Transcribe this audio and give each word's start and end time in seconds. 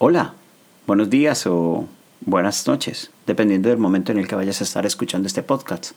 Hola, 0.00 0.34
buenos 0.86 1.10
días 1.10 1.44
o 1.48 1.88
buenas 2.20 2.68
noches, 2.68 3.10
dependiendo 3.26 3.68
del 3.68 3.78
momento 3.78 4.12
en 4.12 4.18
el 4.18 4.28
que 4.28 4.36
vayas 4.36 4.60
a 4.60 4.64
estar 4.64 4.86
escuchando 4.86 5.26
este 5.26 5.42
podcast. 5.42 5.90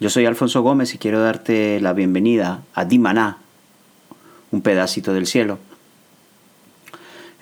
Yo 0.00 0.08
soy 0.08 0.24
Alfonso 0.24 0.62
Gómez 0.62 0.94
y 0.94 0.98
quiero 0.98 1.20
darte 1.20 1.80
la 1.82 1.92
bienvenida 1.92 2.62
a 2.72 2.86
Dimaná, 2.86 3.40
un 4.52 4.62
pedacito 4.62 5.12
del 5.12 5.26
cielo. 5.26 5.58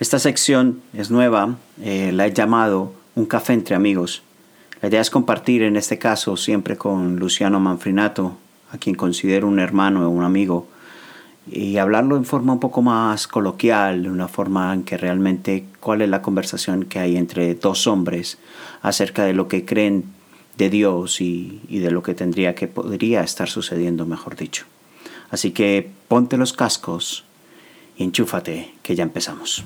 Esta 0.00 0.18
sección 0.18 0.82
es 0.95 1.12
nueva, 1.12 1.54
eh, 1.80 2.10
la 2.12 2.26
he 2.26 2.32
llamado 2.32 2.92
Un 3.14 3.26
café 3.26 3.52
entre 3.52 3.76
amigos. 3.76 4.24
La 4.80 4.88
idea 4.88 5.00
es 5.00 5.10
compartir 5.10 5.62
en 5.62 5.76
este 5.76 5.96
caso 5.96 6.36
siempre 6.36 6.76
con 6.76 7.20
Luciano 7.20 7.60
Manfrinato, 7.60 8.36
a 8.72 8.79
quien 8.79 8.96
considero 8.96 9.46
un 9.46 9.60
hermano 9.60 10.04
o 10.04 10.10
un 10.10 10.24
amigo, 10.24 10.66
y 11.50 11.77
hablarlo 11.79 12.16
en 12.16 12.24
forma 12.24 12.52
un 12.52 12.61
poco 12.61 12.82
más 12.82 13.27
coloquial, 13.27 14.04
de 14.04 14.11
una 14.11 14.29
forma 14.29 14.72
en 14.72 14.84
que 14.84 14.96
realmente 14.96 15.64
cuál 15.80 16.02
es 16.02 16.09
la 16.09 16.22
conversación 16.22 16.84
que 16.84 16.98
hay 16.98 17.16
entre 17.16 17.55
dos 17.55 17.87
hombres 17.87 18.38
acerca 18.82 19.24
de 19.24 19.32
lo 19.32 19.48
que 19.48 19.65
creen 19.65 20.05
de 20.56 20.70
Dios 20.70 21.20
y, 21.20 21.60
y 21.68 21.78
de 21.78 21.91
lo 21.91 22.02
que 22.02 22.15
tendría 22.15 22.55
que 22.55 22.68
podría 22.68 23.23
estar 23.23 23.48
sucediendo, 23.48 24.06
mejor 24.06 24.37
dicho. 24.37 24.66
Así 25.30 25.51
que 25.51 25.91
ponte 26.09 26.37
los 26.37 26.52
cascos 26.52 27.24
y 27.96 28.04
enchúfate, 28.04 28.74
que 28.82 28.95
ya 28.95 29.02
empezamos. 29.02 29.65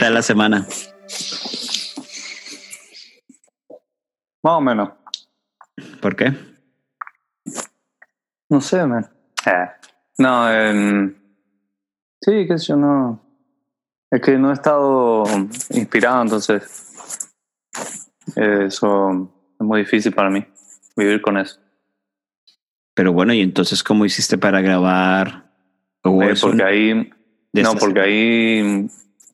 Tal 0.00 0.14
la 0.14 0.22
semana? 0.22 0.66
Más 4.42 4.54
o 4.54 4.60
menos. 4.62 4.88
¿Por 6.00 6.16
qué? 6.16 6.32
No 8.48 8.60
sé, 8.62 8.86
man. 8.86 9.08
Eh. 9.44 9.68
No, 10.18 10.50
em, 10.50 11.14
sí, 12.20 12.48
sé 12.48 12.56
yo, 12.66 12.76
no. 12.76 13.20
Es 14.10 14.22
que 14.22 14.38
no 14.38 14.50
he 14.50 14.54
estado 14.54 15.24
inspirado, 15.68 16.22
entonces. 16.22 16.88
Eso 18.34 19.30
es 19.60 19.66
muy 19.66 19.80
difícil 19.80 20.12
para 20.12 20.30
mí, 20.30 20.46
vivir 20.96 21.20
con 21.20 21.36
eso. 21.36 21.60
Pero 22.94 23.12
bueno, 23.12 23.34
¿y 23.34 23.40
entonces 23.40 23.82
cómo 23.82 24.06
hiciste 24.06 24.38
para 24.38 24.62
grabar? 24.62 25.52
Eh, 26.04 26.34
porque 26.40 26.62
ahí. 26.62 27.10
No, 27.52 27.74
porque 27.74 28.00
ahí 28.00 28.88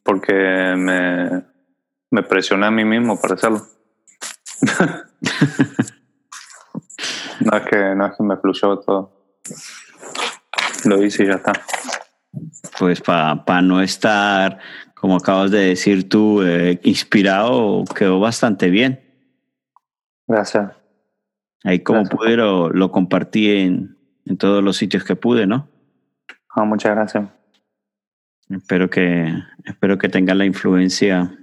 porque 0.06 0.32
me, 0.32 1.44
me 2.10 2.22
presioné 2.22 2.66
a 2.66 2.70
mí 2.70 2.84
mismo 2.84 3.20
para 3.20 3.34
hacerlo. 3.34 3.66
no, 7.40 7.56
es 7.56 7.62
que, 7.68 7.94
no 7.94 8.06
es 8.06 8.16
que 8.16 8.22
me 8.22 8.36
fluyó 8.36 8.78
todo. 8.78 9.34
Lo 10.84 11.02
hice 11.02 11.24
y 11.24 11.26
ya 11.26 11.34
está. 11.34 11.52
Pues 12.78 13.00
para 13.00 13.62
no 13.62 13.82
estar, 13.82 14.58
como 14.94 15.16
acabas 15.16 15.50
de 15.50 15.66
decir 15.66 16.08
tú, 16.08 16.42
eh, 16.42 16.78
inspirado, 16.84 17.84
quedó 17.94 18.20
bastante 18.20 18.70
bien. 18.70 19.02
Gracias. 20.26 20.72
Ahí 21.64 21.80
como 21.80 22.04
pude 22.04 22.36
lo, 22.36 22.70
lo 22.70 22.92
compartí 22.92 23.50
en, 23.50 23.98
en 24.24 24.36
todos 24.36 24.62
los 24.62 24.76
sitios 24.76 25.02
que 25.04 25.16
pude, 25.16 25.46
¿no? 25.46 25.68
Ah, 26.54 26.64
muchas 26.64 26.94
gracias. 26.94 27.28
Espero 28.48 28.88
que, 28.88 29.32
espero 29.64 29.98
que 29.98 30.08
tenga 30.08 30.34
la 30.34 30.44
influencia 30.44 31.36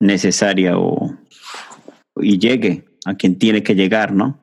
necesaria 0.00 0.78
o, 0.78 1.16
y 2.16 2.38
llegue 2.38 2.84
a 3.04 3.14
quien 3.14 3.38
tiene 3.38 3.62
que 3.62 3.74
llegar, 3.74 4.12
¿no? 4.12 4.38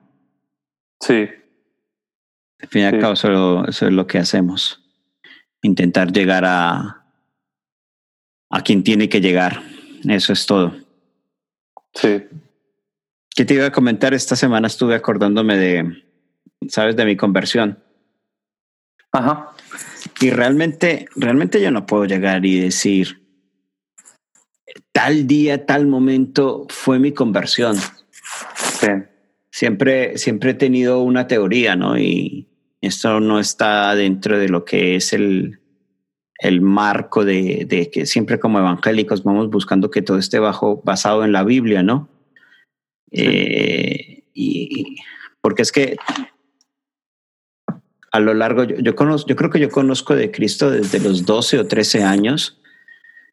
Sí. 0.99 1.27
Al 2.61 2.67
fin 2.67 2.81
y 2.81 2.85
al 2.85 2.99
cabo, 2.99 3.13
eso, 3.13 3.65
es 3.67 3.81
lo 3.81 4.05
que 4.05 4.17
hacemos. 4.19 4.83
Intentar 5.61 6.11
llegar 6.11 6.43
a, 6.45 7.05
a 8.49 8.61
quien 8.61 8.83
tiene 8.83 9.09
que 9.09 9.21
llegar. 9.21 9.61
Eso 10.07 10.33
es 10.33 10.45
todo. 10.45 10.75
Sí. 11.93 12.23
¿Qué 13.35 13.45
te 13.45 13.53
iba 13.53 13.65
a 13.65 13.71
comentar? 13.71 14.13
Esta 14.13 14.35
semana 14.35 14.67
estuve 14.67 14.95
acordándome 14.95 15.57
de, 15.57 16.03
¿sabes? 16.67 16.95
De 16.95 17.05
mi 17.05 17.15
conversión. 17.15 17.81
Ajá. 19.11 19.53
Y 20.21 20.29
realmente, 20.31 21.07
realmente 21.15 21.61
yo 21.61 21.71
no 21.71 21.85
puedo 21.85 22.05
llegar 22.05 22.45
y 22.45 22.59
decir, 22.59 23.21
tal 24.91 25.27
día, 25.27 25.65
tal 25.65 25.87
momento 25.87 26.65
fue 26.69 26.99
mi 26.99 27.13
conversión. 27.13 27.75
Sí. 27.75 28.88
Siempre, 29.51 30.17
siempre 30.17 30.51
he 30.51 30.53
tenido 30.53 31.01
una 31.01 31.27
teoría, 31.27 31.75
¿no? 31.75 31.97
Y 31.97 32.47
esto 32.81 33.19
no 33.19 33.39
está 33.39 33.93
dentro 33.95 34.38
de 34.38 34.47
lo 34.47 34.63
que 34.63 34.95
es 34.95 35.11
el, 35.11 35.59
el 36.38 36.61
marco 36.61 37.25
de, 37.25 37.65
de, 37.67 37.89
que 37.89 38.05
siempre 38.05 38.39
como 38.39 38.59
evangélicos 38.59 39.23
vamos 39.23 39.49
buscando 39.49 39.91
que 39.91 40.01
todo 40.01 40.17
esté 40.17 40.39
bajo, 40.39 40.81
basado 40.85 41.25
en 41.25 41.31
la 41.31 41.43
Biblia, 41.43 41.83
¿no? 41.83 42.09
Sí. 43.11 43.23
Eh, 43.25 44.23
y 44.33 44.95
porque 45.41 45.63
es 45.63 45.71
que 45.71 45.97
a 48.11 48.19
lo 48.19 48.33
largo, 48.33 48.63
yo, 48.63 48.75
yo, 48.77 48.95
conozco, 48.95 49.27
yo 49.29 49.35
creo 49.35 49.49
que 49.49 49.59
yo 49.59 49.69
conozco 49.69 50.15
de 50.15 50.31
Cristo 50.31 50.71
desde 50.71 50.99
los 50.99 51.25
12 51.25 51.59
o 51.59 51.67
13 51.67 52.03
años, 52.03 52.59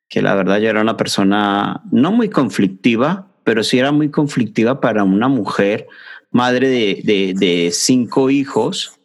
que 0.08 0.22
la 0.22 0.34
verdad 0.34 0.58
yo 0.58 0.68
era 0.68 0.80
una 0.80 0.96
persona 0.96 1.82
no 1.90 2.12
muy 2.12 2.28
conflictiva, 2.28 3.28
pero 3.44 3.62
sí 3.62 3.78
era 3.78 3.92
muy 3.92 4.10
conflictiva 4.10 4.80
para 4.80 5.04
una 5.04 5.28
mujer, 5.28 5.86
madre 6.30 6.68
de, 6.68 7.00
de, 7.04 7.34
de 7.34 7.70
cinco 7.72 8.30
hijos, 8.30 8.98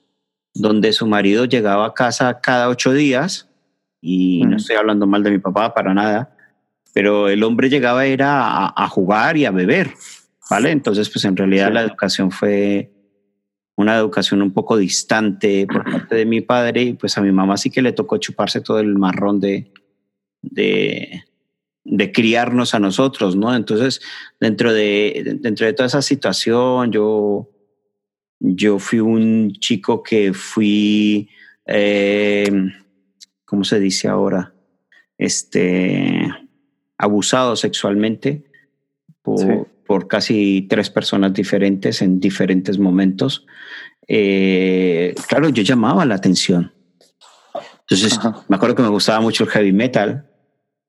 donde 0.54 0.92
su 0.94 1.08
marido 1.08 1.46
llegaba 1.46 1.86
a 1.86 1.94
casa 1.94 2.42
cada 2.42 2.70
ocho 2.70 2.92
días, 2.94 3.48
y 4.02 4.44
no 4.46 4.58
estoy 4.58 4.76
hablando 4.76 5.06
mal 5.06 5.24
de 5.24 5.32
mi 5.32 5.40
papá 5.40 5.74
para 5.74 5.94
nada, 5.94 6.36
pero 6.94 7.30
el 7.30 7.44
hombre 7.44 7.70
llegaba 7.70 8.06
era 8.06 8.42
a, 8.42 8.74
a 8.76 8.90
jugar 8.90 9.38
y 9.38 9.46
a 9.46 9.52
beber, 9.52 9.92
¿vale? 10.50 10.72
Entonces, 10.72 11.10
pues 11.10 11.24
en 11.26 11.38
realidad 11.38 11.68
sí. 11.68 11.74
la 11.74 11.82
educación 11.82 12.32
fue 12.32 12.92
una 13.76 13.98
educación 13.98 14.42
un 14.42 14.52
poco 14.52 14.78
distante 14.78 15.66
por 15.68 15.84
parte 15.84 16.16
de 16.16 16.26
mi 16.26 16.42
padre 16.42 16.84
y 16.84 16.94
pues 16.94 17.18
a 17.18 17.22
mi 17.22 17.32
mamá 17.32 17.58
sí 17.58 17.70
que 17.70 17.82
le 17.82 17.94
tocó 17.94 18.18
chuparse 18.18 18.62
todo 18.62 18.80
el 18.80 18.96
marrón 18.96 19.40
de, 19.40 19.72
de, 20.42 21.24
de 21.84 22.12
criarnos 22.12 22.74
a 22.74 22.80
nosotros, 22.80 23.36
¿no? 23.36 23.56
Entonces, 23.56 24.02
dentro 24.40 24.74
de, 24.74 25.38
dentro 25.40 25.66
de 25.66 25.74
toda 25.74 25.88
esa 25.88 26.02
situación, 26.02 26.92
yo, 26.92 27.50
yo 28.40 28.78
fui 28.80 29.00
un 29.00 29.54
chico 29.54 30.04
que 30.04 30.34
fui, 30.34 31.30
eh, 31.66 32.52
¿cómo 33.46 33.64
se 33.64 33.80
dice 33.80 34.08
ahora? 34.08 34.54
Este, 35.18 36.30
abusado 36.98 37.56
sexualmente 37.56 38.44
por, 39.22 39.40
sí 39.40 39.61
por 39.92 40.08
casi 40.08 40.68
tres 40.70 40.90
personas 40.90 41.34
diferentes 41.34 42.02
en 42.02 42.22
diferentes 42.22 42.80
momentos. 42.80 43.46
Eh, 44.08 45.14
claro, 45.28 45.50
yo 45.50 45.64
llamaba 45.64 46.06
la 46.06 46.16
atención. 46.16 46.74
Entonces, 47.82 48.18
Ajá. 48.18 48.42
me 48.48 48.56
acuerdo 48.56 48.74
que 48.74 48.84
me 48.84 48.88
gustaba 48.88 49.20
mucho 49.20 49.44
el 49.44 49.50
heavy 49.50 49.74
metal 49.74 50.30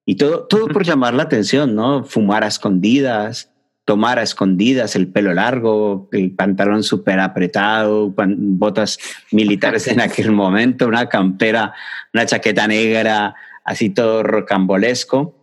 y 0.07 0.15
todo, 0.15 0.47
todo 0.47 0.69
por 0.69 0.85
llamar 0.85 1.15
la 1.15 1.25
atención, 1.25 1.75
¿no? 1.75 2.05
Fumar 2.05 2.45
a 2.45 2.47
escondidas, 2.47 3.51
tomar 3.85 4.21
a 4.21 4.23
escondidas, 4.23 4.95
el 4.95 5.09
pelo 5.09 5.35
largo, 5.35 6.09
el 6.13 6.37
pantalón 6.37 6.85
súper 6.85 7.19
apretado, 7.19 8.15
botas 8.17 9.01
militares 9.33 9.89
en 9.89 10.01
aquel 10.01 10.31
momento, 10.31 10.87
una 10.87 11.09
campera, 11.09 11.75
una 12.15 12.25
chaqueta 12.25 12.69
negra, 12.69 13.35
así 13.65 13.91
todo 13.91 14.23
rocambolesco. 14.23 15.42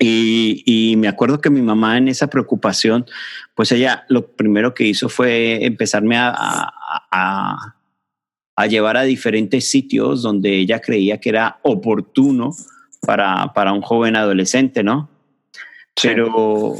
Y, 0.00 0.62
y, 0.64 0.96
me 0.96 1.08
acuerdo 1.08 1.40
que 1.40 1.50
mi 1.50 1.60
mamá 1.60 1.98
en 1.98 2.08
esa 2.08 2.28
preocupación, 2.28 3.06
pues 3.54 3.72
ella 3.72 4.04
lo 4.08 4.28
primero 4.28 4.72
que 4.72 4.84
hizo 4.84 5.08
fue 5.08 5.64
empezarme 5.64 6.16
a, 6.16 6.32
a, 6.36 7.74
a, 8.56 8.66
llevar 8.66 8.96
a 8.96 9.02
diferentes 9.02 9.68
sitios 9.68 10.22
donde 10.22 10.56
ella 10.56 10.80
creía 10.80 11.18
que 11.18 11.30
era 11.30 11.58
oportuno 11.62 12.52
para, 13.00 13.52
para 13.54 13.72
un 13.72 13.82
joven 13.82 14.14
adolescente, 14.14 14.84
¿no? 14.84 15.10
Sí. 15.96 16.08
Pero, 16.08 16.76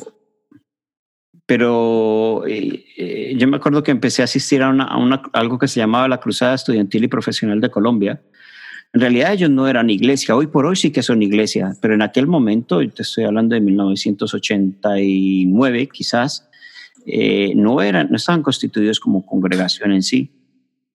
pero 1.44 2.46
eh, 2.46 2.84
eh, 2.96 3.34
yo 3.36 3.48
me 3.48 3.56
acuerdo 3.56 3.82
que 3.82 3.90
empecé 3.90 4.22
a 4.22 4.26
asistir 4.26 4.62
a, 4.62 4.68
una, 4.68 4.84
a 4.84 4.96
una, 4.96 5.22
algo 5.32 5.58
que 5.58 5.66
se 5.66 5.80
llamaba 5.80 6.06
la 6.06 6.20
Cruzada 6.20 6.54
Estudiantil 6.54 7.04
y 7.04 7.08
Profesional 7.08 7.60
de 7.60 7.70
Colombia, 7.70 8.22
En 8.92 9.00
realidad 9.00 9.32
ellos 9.34 9.50
no 9.50 9.68
eran 9.68 9.90
iglesia, 9.90 10.34
hoy 10.34 10.46
por 10.46 10.64
hoy 10.66 10.76
sí 10.76 10.90
que 10.90 11.02
son 11.02 11.22
iglesia, 11.22 11.74
pero 11.80 11.92
en 11.94 12.02
aquel 12.02 12.26
momento, 12.26 12.80
te 12.88 13.02
estoy 13.02 13.24
hablando 13.24 13.54
de 13.54 13.60
1989 13.60 15.88
quizás, 15.92 16.48
eh, 17.06 17.52
no, 17.54 17.82
eran, 17.82 18.08
no 18.10 18.16
estaban 18.16 18.42
constituidos 18.42 18.98
como 19.00 19.26
congregación 19.26 19.92
en 19.92 20.02
sí. 20.02 20.32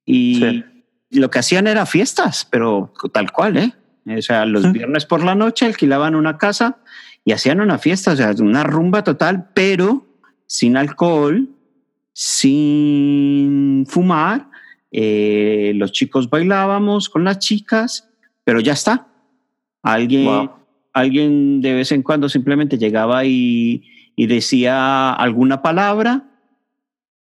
Y 0.05 0.63
lo 1.11 1.29
que 1.29 1.39
hacían 1.39 1.67
era 1.67 1.85
fiestas, 1.85 2.47
pero 2.49 2.93
tal 3.11 3.31
cual, 3.31 3.57
¿eh? 3.57 3.73
O 4.05 4.21
sea, 4.21 4.45
los 4.45 4.71
viernes 4.71 5.05
por 5.05 5.23
la 5.23 5.35
noche 5.35 5.65
alquilaban 5.65 6.15
una 6.15 6.37
casa 6.37 6.79
y 7.23 7.31
hacían 7.31 7.61
una 7.61 7.77
fiesta, 7.77 8.11
o 8.11 8.15
sea, 8.15 8.33
una 8.39 8.63
rumba 8.63 9.03
total, 9.03 9.49
pero 9.53 10.05
sin 10.45 10.75
alcohol, 10.75 11.49
sin 12.11 13.85
fumar. 13.87 14.49
Eh, 14.95 15.73
los 15.75 15.91
chicos 15.91 16.29
bailábamos 16.29 17.09
con 17.09 17.23
las 17.23 17.39
chicas, 17.39 18.07
pero 18.43 18.59
ya 18.59 18.73
está. 18.73 19.07
Alguien, 19.81 20.49
alguien 20.93 21.61
de 21.61 21.73
vez 21.73 21.91
en 21.91 22.03
cuando 22.03 22.29
simplemente 22.29 22.77
llegaba 22.77 23.25
y, 23.25 23.83
y 24.15 24.27
decía 24.27 25.11
alguna 25.11 25.63
palabra, 25.63 26.29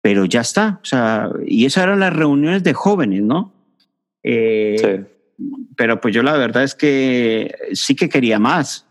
pero 0.02 0.26
ya 0.26 0.42
está. 0.42 0.80
O 0.82 0.86
sea, 0.86 1.30
y 1.46 1.66
esas 1.66 1.84
eran 1.84 2.00
las 2.00 2.14
reuniones 2.14 2.64
de 2.64 2.74
jóvenes, 2.74 3.22
¿no? 3.22 3.54
Eh, 4.24 4.76
sí. 4.78 5.46
Pero 5.78 6.02
pues 6.02 6.14
yo 6.14 6.24
la 6.24 6.34
verdad 6.34 6.64
es 6.64 6.74
que 6.74 7.56
sí 7.74 7.96
que 7.96 8.10
quería 8.10 8.40
más. 8.40 8.88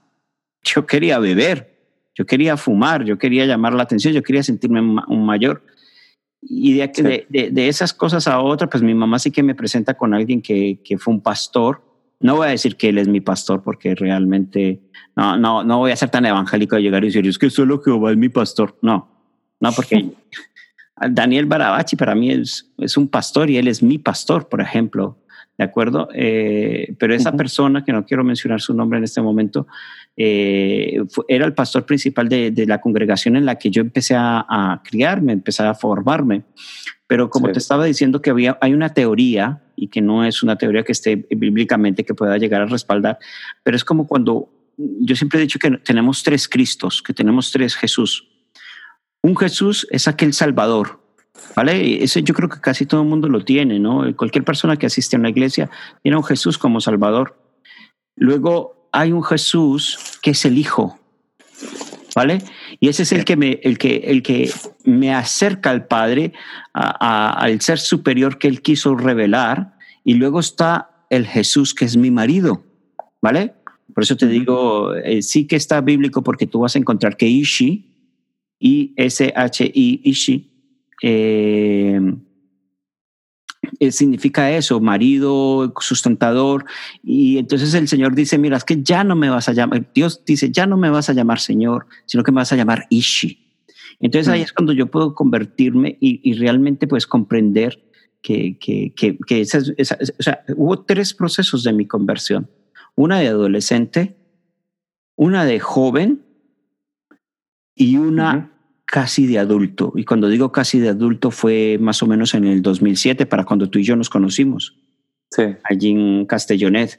Yo 0.63 0.87
quería 0.87 1.19
beber, 1.19 1.77
yo 2.15 2.27
quería 2.27 2.57
fumar, 2.57 3.05
yo 3.05 3.19
quería 3.19 3.45
llamar 3.45 3.75
la 3.75 3.83
atención, 3.83 4.15
yo 4.15 4.23
quería 4.23 4.43
sentirme 4.43 4.81
un 4.81 5.27
mayor. 5.27 5.63
Y 6.41 6.75
de, 6.75 6.91
sí. 6.95 7.03
de, 7.03 7.51
de, 7.51 7.69
esas 7.69 7.93
cosas 7.93 8.29
a 8.29 8.41
otras, 8.41 8.71
pues 8.71 8.83
mi 8.83 8.95
mamá 8.95 9.19
sí 9.19 9.31
que 9.31 9.43
me 9.43 9.55
presenta 9.55 9.95
con 9.95 10.15
alguien 10.15 10.41
que, 10.41 10.81
que 10.85 10.97
fue 10.97 11.15
un 11.15 11.21
pastor. 11.21 11.83
No 12.21 12.37
voy 12.37 12.47
a 12.47 12.51
decir 12.51 12.77
que 12.77 12.89
él 12.89 12.99
es 12.99 13.09
mi 13.09 13.21
pastor 13.21 13.63
porque 13.63 13.95
realmente 13.95 14.81
no, 15.17 15.37
no, 15.37 15.65
no 15.65 15.79
voy 15.79 15.91
a 15.91 15.97
ser 15.97 16.11
tan 16.11 16.27
evangélico 16.27 16.77
de 16.77 16.83
llegar 16.83 17.03
y 17.03 17.09
decir, 17.09 17.27
es 17.27 17.39
que 17.39 17.51
solo 17.51 17.81
Jehová 17.83 18.13
es 18.13 18.17
mi 18.17 18.29
pastor. 18.29 18.79
No, 18.83 19.09
no, 19.61 19.73
porque 19.73 20.11
Daniel 21.11 21.47
Barabachi 21.47 21.97
para 21.97 22.15
mí 22.15 22.31
es, 22.31 22.71
es 22.79 22.97
un 22.97 23.09
pastor 23.09 23.51
y 23.51 23.57
él 23.57 23.69
es 23.69 23.83
mi 23.83 23.99
pastor, 23.99 24.49
por 24.49 24.61
ejemplo. 24.61 25.19
¿De 25.59 25.65
acuerdo? 25.65 26.09
Eh, 26.15 26.95
pero 27.01 27.13
esa 27.15 27.31
uh 27.31 27.33
-huh. 27.33 27.37
persona, 27.37 27.85
que 27.85 27.93
no 27.93 28.07
quiero 28.07 28.23
mencionar 28.23 28.61
su 28.61 28.73
nombre 28.75 28.99
en 28.99 29.05
este 29.05 29.21
momento, 29.21 29.67
eh, 30.17 31.01
fue, 31.11 31.25
era 31.27 31.45
el 31.47 31.53
pastor 31.53 31.85
principal 31.85 32.29
de, 32.29 32.53
de, 32.53 32.65
la 32.65 32.81
congregación 32.81 33.35
en 33.35 33.45
la 33.45 33.57
que 33.57 33.69
yo 33.69 33.83
empecé 33.83 34.15
a, 34.15 34.47
a 34.49 34.83
criarme, 34.85 35.33
empecé 35.33 35.65
a 35.65 35.75
formarme. 35.75 36.45
Pero 37.09 37.29
como 37.29 37.49
sí. 37.49 37.55
te 37.55 37.59
estaba 37.59 37.85
diciendo 37.87 38.23
que 38.23 38.31
había, 38.31 38.57
hay 38.61 38.73
una 38.73 38.95
teoría 38.95 39.63
y 39.75 39.89
que 39.89 40.01
no 40.01 40.25
es 40.25 40.45
una 40.45 40.57
teoría 40.57 40.85
que 40.85 40.93
esté 40.93 41.27
bíblicamente 41.31 42.05
que 42.05 42.15
pueda 42.15 42.39
llegar 42.39 42.63
a 42.63 42.67
respaldar, 42.67 43.19
pero 43.65 43.77
es 43.77 43.85
como 43.85 44.07
cuando 44.07 44.51
yo 44.77 45.17
siempre 45.17 45.41
he 45.41 45.43
dicho 45.43 45.59
que 45.59 45.71
tenemos 45.79 46.23
tres 46.23 46.49
Cristos, 46.49 47.03
que 47.03 47.13
tenemos 47.13 47.51
tres 47.51 47.75
Jesús. 47.75 48.29
Un 49.23 49.37
Jesús 49.37 49.89
es 49.91 50.07
aquel 50.07 50.33
Salvador, 50.33 51.01
¿vale? 51.55 52.03
Ese 52.03 52.23
yo 52.23 52.35
creo 52.35 52.49
que 52.49 52.61
casi 52.61 52.87
todo 52.87 53.03
el 53.03 53.09
mundo 53.09 53.29
lo 53.29 53.45
tiene, 53.45 53.79
¿no? 53.79 54.05
Cualquier 54.17 54.45
persona 54.45 54.77
que 54.77 54.87
asiste 54.87 55.17
a 55.17 55.19
una 55.19 55.31
iglesia 55.31 55.71
tiene 56.03 56.17
a 56.17 56.19
un 56.19 56.25
Jesús 56.25 56.59
como 56.59 56.81
Salvador. 56.81 57.37
Luego 58.17 58.89
hay 58.93 59.13
un 59.13 59.23
Jesús 59.23 60.19
que 60.23 60.31
es 60.31 60.45
el 60.45 60.59
Hijo, 60.59 60.99
¿vale? 62.15 62.39
Y 62.81 62.89
ese 62.89 63.03
es 63.03 63.13
el 63.13 63.25
que 63.25 63.37
me, 63.37 63.61
el 63.63 63.79
que, 63.79 63.97
el 64.07 64.23
que 64.23 64.51
me 64.85 65.15
acerca 65.15 65.71
al 65.71 65.87
Padre, 65.87 66.33
a, 66.75 67.31
a, 67.31 67.31
al 67.33 67.61
ser 67.61 67.79
superior 67.79 68.39
que 68.39 68.49
Él 68.49 68.63
quiso 68.63 68.95
revelar. 68.97 69.77
Y 70.05 70.15
luego 70.15 70.41
está 70.41 70.91
el 71.11 71.27
Jesús 71.27 71.75
que 71.75 71.85
es 71.85 71.97
mi 71.97 72.11
marido, 72.11 72.65
¿vale? 73.21 73.55
Por 73.95 74.05
eso 74.05 74.17
te 74.17 74.27
digo, 74.27 74.95
eh, 74.95 75.23
sí 75.23 75.47
que 75.47 75.57
está 75.57 75.81
bíblico 75.81 76.23
porque 76.23 76.47
tú 76.47 76.61
vas 76.61 76.77
a 76.77 76.79
encontrar 76.79 77.17
que 77.17 77.27
Ishi, 77.27 77.97
I-S-H-I, 78.61 80.01
Ishi, 80.05 80.48
eh, 81.03 82.01
eh, 83.81 83.93
significa 83.93 84.51
eso, 84.51 84.81
marido, 84.81 85.73
sustentador. 85.81 86.65
Y 87.03 87.39
entonces 87.39 87.75
el 87.75 87.89
Señor 87.89 88.15
dice, 88.15 88.39
mira, 88.39 88.57
es 88.57 88.65
que 88.65 88.83
ya 88.83 89.05
no 89.05 89.17
me 89.17 89.31
vas 89.31 89.49
a 89.49 89.53
llamar, 89.53 89.91
Dios 89.95 90.25
dice, 90.25 90.51
ya 90.51 90.67
no 90.67 90.77
me 90.77 90.91
vas 90.91 91.09
a 91.09 91.13
llamar 91.13 91.41
Señor, 91.41 91.87
sino 92.07 92.23
que 92.23 92.33
me 92.33 92.37
vas 92.37 92.53
a 92.53 92.57
llamar 92.57 92.87
Ishi. 92.91 93.47
Entonces 94.01 94.29
mm. 94.29 94.33
ahí 94.33 94.43
es 94.43 94.53
cuando 94.53 94.73
yo 94.73 94.87
puedo 94.87 95.15
convertirme 95.15 95.97
y, 96.01 96.21
y 96.29 96.35
realmente 96.35 96.87
pues 96.87 97.07
comprender 97.07 97.83
que, 98.23 98.59
que, 98.59 98.93
que, 98.95 99.19
que 99.27 99.41
esa, 99.41 99.61
esa, 99.77 99.99
o 100.19 100.23
sea, 100.23 100.45
hubo 100.57 100.85
tres 100.85 101.15
procesos 101.15 101.63
de 101.63 101.73
mi 101.73 101.87
conversión. 101.87 102.51
Una 102.95 103.19
de 103.21 103.29
adolescente, 103.29 104.17
una 105.15 105.45
de 105.45 105.61
joven 105.61 106.25
y 107.75 107.97
una 107.97 108.53
casi 108.91 109.27
de 109.27 109.39
adulto. 109.39 109.93
Y 109.97 110.05
cuando 110.05 110.29
digo 110.29 110.51
casi 110.51 110.81
de 110.81 110.89
adulto 110.89 111.31
fue 111.31 111.77
más 111.79 112.03
o 112.03 112.07
menos 112.07 112.35
en 112.35 112.45
el 112.45 112.63
2007, 112.63 113.27
para 113.27 113.45
cuando 113.45 113.69
tú 113.69 113.79
y 113.79 113.85
yo 113.85 113.97
nos 113.97 114.09
conocimos. 114.09 114.79
Sí. 115.31 115.43
Allí 115.65 115.91
en 115.91 116.25
Castellonet. 116.25 116.99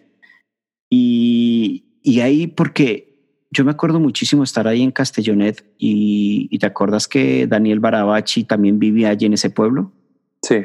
Y, 0.88 1.86
y 2.04 2.20
ahí 2.20 2.46
porque 2.46 3.18
yo 3.50 3.66
me 3.66 3.72
acuerdo 3.72 4.00
muchísimo 4.00 4.44
estar 4.44 4.68
ahí 4.68 4.84
en 4.84 4.92
Castellonet 4.92 5.66
y, 5.80 6.48
y, 6.52 6.60
te 6.60 6.68
acuerdas 6.68 7.08
que 7.08 7.48
Daniel 7.48 7.80
Barabachi 7.80 8.44
también 8.44 8.78
vivía 8.78 9.10
allí 9.10 9.26
en 9.26 9.34
ese 9.34 9.50
pueblo. 9.50 9.92
Sí. 10.44 10.58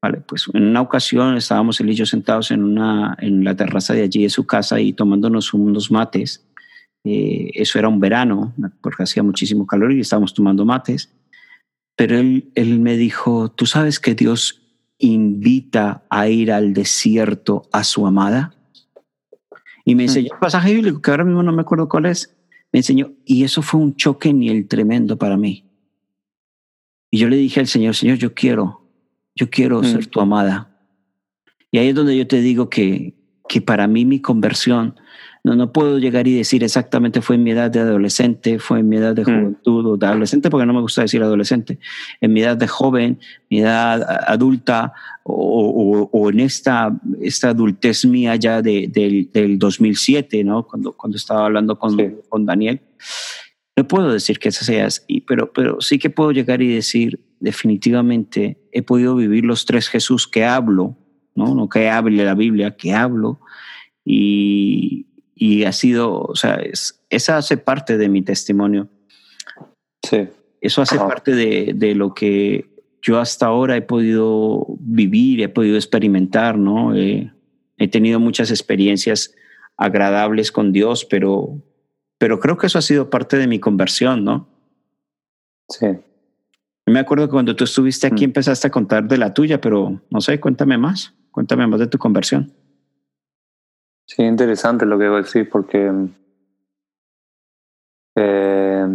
Vale, 0.00 0.20
pues 0.20 0.46
en 0.52 0.62
una 0.68 0.82
ocasión 0.82 1.36
estábamos 1.36 1.80
él 1.80 1.90
y 1.90 1.94
yo 1.94 2.06
sentados 2.06 2.52
en, 2.52 2.62
una, 2.62 3.16
en 3.20 3.42
la 3.42 3.56
terraza 3.56 3.92
de 3.92 4.02
allí 4.02 4.22
de 4.22 4.30
su 4.30 4.46
casa 4.46 4.80
y 4.80 4.92
tomándonos 4.92 5.52
unos 5.52 5.90
mates 5.90 6.46
eh, 7.04 7.50
eso 7.54 7.78
era 7.78 7.88
un 7.88 8.00
verano, 8.00 8.54
porque 8.80 9.02
hacía 9.02 9.22
muchísimo 9.22 9.66
calor 9.66 9.92
y 9.92 10.00
estábamos 10.00 10.32
tomando 10.32 10.64
mates. 10.64 11.12
Pero 11.96 12.18
él, 12.18 12.50
él 12.54 12.80
me 12.80 12.96
dijo, 12.96 13.50
¿tú 13.50 13.66
sabes 13.66 14.00
que 14.00 14.14
Dios 14.14 14.62
invita 14.98 16.04
a 16.08 16.28
ir 16.28 16.50
al 16.50 16.72
desierto 16.72 17.68
a 17.72 17.84
su 17.84 18.06
amada? 18.06 18.54
Y 19.84 19.94
me 19.94 20.04
enseñó 20.04 20.30
un 20.32 20.40
pasaje 20.40 20.72
bíblico 20.72 21.02
que 21.02 21.10
ahora 21.10 21.24
mismo 21.24 21.42
no 21.42 21.52
me 21.52 21.62
acuerdo 21.62 21.88
cuál 21.88 22.06
es. 22.06 22.34
Me 22.72 22.80
enseñó, 22.80 23.12
y 23.24 23.44
eso 23.44 23.62
fue 23.62 23.80
un 23.80 23.94
choque 23.94 24.32
ni 24.32 24.48
el 24.48 24.66
tremendo 24.66 25.16
para 25.18 25.36
mí. 25.36 25.64
Y 27.10 27.18
yo 27.18 27.28
le 27.28 27.36
dije 27.36 27.60
al 27.60 27.68
Señor, 27.68 27.94
Señor, 27.94 28.16
yo 28.16 28.34
quiero, 28.34 28.88
yo 29.36 29.50
quiero 29.50 29.80
mm. 29.80 29.84
ser 29.84 30.06
tu 30.06 30.20
amada. 30.20 30.76
Y 31.70 31.78
ahí 31.78 31.88
es 31.88 31.94
donde 31.94 32.16
yo 32.16 32.26
te 32.26 32.40
digo 32.40 32.70
que, 32.70 33.14
que 33.48 33.60
para 33.60 33.86
mí 33.86 34.04
mi 34.04 34.20
conversión 34.20 34.96
no, 35.44 35.54
no 35.54 35.72
puedo 35.72 35.98
llegar 35.98 36.26
y 36.26 36.34
decir 36.34 36.64
exactamente 36.64 37.20
fue 37.20 37.36
en 37.36 37.42
mi 37.42 37.50
edad 37.50 37.70
de 37.70 37.80
adolescente, 37.80 38.58
fue 38.58 38.80
en 38.80 38.88
mi 38.88 38.96
edad 38.96 39.14
de 39.14 39.22
mm. 39.22 39.24
juventud 39.24 39.86
o 39.86 39.96
de 39.98 40.06
adolescente, 40.06 40.48
porque 40.48 40.64
no 40.64 40.72
me 40.72 40.80
gusta 40.80 41.02
decir 41.02 41.22
adolescente, 41.22 41.78
en 42.22 42.32
mi 42.32 42.40
edad 42.40 42.56
de 42.56 42.66
joven, 42.66 43.20
mi 43.50 43.60
edad 43.60 44.02
adulta 44.26 44.94
o, 45.22 45.34
o, 45.34 46.18
o 46.18 46.30
en 46.30 46.40
esta, 46.40 46.98
esta 47.20 47.50
adultez 47.50 48.06
mía 48.06 48.36
ya 48.36 48.62
de, 48.62 48.88
de, 48.90 49.28
del 49.34 49.58
2007, 49.58 50.42
¿no? 50.44 50.66
Cuando, 50.66 50.92
cuando 50.92 51.18
estaba 51.18 51.44
hablando 51.44 51.78
con, 51.78 51.94
sí. 51.94 52.10
con 52.30 52.46
Daniel. 52.46 52.80
No 53.76 53.86
puedo 53.86 54.10
decir 54.10 54.38
que 54.38 54.48
esa 54.48 54.64
sea 54.64 54.86
así, 54.86 55.20
pero, 55.26 55.52
pero 55.52 55.82
sí 55.82 55.98
que 55.98 56.08
puedo 56.08 56.32
llegar 56.32 56.62
y 56.62 56.72
decir 56.72 57.20
definitivamente 57.38 58.56
he 58.72 58.80
podido 58.80 59.14
vivir 59.14 59.44
los 59.44 59.66
tres 59.66 59.88
Jesús 59.88 60.26
que 60.26 60.46
hablo, 60.46 60.96
no, 61.34 61.54
no 61.54 61.68
que 61.68 61.90
hable 61.90 62.24
la 62.24 62.34
Biblia, 62.34 62.76
que 62.76 62.94
hablo, 62.94 63.40
y, 64.06 65.06
y 65.34 65.64
ha 65.64 65.72
sido, 65.72 66.20
o 66.20 66.36
sea, 66.36 66.56
es, 66.56 67.00
esa 67.10 67.36
hace 67.36 67.56
parte 67.56 67.98
de 67.98 68.08
mi 68.08 68.22
testimonio. 68.22 68.88
Sí. 70.02 70.28
Eso 70.60 70.82
hace 70.82 70.96
parte 70.96 71.32
de, 71.34 71.72
de, 71.74 71.94
lo 71.94 72.14
que 72.14 72.70
yo 73.02 73.18
hasta 73.18 73.46
ahora 73.46 73.76
he 73.76 73.82
podido 73.82 74.66
vivir, 74.78 75.42
he 75.42 75.48
podido 75.48 75.76
experimentar, 75.76 76.56
¿no? 76.56 76.94
Eh, 76.94 77.30
he 77.76 77.88
tenido 77.88 78.18
muchas 78.18 78.50
experiencias 78.50 79.34
agradables 79.76 80.50
con 80.52 80.72
Dios, 80.72 81.04
pero, 81.04 81.60
pero 82.18 82.40
creo 82.40 82.56
que 82.56 82.68
eso 82.68 82.78
ha 82.78 82.82
sido 82.82 83.10
parte 83.10 83.36
de 83.36 83.46
mi 83.46 83.58
conversión, 83.58 84.24
¿no? 84.24 84.48
Sí. 85.68 85.86
Me 86.86 86.98
acuerdo 86.98 87.26
que 87.26 87.32
cuando 87.32 87.56
tú 87.56 87.64
estuviste 87.64 88.06
aquí 88.06 88.24
mm. 88.24 88.30
empezaste 88.30 88.68
a 88.68 88.70
contar 88.70 89.08
de 89.08 89.18
la 89.18 89.34
tuya, 89.34 89.60
pero 89.60 90.00
no 90.10 90.20
sé, 90.20 90.38
cuéntame 90.40 90.78
más, 90.78 91.14
cuéntame 91.30 91.66
más 91.66 91.80
de 91.80 91.86
tu 91.86 91.98
conversión. 91.98 92.52
Sí, 94.06 94.22
interesante 94.22 94.84
lo 94.86 94.98
que 94.98 95.04
decís 95.04 95.48
porque 95.50 95.90
eh, 98.16 98.86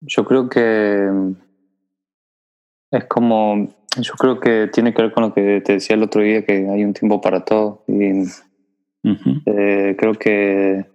yo 0.00 0.24
creo 0.24 0.48
que 0.48 1.34
es 2.90 3.04
como, 3.04 3.68
yo 3.98 4.12
creo 4.14 4.40
que 4.40 4.68
tiene 4.72 4.92
que 4.92 5.02
ver 5.02 5.12
con 5.12 5.24
lo 5.24 5.34
que 5.34 5.60
te 5.60 5.74
decía 5.74 5.94
el 5.96 6.02
otro 6.02 6.22
día, 6.22 6.44
que 6.44 6.68
hay 6.68 6.84
un 6.84 6.94
tiempo 6.94 7.20
para 7.20 7.44
todo. 7.44 7.84
Y 7.86 8.22
uh 8.22 8.26
-huh. 9.04 9.42
eh, 9.46 9.96
creo 9.98 10.14
que 10.14 10.86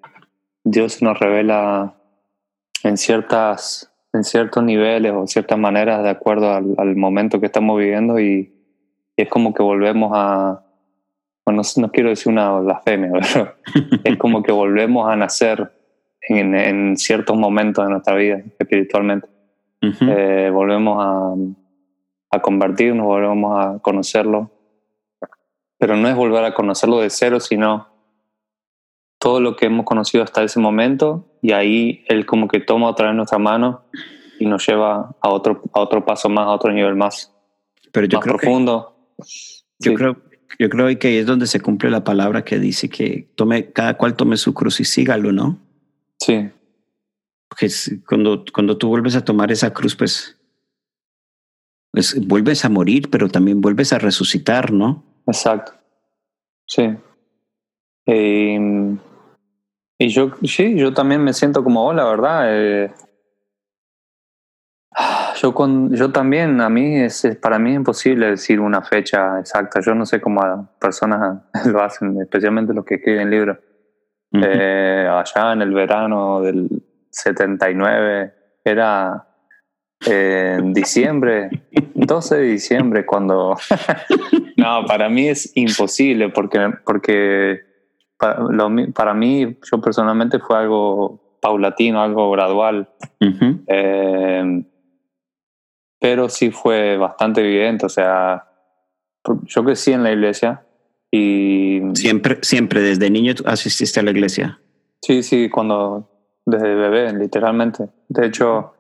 Dios 0.64 1.02
nos 1.02 1.20
revela 1.20 1.96
en 2.84 2.98
ciertas 2.98 3.90
en 4.14 4.24
ciertos 4.24 4.64
niveles 4.64 5.12
o 5.12 5.26
ciertas 5.26 5.58
maneras 5.58 6.04
de 6.04 6.10
acuerdo 6.12 6.54
al, 6.54 6.76
al 6.78 6.96
momento 6.96 7.40
que 7.40 7.48
estamos 7.48 7.80
viviendo 7.80 8.20
y, 8.20 8.54
y 9.18 9.22
es 9.24 9.28
como 9.28 9.56
que 9.56 9.64
volvemos 9.64 10.12
a, 10.14 10.64
bueno, 11.46 11.62
no, 11.78 11.92
quiero 11.92 12.10
decir 12.10 12.32
una 12.32 12.52
blasfemia, 12.60 13.12
pero 13.34 13.54
es 14.04 14.18
como 14.18 14.44
que 14.44 14.52
volvemos 14.52 15.10
a 15.10 15.16
nacer 15.16 15.72
en, 16.22 16.56
en 16.56 16.98
ciertos 16.98 17.38
momentos 17.38 17.84
de 17.86 17.92
nuestra 17.92 18.16
vida 18.16 18.42
espiritualmente. 18.60 19.28
Eh, 19.82 20.50
volvemos 20.54 20.98
a, 21.04 21.34
a 22.38 22.42
convertirnos, 22.42 23.06
volvemos 23.06 23.66
a 23.66 23.80
conocerlo. 23.80 24.50
Pero 25.78 25.98
no 25.98 26.08
es 26.08 26.16
volver 26.16 26.46
a 26.46 26.54
conocerlo 26.54 27.00
de 27.02 27.10
cero, 27.10 27.42
sino 27.42 27.90
todo 29.20 29.42
lo 29.42 29.58
que 29.58 29.66
hemos 29.66 29.86
conocido 29.86 30.24
hasta 30.24 30.44
ese 30.44 30.60
momento 30.62 31.26
y 31.42 31.52
ahí 31.52 32.06
él 32.08 32.26
como 32.26 32.48
que 32.48 32.62
toma 32.62 32.90
otra 32.90 33.08
vez 33.08 33.16
nuestra 33.16 33.38
mano 33.38 33.84
y 34.40 34.46
nos 34.46 34.66
lleva 34.66 35.16
a 35.22 35.30
otro, 35.30 35.62
a 35.74 35.82
otro 35.82 36.06
paso 36.06 36.30
más, 36.30 36.46
a 36.46 36.52
otro 36.52 36.72
nivel 36.72 36.96
más, 36.96 37.34
Pero 37.92 38.06
yo 38.08 38.18
más 38.20 38.24
creo 38.26 38.38
profundo. 38.38 38.96
yo 39.18 39.92
Sí. 39.92 39.94
creo 39.96 40.18
yo 40.60 40.70
creo 40.70 40.98
que 41.00 41.08
ahí 41.08 41.18
es 41.18 41.26
donde 41.26 41.48
se 41.48 41.60
cumple 41.60 41.90
la 41.90 42.04
palabra 42.04 42.44
que 42.44 42.60
dice 42.60 42.90
que 42.90 43.30
tome 43.36 43.72
cada 43.72 43.96
cual 43.98 44.16
tome 44.16 44.38
su 44.38 44.54
cruz 44.54 44.80
y 44.80 44.86
sígalo, 44.86 45.32
¿no? 45.32 45.60
Sí, 46.20 46.50
Porque 47.50 47.68
cuando 48.08 48.46
cuando 48.54 48.78
tú 48.78 48.88
vuelves 48.88 49.16
a 49.16 49.26
tomar 49.26 49.52
esa 49.52 49.74
cruz, 49.74 49.96
pues 49.96 50.38
pues 51.92 52.26
vuelves 52.28 52.66
a 52.66 52.70
morir, 52.70 53.10
pero 53.12 53.30
también 53.30 53.62
vuelves 53.62 53.94
a 53.94 54.00
resucitar, 54.00 54.72
¿no? 54.72 55.04
exacto. 55.28 55.74
Sí. 56.66 56.96
Eh, 58.08 58.98
y 60.00 60.08
yo, 60.10 60.32
sí, 60.44 60.76
yo 60.76 60.94
también 60.94 61.24
me 61.24 61.34
siento 61.34 61.64
como 61.64 61.84
vos, 61.84 61.96
la 61.96 62.06
verdad. 62.06 62.46
eh, 62.50 62.92
yo, 65.44 65.54
con, 65.54 65.94
yo 65.94 66.12
también, 66.12 66.62
a 66.62 66.70
mí 66.70 66.96
es, 67.02 67.26
es- 67.26 67.36
para 67.36 67.60
mí 67.60 67.72
es 67.72 67.76
imposible 67.76 68.28
decir 68.32 68.60
una 68.62 68.82
fecha 68.82 69.40
exacta. 69.40 69.82
Yo 69.82 69.94
no 69.94 70.06
sé 70.06 70.22
cómo 70.22 70.42
a 70.42 70.70
personas 70.80 71.42
lo 71.66 71.84
hacen, 71.84 72.20
especialmente 72.22 72.74
los 72.74 72.86
que 72.86 72.96
escriben 72.96 73.30
libros. 73.30 73.58
Ujú. 74.32 74.44
Eh, 74.48 75.08
allá 75.12 75.52
en 75.54 75.62
el 75.62 75.74
verano 75.74 76.42
del 76.42 76.70
79 77.10 78.34
era 78.64 79.28
eh, 80.08 80.56
en 80.60 80.74
diciembre, 80.74 81.50
12 81.94 82.38
de 82.38 82.44
diciembre, 82.44 83.06
cuando... 83.06 83.56
no, 84.58 84.86
para 84.88 85.10
mí 85.10 85.28
es 85.28 85.52
imposible 85.56 86.30
porque, 86.30 86.72
porque 86.86 87.60
para, 88.18 88.40
lo 88.40 88.70
para 88.94 89.14
mí, 89.14 89.58
yo 89.70 89.82
personalmente 89.82 90.40
fue 90.40 90.58
algo 90.58 91.38
paulatino, 91.42 92.02
algo 92.02 92.32
gradual, 92.32 92.90
Ujú. 93.20 93.60
eh, 93.68 94.64
pero 96.04 96.28
sí 96.28 96.52
fue 96.52 96.98
bastante 96.98 97.40
evidente, 97.40 97.86
o 97.86 97.90
sea, 97.90 98.46
yo 99.46 99.64
crecí 99.64 99.94
en 99.94 100.04
la 100.04 100.12
iglesia 100.12 100.66
y... 101.10 101.80
Siempre 101.94 102.40
siempre 102.42 102.82
desde 102.82 103.10
niño 103.10 103.34
asististe 103.46 104.02
a 104.02 104.04
la 104.04 104.12
iglesia. 104.12 104.60
Sí, 105.02 105.24
sí, 105.24 105.50
cuando 105.50 106.10
desde 106.46 106.76
bebé, 106.76 107.14
literalmente. 107.14 107.88
De 108.10 108.26
hecho, 108.26 108.74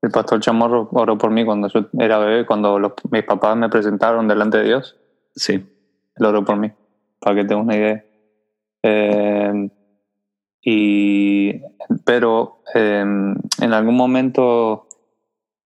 el 0.00 0.12
pastor 0.12 0.38
Chamorro 0.38 0.88
oró 0.92 1.18
por 1.18 1.32
mí 1.32 1.44
cuando 1.44 1.66
yo 1.66 1.86
era 1.98 2.18
bebé, 2.18 2.46
cuando 2.46 2.78
los- 2.78 2.92
mis 3.10 3.24
papás 3.24 3.56
me 3.56 3.68
presentaron 3.68 4.28
delante 4.28 4.58
de 4.58 4.64
Dios, 4.66 4.96
Sí. 5.34 5.54
él 5.54 6.24
oró 6.24 6.44
por 6.44 6.56
mí, 6.56 6.70
para 7.18 7.34
que 7.34 7.44
tengas 7.46 7.64
una 7.64 7.76
idea. 7.76 8.04
Eh, 8.84 9.70
y, 10.62 11.60
pero 12.04 12.62
eh, 12.76 13.00
en 13.00 13.72
algún 13.74 13.96
momento, 13.96 14.86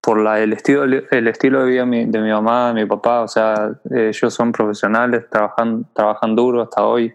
por 0.04 0.20
la, 0.20 0.38
el, 0.40 0.52
estilo, 0.52 0.84
el 0.84 1.28
estilo 1.28 1.60
de 1.64 1.70
vida 1.70 1.86
mi- 1.86 2.04
de 2.04 2.20
mi 2.20 2.30
mamá, 2.30 2.68
de 2.68 2.74
mi 2.82 2.86
papá, 2.86 3.22
o 3.22 3.28
sea, 3.28 3.70
ellos 3.90 4.34
son 4.34 4.52
profesionales, 4.52 5.24
trabajan, 5.30 5.86
trabajan 5.94 6.36
duro 6.36 6.60
hasta 6.62 6.84
hoy 6.86 7.14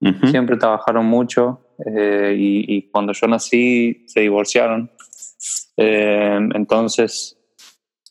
Ujú. 0.00 0.26
siempre 0.26 0.56
trabajaron 0.58 1.06
mucho 1.06 1.60
eh, 1.86 2.34
y, 2.36 2.76
y 2.76 2.90
cuando 2.90 3.12
yo 3.14 3.26
nací 3.28 4.04
se 4.06 4.20
divorciaron. 4.20 4.90
Eh, 5.76 6.38
entonces, 6.54 7.36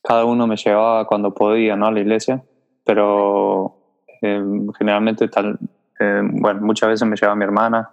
cada 0.03 0.25
uno 0.25 0.47
me 0.47 0.55
llevaba 0.57 1.05
cuando 1.05 1.33
podía 1.33 1.75
¿no? 1.75 1.85
a 1.87 1.91
la 1.91 1.99
iglesia, 1.99 2.43
pero 2.83 3.77
eh, 4.21 4.41
generalmente, 4.79 5.27
tal, 5.27 5.59
eh, 5.99 6.21
bueno, 6.23 6.61
muchas 6.61 6.89
veces 6.89 7.07
me 7.07 7.15
llevaba 7.15 7.35
mi 7.35 7.43
hermana, 7.45 7.91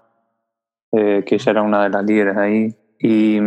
eh, 0.93 1.23
que 1.26 1.35
ella 1.35 1.50
era 1.52 1.62
una 1.62 1.83
de 1.85 1.90
las 1.90 2.04
líderes 2.04 2.37
ahí. 2.37 2.75
Y, 2.99 3.38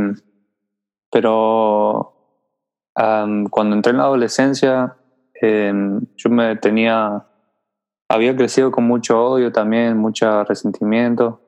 pero 1.12 2.17
am, 2.98 3.46
cuando 3.48 3.76
entré 3.76 3.92
en 3.92 3.98
la 3.98 4.04
adolescencia, 4.04 4.96
em, 5.42 6.02
yo 6.16 6.30
me 6.30 6.56
tenía 6.58 7.24
había 8.10 8.36
crecido 8.36 8.72
con 8.72 8.86
mucho 8.86 9.22
odio 9.22 9.52
también, 9.52 9.98
mucho 9.98 10.44
resentimiento, 10.46 11.42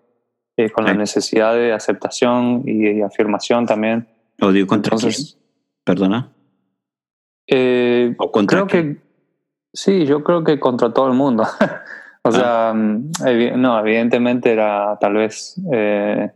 eh, 0.57 0.69
con 0.69 0.83
la 0.83 0.93
necesidad 0.93 1.53
de 1.53 1.71
aceptación 1.71 2.63
y, 2.65 2.89
y 2.89 3.01
afirmación 3.01 3.65
también. 3.65 4.07
Odio 4.41 4.67
contra 4.67 4.93
Entonces, 4.95 5.37
quién? 5.37 5.43
Perdona. 5.85 6.29
eh, 7.47 8.13
¿O 8.19 8.31
contra 8.31 8.57
creo 8.57 8.67
quién? 8.67 8.95
que 8.95 9.01
sí, 9.73 10.05
yo 10.05 10.23
creo 10.23 10.43
que 10.43 10.59
contra 10.59 10.91
todo 10.93 11.07
el 11.07 11.13
mundo. 11.13 11.43
o 12.23 12.31
sea, 12.31 12.73
mm, 12.75 13.11
evi- 13.23 13.55
no, 13.55 13.79
evidentemente 13.79 14.51
era 14.51 14.97
tal 14.99 15.13
vez 15.13 15.55
eh, 15.71 16.29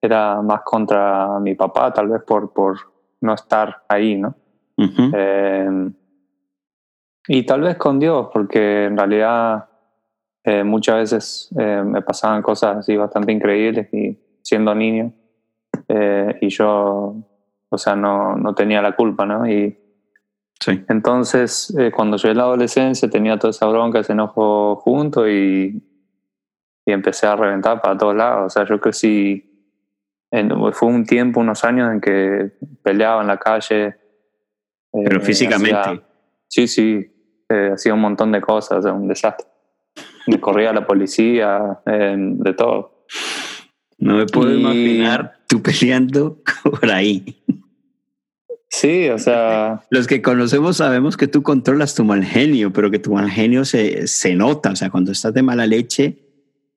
era 0.00 0.40
más 0.42 0.60
contra 0.62 1.40
mi 1.40 1.54
papá, 1.56 1.92
tal 1.92 2.08
vez 2.08 2.22
por, 2.22 2.52
por 2.52 2.78
no 3.20 3.34
estar 3.34 3.82
ahí, 3.88 4.14
¿no? 4.16 4.34
Eh, 4.78 5.90
y 7.28 7.42
tal 7.44 7.62
vez 7.62 7.76
con 7.76 7.98
Dios, 7.98 8.28
porque 8.32 8.84
en 8.84 8.96
realidad 8.96 9.68
eh, 10.44 10.62
muchas 10.64 10.96
veces 10.96 11.54
eh, 11.58 11.82
me 11.84 12.02
pasaban 12.02 12.42
cosas 12.42 12.78
así 12.78 12.96
bastante 12.96 13.32
increíbles 13.32 13.92
y 13.92 14.18
siendo 14.42 14.74
niño 14.74 15.12
y 16.40 16.48
yo, 16.48 17.14
o 17.68 17.78
sea, 17.78 17.94
no, 17.94 18.34
no 18.36 18.54
tenía 18.54 18.82
la 18.82 18.96
culpa, 18.96 19.24
¿no? 19.26 19.46
Y 19.46 19.76
Sí. 20.58 20.82
entonces 20.88 21.74
cuando 21.94 22.16
llegué 22.16 22.30
a 22.30 22.34
la 22.34 22.42
adolescencia 22.44 23.10
tenía 23.10 23.38
toda 23.38 23.50
esa 23.50 23.66
bronca, 23.66 23.98
ese 24.00 24.14
enojo 24.14 24.76
junto 24.76 25.28
y, 25.28 25.82
y 26.86 26.92
empecé 26.92 27.26
a 27.26 27.36
reventar 27.36 27.82
para 27.82 27.98
todos 27.98 28.16
lados. 28.16 28.46
O 28.46 28.50
sea, 28.50 28.64
yo 28.64 28.80
crecí, 28.80 29.68
en, 30.30 30.50
fue 30.72 30.88
un 30.88 31.04
tiempo, 31.04 31.40
unos 31.40 31.62
años 31.64 31.92
en 31.92 32.00
que 32.00 32.52
peleaba 32.82 33.20
en 33.20 33.26
la 33.26 33.36
calle. 33.36 33.96
Pero 34.92 35.18
eh, 35.18 35.20
físicamente. 35.24 35.76
hacía- 35.78 36.02
Sí, 36.48 36.68
sí, 36.68 37.06
eh, 37.48 37.70
hacía 37.74 37.92
un 37.94 38.00
montón 38.00 38.32
de 38.32 38.40
cosas, 38.40 38.84
un 38.84 39.08
desastre. 39.08 39.46
Me 40.26 40.40
corría 40.40 40.72
la 40.72 40.86
policía, 40.86 41.80
eh, 41.86 42.14
de 42.18 42.52
todo. 42.54 43.04
No 43.98 44.16
me 44.16 44.26
puedo 44.26 44.52
Y- 44.54 44.60
imaginar 44.60 45.38
tú 45.48 45.62
peleando 45.62 46.38
por 46.62 46.90
ahí. 46.90 47.42
Sí, 48.68 49.08
o 49.08 49.18
sea, 49.18 49.82
Los 49.90 50.06
que 50.06 50.20
conocemos 50.22 50.78
sabemos 50.78 51.16
que 51.16 51.28
tú 51.28 51.42
controlas 51.42 51.94
tu 51.94 52.04
mal 52.04 52.24
genio, 52.24 52.72
pero 52.72 52.90
que 52.90 52.98
tu 52.98 53.12
mal 53.14 53.30
genio 53.30 53.64
se, 53.64 54.06
se 54.06 54.34
nota. 54.34 54.70
O 54.72 54.76
sea, 54.76 54.90
cuando 54.90 55.12
estás 55.12 55.32
de 55.32 55.42
mala 55.42 55.66
leche, 55.66 56.18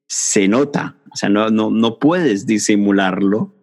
se 0.08 0.48
nota. 0.48 0.96
O 1.12 1.16
sea, 1.16 1.30
no, 1.30 1.50
no, 1.50 1.72
no 1.72 1.98
puedes 2.00 2.46
disimularlo. 2.46 3.54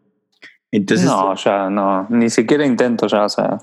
Entonces, 0.72 1.06
no, 1.06 1.34
ya 1.36 1.70
no, 1.70 2.06
ni 2.10 2.28
siquiera 2.28 2.66
intento 2.66 3.06
ya, 3.06 3.24
o 3.24 3.28
sea. 3.28 3.58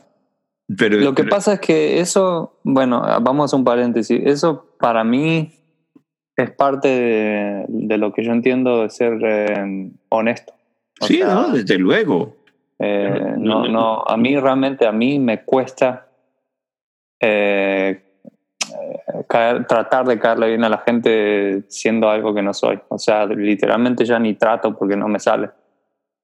Pero, 0.77 0.98
Lo 0.98 1.13
que 1.13 1.24
pero- 1.24 1.36
pasa 1.36 1.53
es 1.53 1.60
que 1.60 2.00
eso, 2.00 2.60
bueno, 2.63 3.01
vamos 3.22 3.41
a 3.41 3.46
hacer 3.46 3.60
un 3.60 3.65
paréntesis, 3.65 4.22
eso 4.25 4.75
para 4.79 5.03
mí 5.03 5.53
es 6.36 6.51
parte 6.51 6.88
de, 6.88 7.65
de 7.67 7.98
lo 7.98 8.12
que 8.13 8.24
yo 8.24 8.32
entiendo 8.32 8.82
de 8.84 8.89
ser 8.89 9.20
eh, 9.24 9.91
honesto. 10.10 10.53
O 11.01 11.05
Sí, 11.05 11.17
sea, 11.17 11.34
no, 11.34 11.50
desde 11.50 11.77
luego. 11.77 12.36
Eh, 12.79 13.36
No, 13.38 13.63
no, 13.65 13.70
no, 13.70 14.03
a 14.05 14.17
mí 14.17 14.36
realmente, 14.38 14.86
a 14.88 14.91
mí 14.91 15.20
me 15.20 15.43
cuesta 15.43 16.08
eh, 17.20 18.01
eh, 18.70 19.24
caer- 19.27 19.65
tratar 19.67 20.05
de 20.08 20.20
caerle 20.20 20.48
bien 20.50 20.63
a 20.63 20.70
la 20.70 20.79
gente 20.79 21.63
siendo 21.70 22.10
algo 22.10 22.34
que 22.34 22.41
no 22.41 22.53
soy. 22.53 22.79
O 22.89 22.98
sea, 22.98 23.25
literalmente 23.25 24.03
ya 24.05 24.17
ni 24.20 24.34
trato 24.34 24.75
porque 24.77 24.96
no 24.98 25.08
me 25.08 25.20
sale. 25.20 25.50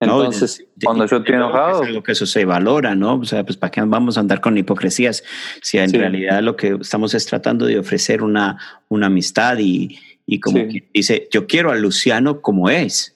No, 0.02 0.20
Entonces, 0.24 0.60
de- 0.60 0.64
de- 0.76 0.86
cuando 0.86 1.06
yo 1.06 1.18
de 1.20 1.24
estoy 1.24 1.36
luego 1.36 1.52
que 1.52 1.58
enojado, 1.58 1.82
Es 1.84 1.88
algo 1.90 2.04
que 2.04 2.12
eso 2.14 2.26
se 2.26 2.46
valora, 2.46 2.96
¿no? 2.96 3.16
O 3.16 3.26
sea, 3.26 3.44
pues 3.44 3.58
para 3.58 3.72
qué 3.72 3.82
vamos 3.82 4.16
a 4.18 4.22
andar 4.22 4.40
con 4.40 4.58
hipocresías 4.58 5.24
si 5.62 5.78
en 5.78 5.90
Sí. 5.90 5.98
realidad 5.98 6.42
lo 6.42 6.56
que 6.56 6.78
estamos 6.80 7.14
es 7.14 7.26
tratando 7.26 7.66
de 7.66 7.80
ofrecer 7.80 8.22
una, 8.24 8.58
una 8.88 9.08
amistad 9.08 9.58
y, 9.60 10.00
y 10.26 10.40
como 10.40 10.58
Sí. 10.70 10.84
dice, 10.94 11.28
yo 11.32 11.48
quiero 11.48 11.72
a 11.72 11.76
Luciano 11.76 12.42
como 12.42 12.70
es. 12.70 13.16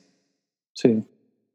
sí, 0.73 1.03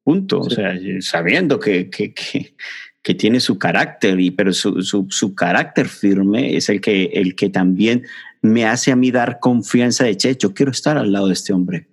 Punto. 0.02 0.40
O 0.40 0.49
Sí. 0.49 0.54
sea, 0.56 0.75
sabiendo 1.00 1.61
que, 1.61 1.90
que, 1.90 2.14
que, 2.14 2.54
que 3.02 3.14
tiene 3.14 3.40
su 3.40 3.58
carácter, 3.58 4.18
y, 4.18 4.30
pero 4.30 4.54
su, 4.54 4.80
su, 4.80 5.06
su 5.11 5.35
carácter 5.35 5.88
firme 5.88 6.56
es 6.56 6.70
el 6.70 6.80
que, 6.80 7.04
el 7.12 7.35
que 7.37 7.50
también 7.50 8.06
me 8.40 8.64
hace 8.64 8.90
a 8.92 8.97
mí 8.97 9.11
dar 9.11 9.38
confianza 9.40 10.04
de, 10.04 10.16
che, 10.16 10.35
yo 10.37 10.54
quiero 10.54 10.73
estar 10.73 10.97
al 10.97 11.12
lado 11.12 11.26
de 11.26 11.35
este 11.35 11.52
hombre. 11.52 11.88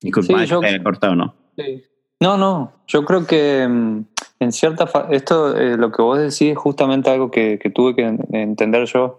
Disculpa, 0.00 0.40
Sí, 0.44 0.46
yo- 0.46 0.62
cortado, 0.82 1.14
¿no? 1.14 1.36
Sí. 1.58 1.82
No, 2.22 2.36
no, 2.36 2.72
yo 2.86 3.04
creo 3.04 3.26
que 3.26 3.66
mm, 3.68 4.04
en 4.40 4.52
cierta 4.52 4.86
fa- 4.86 5.08
esto, 5.10 5.56
eh, 5.56 5.76
lo 5.76 5.90
que 5.90 6.02
vos 6.02 6.18
decís 6.18 6.52
es 6.52 6.58
justamente 6.58 7.10
algo 7.10 7.30
que, 7.30 7.58
que 7.58 7.70
tuve 7.70 7.94
que 7.96 8.02
en- 8.02 8.20
entender 8.32 8.86
yo 8.86 9.18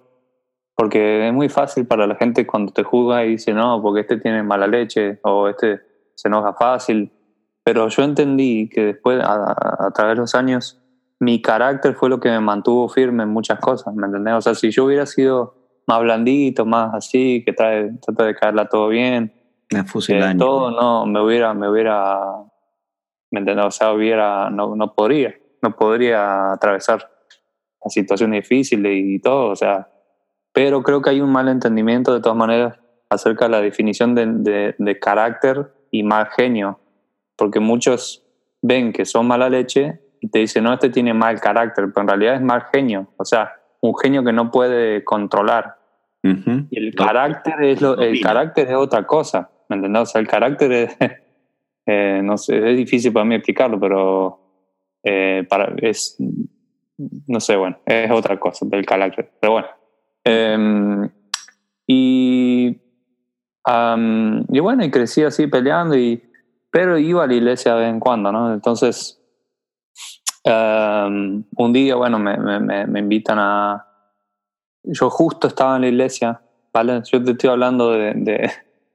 Porque 0.75 1.27
es 1.27 1.33
muy 1.33 1.49
fácil 1.49 1.85
para 1.85 2.07
la 2.07 2.15
gente 2.15 2.47
cuando 2.47 2.71
te 2.73 2.83
juzga 2.83 3.25
y 3.25 3.31
dice, 3.31 3.53
no, 3.53 3.81
porque 3.81 4.01
este 4.01 4.17
tiene 4.17 4.41
mala 4.43 4.67
leche 4.67 5.19
o 5.23 5.47
este 5.47 5.81
se 6.15 6.27
enoja 6.29 6.53
fácil. 6.53 7.11
Pero 7.63 7.87
yo 7.89 8.03
entendí 8.03 8.69
que 8.69 8.85
después, 8.85 9.21
a, 9.23 9.91
través 9.93 10.15
de 10.15 10.21
los 10.21 10.35
años, 10.35 10.81
mi 11.19 11.41
carácter 11.41 11.93
fue 11.95 12.09
lo 12.09 12.19
que 12.19 12.29
me 12.29 12.39
mantuvo 12.39 12.89
firme 12.89 13.23
en 13.23 13.29
muchas 13.29 13.59
cosas, 13.59 13.93
¿me 13.95 14.07
entendés? 14.07 14.33
O 14.33 14.41
sea, 14.41 14.55
si 14.55 14.71
yo 14.71 14.85
hubiera 14.85 15.05
sido 15.05 15.55
más 15.87 16.01
blandito, 16.01 16.65
más 16.65 16.93
así, 16.93 17.43
que 17.45 17.53
trae, 17.53 17.91
trata 18.05 18.25
de 18.25 18.35
caerla 18.35 18.67
todo 18.67 18.87
bien, 18.89 19.31
eh, 20.13 20.19
todo, 20.39 20.71
no, 20.71 21.05
me 21.05 21.21
hubiera, 21.21 21.53
me 21.53 21.69
hubiera, 21.69 22.19
¿me 23.33 23.39
entendés? 23.39 23.65
O 23.65 23.71
sea, 23.71 23.91
hubiera, 23.91 24.51
no, 24.51 24.75
no 24.75 24.93
podría, 24.93 25.35
no 25.63 25.75
podría 25.75 26.53
atravesar 26.53 27.09
la 27.83 27.89
situación 27.89 28.31
difícil 28.31 28.85
y 28.85 29.19
todo, 29.19 29.49
o 29.49 29.55
sea, 29.55 29.89
pero 30.53 30.83
creo 30.83 31.01
que 31.01 31.09
hay 31.09 31.19
un 31.19 31.31
mal 31.31 31.47
entendimiento 31.47 32.13
de 32.13 32.21
todas 32.21 32.37
maneras 32.37 32.79
acerca 33.09 33.45
de 33.45 33.51
la 33.51 33.61
definición 33.61 34.13
de, 34.13 34.75
de, 34.77 34.99
carácter 34.99 35.73
y 35.89 36.03
mal 36.03 36.27
genio, 36.27 36.79
porque 37.35 37.59
muchos 37.59 38.23
ven 38.61 38.93
que 38.93 39.03
son 39.03 39.27
mala 39.27 39.49
leche 39.49 39.99
y 40.21 40.29
te 40.29 40.39
dicen, 40.39 40.63
no, 40.63 40.73
este 40.73 40.91
tiene 40.91 41.15
mal 41.15 41.41
carácter, 41.41 41.85
pero 41.91 42.03
en 42.03 42.07
realidad 42.07 42.35
es 42.35 42.41
mal 42.41 42.67
genio, 42.71 43.07
o 43.17 43.25
sea, 43.25 43.53
un 43.81 43.97
genio 43.97 44.23
que 44.23 44.31
no 44.31 44.51
puede 44.51 45.03
controlar. 45.03 45.77
Y 46.21 46.79
el 46.79 46.95
carácter, 46.95 47.61
es 47.63 47.81
lo, 47.81 47.99
el 47.99 48.21
carácter 48.21 48.69
es 48.69 48.75
otra 48.75 49.05
cosa, 49.05 49.49
¿me 49.67 49.75
entendés? 49.75 50.03
O 50.03 50.05
sea, 50.05 50.21
el 50.21 50.27
carácter 50.27 50.71
es, 50.71 50.97
eh, 51.85 52.21
no 52.23 52.37
sé, 52.37 52.71
es 52.71 52.77
difícil 52.77 53.11
para 53.11 53.25
mí 53.25 53.35
explicarlo, 53.35 53.79
pero 53.79 54.39
eh, 55.03 55.45
para, 55.49 55.73
es, 55.77 56.17
no 57.27 57.39
sé, 57.39 57.55
bueno, 57.55 57.77
es 57.85 58.09
otra 58.11 58.39
cosa 58.39 58.65
del 58.65 58.85
carácter, 58.85 59.31
pero 59.39 59.53
bueno. 59.53 59.67
Em, 60.23 61.09
y, 61.85 62.67
y 62.67 64.59
bueno, 64.59 64.85
y 64.85 64.91
crecí 64.91 65.23
así 65.23 65.47
peleando, 65.47 65.97
y, 65.97 66.23
pero 66.71 66.97
iba 66.97 67.23
a 67.23 67.27
la 67.27 67.33
iglesia 67.33 67.75
de 67.75 67.81
vez 67.81 67.89
en 67.89 67.99
cuando, 67.99 68.31
¿no? 68.31 68.53
Entonces, 68.53 69.19
un 70.45 71.73
día, 71.73 71.95
bueno, 71.95 72.19
me, 72.19 72.37
me, 72.37 72.87
me, 72.87 72.99
invitan 72.99 73.37
a... 73.39 73.87
Yo 74.83 75.09
justo 75.09 75.47
estaba 75.47 75.75
en 75.75 75.83
la 75.83 75.87
iglesia, 75.87 76.41
¿vale? 76.73 77.01
Yo 77.11 77.23
te 77.23 77.31
estoy 77.31 77.49
hablando 77.49 77.91
de, 77.91 78.13
de, 78.15 78.51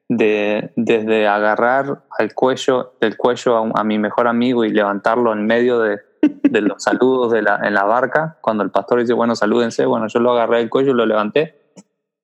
de 0.09 0.73
desde 0.77 1.27
agarrar 1.29 2.05
al 2.19 2.35
cuello, 2.35 2.95
del 3.01 3.17
cuello 3.17 3.57
a, 3.57 3.81
a, 3.81 3.85
mi 3.85 3.99
mejor 3.99 4.27
amigo 4.27 4.65
y 4.65 4.71
levantarlo 4.71 5.33
en 5.33 5.47
medio 5.47 5.79
de, 5.81 5.99
de 6.23 6.61
los 6.61 6.83
saludos 6.83 7.33
de 7.33 7.43
la, 7.43 7.61
en 7.63 7.75
la 7.75 7.85
barca, 7.85 8.39
cuando 8.41 8.63
el 8.65 8.71
pastor 8.71 9.01
dice, 9.01 9.13
bueno, 9.13 9.37
salúdense, 9.37 9.85
bueno, 9.87 10.09
yo 10.09 10.21
lo 10.21 10.33
agarré 10.33 10.59
del 10.59 10.71
cuello 10.71 10.93
y 10.93 10.95
lo 10.95 11.07
levanté, 11.07 11.73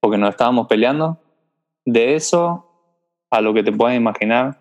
porque 0.00 0.18
nos 0.18 0.30
estábamos 0.30 0.66
peleando. 0.66 1.20
De 1.84 2.14
eso 2.14 2.70
a 3.30 3.40
lo 3.40 3.52
que 3.52 3.62
te 3.62 3.72
puedas 3.72 3.96
imaginar, 3.96 4.58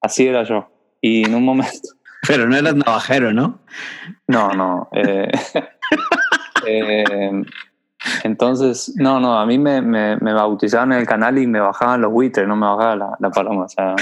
así 0.00 0.26
era 0.26 0.42
yo. 0.42 0.68
Y 1.00 1.24
en 1.24 1.34
un 1.34 1.44
momento... 1.44 1.88
Pero 2.26 2.48
no 2.48 2.56
eras 2.56 2.74
navajero, 2.74 3.32
¿no? 3.32 3.60
No, 4.26 4.52
no. 4.52 4.88
Eh, 4.92 5.30
eh, 6.66 7.44
entonces, 8.24 8.92
no, 8.96 9.20
no, 9.20 9.38
a 9.38 9.46
mí 9.46 9.58
me, 9.58 9.80
me, 9.82 10.32
bautizaban 10.32 10.92
en 10.92 10.98
el 11.00 11.06
canal 11.06 11.38
y 11.38 11.46
me 11.46 11.60
bajaban 11.60 12.00
los 12.00 12.12
buitres, 12.12 12.46
no 12.46 12.56
me 12.56 12.66
bajaba 12.66 12.96
la, 12.96 13.16
la 13.18 13.30
paloma. 13.30 13.66
O 13.66 13.96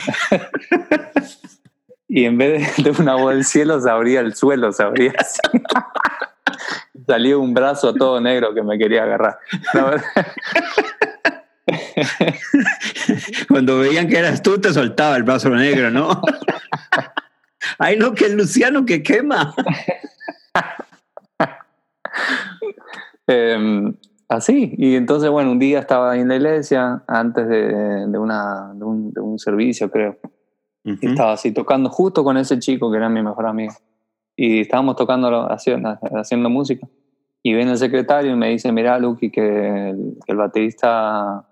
y 2.08 2.24
en 2.24 2.38
vez 2.38 2.76
de 2.76 2.90
una 2.90 3.14
voz 3.14 3.34
del 3.34 3.44
cielo 3.44 3.80
se 3.80 3.90
abría 3.90 4.20
el 4.20 4.34
suelo, 4.34 4.72
se 4.72 4.82
abría 4.82 5.12
así. 5.18 5.40
Salió 7.06 7.40
un 7.40 7.54
brazo 7.54 7.94
todo 7.94 8.20
negro 8.20 8.52
que 8.54 8.62
me 8.62 8.78
quería 8.78 9.04
agarrar. 9.04 9.38
Cuando 13.48 13.78
veían 13.78 14.08
que 14.08 14.18
eras 14.18 14.42
tú, 14.42 14.60
te 14.60 14.72
soltaba 14.72 15.16
el 15.16 15.22
brazo 15.22 15.50
negro, 15.50 15.90
¿no? 15.90 16.20
Ay, 17.78 17.96
no, 17.96 18.14
que 18.14 18.26
el 18.26 18.36
Luciano 18.36 18.84
que 18.84 19.02
quema. 19.02 19.54
Em, 23.26 23.94
así, 24.28 24.74
y 24.78 24.94
entonces, 24.94 25.30
bueno, 25.30 25.52
un 25.52 25.58
día 25.58 25.80
estaba 25.80 26.16
en 26.16 26.28
la 26.28 26.36
iglesia 26.36 27.02
antes 27.06 27.48
de, 27.48 28.06
de, 28.06 28.18
una, 28.18 28.72
de, 28.74 28.84
un, 28.84 29.12
de 29.12 29.20
un 29.20 29.38
servicio, 29.38 29.90
creo 29.90 30.18
estaba 31.00 31.32
así 31.32 31.52
tocando 31.52 31.90
justo 31.90 32.22
con 32.22 32.36
ese 32.36 32.58
chico 32.58 32.90
que 32.90 32.96
era 32.96 33.08
mi 33.08 33.22
mejor 33.22 33.46
amigo. 33.46 33.74
Y 34.36 34.60
estábamos 34.60 34.96
tocando, 34.96 35.50
haciendo, 35.50 35.98
haciendo 36.14 36.50
música. 36.50 36.86
Y 37.42 37.54
viene 37.54 37.72
el 37.72 37.78
secretario 37.78 38.32
y 38.32 38.36
me 38.36 38.50
dice, 38.50 38.70
mira, 38.72 38.98
Lucky, 38.98 39.30
que 39.30 39.90
el, 39.90 40.18
el, 40.26 40.36
baterista, 40.36 41.46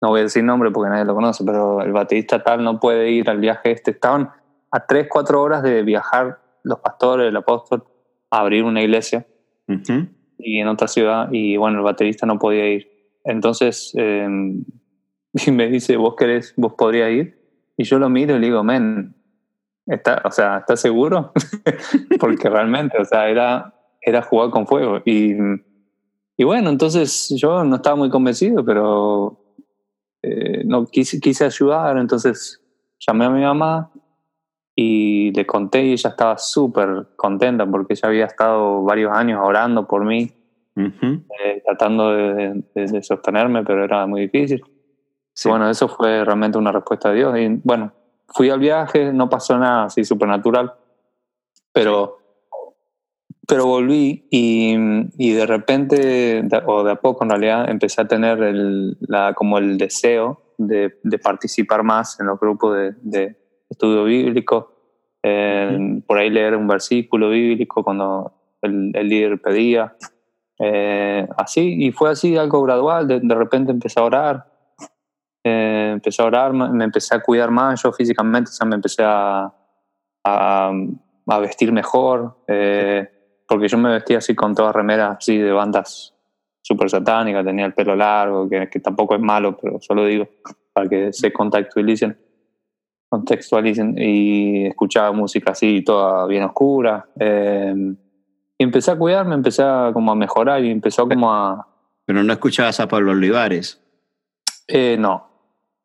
no 0.00 0.08
voy 0.08 0.20
a 0.20 0.22
decir 0.24 0.44
nombre 0.44 0.70
porque 0.70 0.90
nadie 0.90 1.04
lo 1.04 1.14
conoce, 1.14 1.44
pero 1.44 1.82
el 1.82 1.92
baterista 1.92 2.42
tal 2.42 2.62
no 2.62 2.78
puede 2.78 3.10
ir 3.10 3.28
al 3.28 3.38
viaje 3.38 3.72
este. 3.72 3.92
Estaban 3.92 4.30
a 4.70 4.86
tres, 4.86 5.08
cuatro 5.10 5.42
horas 5.42 5.62
de 5.62 5.82
viajar 5.82 6.40
los 6.62 6.78
pastores, 6.80 7.28
el 7.28 7.36
apóstol, 7.36 7.84
a 8.30 8.40
abrir 8.40 8.64
una 8.64 8.82
iglesia 8.82 9.26
y 10.38 10.60
en 10.60 10.68
otra 10.68 10.88
ciudad. 10.88 11.28
Y 11.32 11.56
bueno, 11.56 11.78
el 11.78 11.84
baterista 11.84 12.26
no 12.26 12.38
podía 12.38 12.68
ir. 12.68 12.90
Entonces, 13.24 13.92
eh, 13.96 14.26
y 15.46 15.50
me 15.50 15.68
dice, 15.68 15.96
¿vos 15.96 16.14
querés, 16.16 16.54
vos 16.56 16.74
podrías 16.74 17.10
ir? 17.10 17.38
Y 17.76 17.84
yo 17.84 17.98
lo 17.98 18.08
miro 18.08 18.36
y 18.36 18.40
le 18.40 18.46
digo, 18.46 18.64
men, 18.64 19.14
¿está, 19.86 20.22
o 20.24 20.30
sea, 20.30 20.58
¿estás 20.58 20.80
seguro? 20.80 21.32
Porque 22.20 22.48
realmente, 22.48 22.98
o 22.98 23.04
sea, 23.04 23.28
era, 23.28 23.74
era 24.00 24.22
jugar 24.22 24.50
con 24.50 24.66
fuego. 24.66 25.00
Y, 25.04 25.34
y 26.36 26.44
bueno, 26.44 26.70
entonces 26.70 27.32
yo 27.36 27.64
no 27.64 27.76
estaba 27.76 27.96
muy 27.96 28.10
convencido, 28.10 28.64
pero 28.64 29.38
eh, 30.22 30.62
no 30.64 30.86
quise, 30.86 31.20
quise 31.20 31.44
ayudar, 31.44 31.96
entonces 31.98 32.60
llamé 32.98 33.26
a 33.26 33.30
mi 33.30 33.42
mamá 33.42 33.92
y 34.80 35.32
le 35.32 35.44
conté 35.44 35.82
y 35.82 35.92
ella 35.94 36.10
estaba 36.10 36.38
súper 36.38 37.08
contenta 37.16 37.66
porque 37.66 37.94
ella 37.94 38.08
había 38.08 38.26
estado 38.26 38.84
varios 38.84 39.10
años 39.12 39.40
orando 39.42 39.88
por 39.88 40.04
mí, 40.04 40.30
eh, 40.76 41.62
tratando 41.64 42.12
de, 42.12 42.62
de, 42.72 43.02
sostenerme, 43.02 43.64
pero 43.64 43.82
era 43.82 44.06
muy 44.06 44.28
difícil. 44.28 44.62
Bueno, 45.46 45.68
eso 45.68 45.88
fue 45.88 46.24
realmente 46.24 46.58
una 46.58 46.70
respuesta 46.70 47.10
de 47.10 47.16
Dios. 47.16 47.38
Y 47.40 47.60
bueno, 47.64 47.92
fui 48.28 48.50
al 48.50 48.60
viaje, 48.60 49.12
no 49.12 49.28
pasó 49.28 49.58
nada 49.58 49.86
así 49.86 50.04
supernatural, 50.04 50.72
pero, 51.72 52.18
pero 53.48 53.66
volví 53.66 54.28
y, 54.30 54.76
y, 55.18 55.32
de 55.32 55.44
repente, 55.44 56.48
o 56.66 56.84
de 56.84 56.92
a 56.92 57.00
poco 57.00 57.24
en 57.24 57.30
realidad, 57.30 57.68
empecé 57.68 58.02
a 58.02 58.06
tener 58.06 58.40
el, 58.44 58.96
la, 59.00 59.34
como 59.34 59.58
el 59.58 59.76
deseo 59.76 60.40
de, 60.56 61.00
de, 61.02 61.18
participar 61.18 61.82
más 61.82 62.20
en 62.20 62.26
los 62.26 62.38
grupos 62.38 62.76
de, 62.76 62.92
de 63.02 63.47
estudio 63.68 64.04
bíblico, 64.04 64.74
por 66.06 66.18
ahí 66.18 66.30
leer 66.30 66.56
un 66.56 66.66
versículo 66.66 67.30
bíblico 67.30 67.84
cuando 67.84 68.32
el, 68.62 68.92
el 68.94 69.08
líder 69.08 69.40
pedía. 69.40 69.94
Eh, 70.58 71.26
así, 71.36 71.86
y 71.86 71.92
fue 71.92 72.10
así 72.10 72.36
algo 72.36 72.62
gradual, 72.62 73.06
de, 73.06 73.20
de 73.20 73.34
repente 73.34 73.70
empecé 73.70 74.00
a 74.00 74.04
orar, 74.04 74.46
eh, 75.44 75.90
empecé 75.92 76.20
a 76.20 76.26
orar, 76.26 76.52
me 76.52 76.84
empecé 76.84 77.14
a 77.14 77.22
cuidar 77.22 77.50
más 77.50 77.82
yo 77.82 77.92
físicamente, 77.92 78.50
o 78.50 78.52
sea, 78.52 78.66
me 78.66 78.74
empecé 78.74 79.04
a, 79.04 79.52
a, 80.24 80.72
a 81.28 81.38
vestir 81.38 81.70
mejor, 81.70 82.38
eh, 82.48 83.08
porque 83.46 83.68
yo 83.68 83.78
me 83.78 83.90
vestía 83.90 84.18
así 84.18 84.34
con 84.34 84.54
todas 84.54 84.74
remeras 84.74 85.18
así 85.18 85.38
de 85.38 85.52
bandas 85.52 86.12
súper 86.60 86.90
satánicas, 86.90 87.44
tenía 87.44 87.64
el 87.64 87.72
pelo 87.72 87.94
largo, 87.94 88.48
que, 88.48 88.68
que, 88.68 88.80
tampoco 88.80 89.14
es 89.14 89.20
malo, 89.20 89.56
pero 89.56 89.80
solo 89.80 90.04
digo 90.04 90.28
para 90.72 90.88
que 90.88 91.12
se 91.12 91.32
contextualicen, 91.32 92.18
contextualicen 93.08 93.94
y 93.98 94.66
escuchaba 94.66 95.12
música 95.12 95.52
así 95.52 95.82
toda 95.82 96.26
bien 96.26 96.44
oscura. 96.44 97.08
Eh, 97.18 97.74
y 98.58 98.64
empecé 98.64 98.90
a 98.90 98.98
cuidarme, 98.98 99.34
empecé 99.34 99.62
a, 99.62 99.90
como 99.92 100.12
a 100.12 100.14
mejorar 100.14 100.64
y 100.64 100.70
empezó 100.70 101.08
como 101.08 101.32
a... 101.32 101.66
Pero 102.04 102.22
no 102.22 102.32
escuchabas 102.32 102.80
a 102.80 102.88
Pablo 102.88 103.12
Olivares. 103.12 103.80
Eh, 104.66 104.96
no, 104.98 105.28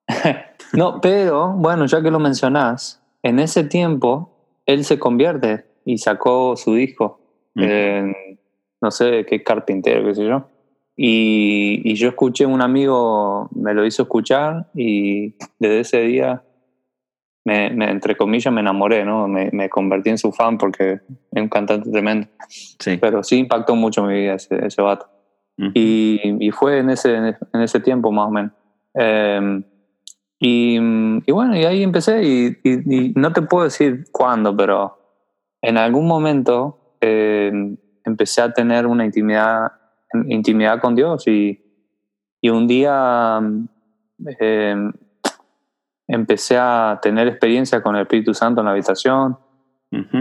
no, 0.73 0.99
pero 1.01 1.53
bueno, 1.53 1.85
ya 1.85 2.01
que 2.01 2.11
lo 2.11 2.19
mencionás, 2.19 3.01
en 3.21 3.39
ese 3.39 3.63
tiempo 3.63 4.33
él 4.65 4.83
se 4.85 4.99
convierte 4.99 5.65
y 5.85 5.97
sacó 5.97 6.55
su 6.55 6.75
disco. 6.75 7.19
no 7.55 8.91
sé 8.91 9.25
qué 9.25 9.43
carpintero, 9.43 10.05
qué 10.05 10.15
sé 10.15 10.25
yo. 10.25 10.49
Y, 10.95 11.81
y, 11.83 11.95
yo 11.95 12.09
escuché, 12.09 12.45
un 12.45 12.61
amigo 12.61 13.49
me 13.55 13.73
lo 13.73 13.83
hizo 13.83 14.03
escuchar 14.03 14.69
y 14.75 15.35
desde 15.57 15.79
ese 15.79 16.01
día, 16.01 16.43
me, 17.45 17.67
entre 17.67 18.15
comillas, 18.15 18.53
me 18.53 18.61
enamoré, 18.61 19.03
¿no? 19.03 19.27
Me, 19.27 19.49
me, 19.51 19.69
convertí 19.69 20.09
en 20.09 20.17
su 20.17 20.31
fan 20.31 20.57
porque 20.57 20.93
es 21.31 21.41
un 21.41 21.49
cantante 21.49 21.89
tremendo. 21.89 22.27
Sí. 22.47 22.97
Pero 22.97 23.23
sí 23.23 23.37
impactó 23.37 23.75
mucho 23.75 24.03
mi 24.03 24.13
vida 24.13 24.35
ese, 24.35 24.65
ese 24.65 24.81
vato. 24.81 25.07
y, 25.57 26.19
y, 26.39 26.51
fue 26.51 26.79
en 26.79 26.89
ese, 26.89 27.15
en 27.15 27.61
ese 27.61 27.79
tiempo 27.79 28.11
más 28.11 28.27
o 28.27 28.31
menos. 28.31 28.51
Eh, 28.95 29.63
y, 30.39 30.77
y, 31.25 31.31
bueno, 31.31 31.55
y 31.55 31.63
ahí 31.63 31.83
empecé 31.83 32.23
y, 32.23 32.57
y, 32.63 33.13
no 33.15 33.31
te 33.31 33.41
puedo 33.41 33.63
decir 33.63 34.05
cuándo, 34.11 34.55
pero 34.55 34.97
en 35.61 35.77
algún 35.77 36.05
momento 36.05 36.97
eh, 36.99 37.77
empecé 38.03 38.41
a 38.41 38.51
tener 38.51 38.85
una 38.85 39.05
intimidad, 39.05 39.71
intimidad 40.27 40.81
con 40.81 40.95
Dios 40.95 41.27
y, 41.27 41.63
y 42.41 42.49
un 42.49 42.67
día 42.67 43.39
eh, 44.39 44.75
empecé 46.07 46.57
a 46.57 46.99
tener 47.01 47.27
experiencia 47.27 47.81
con 47.81 47.95
el 47.95 48.03
Espíritu 48.03 48.33
Santo 48.33 48.61
en 48.61 48.65
la 48.65 48.71
habitación, 48.71 49.37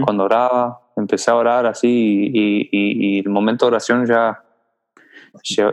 cuando 0.03 0.25
oraba, 0.25 0.91
empecé 0.95 1.31
a 1.31 1.35
orar 1.35 1.65
así 1.65 2.29
y, 2.31 2.69
y, 2.71 3.19
el 3.19 3.29
momento 3.29 3.65
de 3.65 3.69
oración 3.69 4.05
ya, 4.05 4.43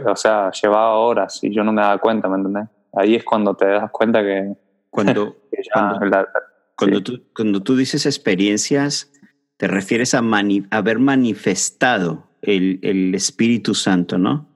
o 0.07 0.17
sea, 0.17 0.51
llevaba 0.53 0.95
horas 0.95 1.45
y 1.45 1.53
yo 1.53 1.63
no 1.63 1.73
me 1.73 1.83
daba 1.83 1.99
cuenta, 1.99 2.27
¿me 2.29 2.37
entendés? 2.37 2.69
Ahí 2.95 3.15
es 3.15 3.25
cuando 3.25 3.55
te 3.55 3.67
das 3.67 3.91
cuenta 3.91 4.23
que... 4.23 4.55
Cuando, 4.89 5.37
cuando, 6.77 7.03
tú, 7.03 7.23
cuando 7.35 7.63
tú 7.63 7.77
dices 7.77 8.07
experiencias, 8.07 9.13
te 9.59 9.69
refieres 9.69 10.15
a 10.15 10.23
haber 10.71 10.99
manifestado 10.99 12.25
el, 12.41 12.81
el 12.83 13.15
Espíritu 13.15 13.75
Santo, 13.75 14.17
¿no? 14.17 14.49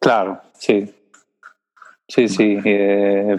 Claro, 0.00 0.40
sí. 0.54 0.92
Sí, 2.08 2.28
sí. 2.28 2.58
Eh, 2.64 3.38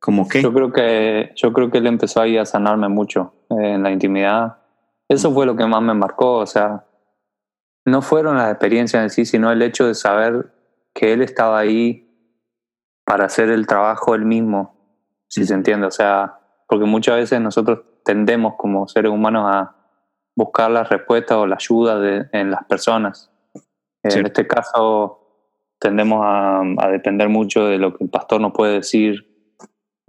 ¿Cómo 0.00 0.28
qué? 0.28 0.42
Yo 0.42 0.52
creo 0.52 0.72
que, 0.72 1.32
yo 1.36 1.52
creo 1.52 1.70
que 1.70 1.78
él 1.78 1.86
empezó 1.86 2.20
ahí 2.20 2.36
a 2.38 2.44
sanarme 2.44 2.88
mucho 2.88 3.34
eh, 3.50 3.74
en 3.74 3.82
la 3.82 3.90
intimidad. 3.90 4.58
Eso 5.08 5.32
fue 5.32 5.46
lo 5.46 5.56
que 5.56 5.66
más 5.66 5.82
me 5.82 5.94
marcó, 5.94 6.38
o 6.38 6.46
sea, 6.46 6.84
no 7.84 8.02
fueron 8.02 8.36
las 8.36 8.50
experiencias 8.50 9.02
en 9.02 9.10
sí, 9.10 9.24
sino 9.24 9.50
el 9.50 9.62
hecho 9.62 9.86
de 9.86 9.94
saber 9.94 10.52
que 10.92 11.12
él 11.12 11.22
estaba 11.22 11.58
ahí 11.58 12.06
para 13.04 13.26
hacer 13.26 13.48
el 13.50 13.66
trabajo 13.66 14.14
él 14.14 14.24
mismo, 14.24 14.74
si 15.28 15.46
se 15.46 15.54
entiende. 15.54 15.86
O 15.86 15.92
sea, 15.92 16.40
porque 16.68 16.84
muchas 16.84 17.16
veces 17.16 17.40
nosotros 17.40 17.80
tendemos 18.04 18.54
como 18.56 18.88
seres 18.88 19.12
humanos 19.12 19.44
a 19.46 19.76
buscar 20.34 20.70
la 20.70 20.82
respuesta 20.82 21.38
o 21.38 21.46
la 21.46 21.56
ayuda 21.56 22.00
de, 22.00 22.26
en 22.32 22.50
las 22.50 22.64
personas. 22.64 23.30
En 24.02 24.26
este 24.26 24.46
caso, 24.46 25.20
tendemos 25.78 26.20
a, 26.22 26.60
a, 26.78 26.88
depender 26.88 27.28
mucho 27.28 27.66
de 27.66 27.78
lo 27.78 27.96
que 27.96 28.04
el 28.04 28.10
pastor 28.10 28.40
nos 28.40 28.52
puede 28.52 28.74
decir, 28.74 29.25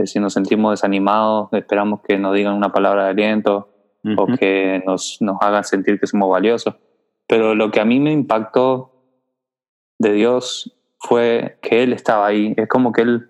si 0.05 0.19
nos 0.19 0.33
sentimos 0.33 0.73
desanimados, 0.73 1.49
esperamos 1.53 2.01
que 2.07 2.19
nos 2.19 2.35
digan 2.35 2.53
una 2.53 2.71
palabra 2.71 3.05
de 3.05 3.09
aliento 3.09 3.69
o 4.15 4.27
que 4.27 4.81
nos, 4.85 5.17
nos 5.21 5.37
hagan 5.41 5.63
sentir 5.63 5.99
que 5.99 6.07
somos 6.07 6.29
valiosos. 6.29 6.75
Pero 7.27 7.55
lo 7.55 7.71
que 7.71 7.79
a 7.79 7.85
mí 7.85 7.99
me 7.99 8.11
impactó 8.11 8.93
de 9.99 10.13
Dios 10.13 10.77
fue 10.99 11.57
que 11.61 11.83
Él 11.83 11.93
estaba 11.93 12.27
ahí. 12.27 12.53
Es 12.55 12.67
como 12.69 12.91
que 12.91 13.01
Él, 13.01 13.29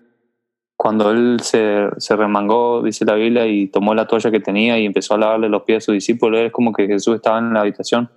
cuando 0.76 1.10
Él 1.10 1.38
se, 1.40 1.88
se 1.96 2.16
remangó, 2.16 2.82
dice 2.82 3.04
la 3.04 3.14
Biblia, 3.14 3.46
y 3.46 3.68
tomó 3.68 3.94
la 3.94 4.06
toalla 4.06 4.30
que 4.30 4.40
tenía 4.40 4.78
y 4.78 4.86
empezó 4.86 5.14
a 5.14 5.18
lavarle 5.18 5.48
los 5.48 5.62
pies 5.62 5.78
a 5.78 5.86
sus 5.86 5.94
discípulos, 5.94 6.40
es 6.40 6.52
como 6.52 6.72
que 6.72 6.86
Jesús 6.86 7.16
estaba 7.16 7.38
en 7.38 7.54
la 7.54 7.60
habitación, 7.60 8.10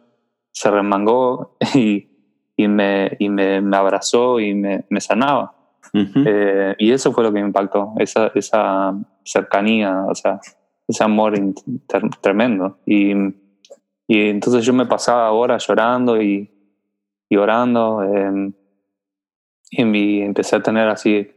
se 0.52 0.70
remangó 0.70 1.58
y, 1.74 2.10
y, 2.56 2.68
me, 2.68 3.16
y 3.18 3.30
me, 3.30 3.62
me 3.62 3.78
abrazó 3.78 4.40
y 4.40 4.54
me, 4.54 4.86
me 4.90 5.02
sanaba. 5.02 5.56
Eh, 5.94 6.76
y 6.80 6.92
eso 6.92 7.12
fue 7.12 7.24
lo 7.24 7.34
que 7.34 7.42
me 7.42 7.48
impactó, 7.48 7.94
esa, 8.00 8.32
esa 8.34 8.94
cercanía, 9.26 10.06
o 10.08 10.16
sea, 10.16 10.40
ese 10.88 11.04
amor 11.04 11.34
tremendo. 12.22 12.80
Y, 12.86 13.12
y, 14.08 14.30
entonces 14.30 14.66
yo 14.66 14.74
me 14.74 14.86
pasaba 14.86 15.32
horas 15.32 15.68
llorando 15.68 16.22
y, 16.22 16.50
y 17.30 17.36
orando. 17.36 18.04
Eh, 18.04 18.52
y 19.72 20.22
empecé 20.22 20.58
a 20.58 20.62
tener 20.62 20.88
así 20.90 21.32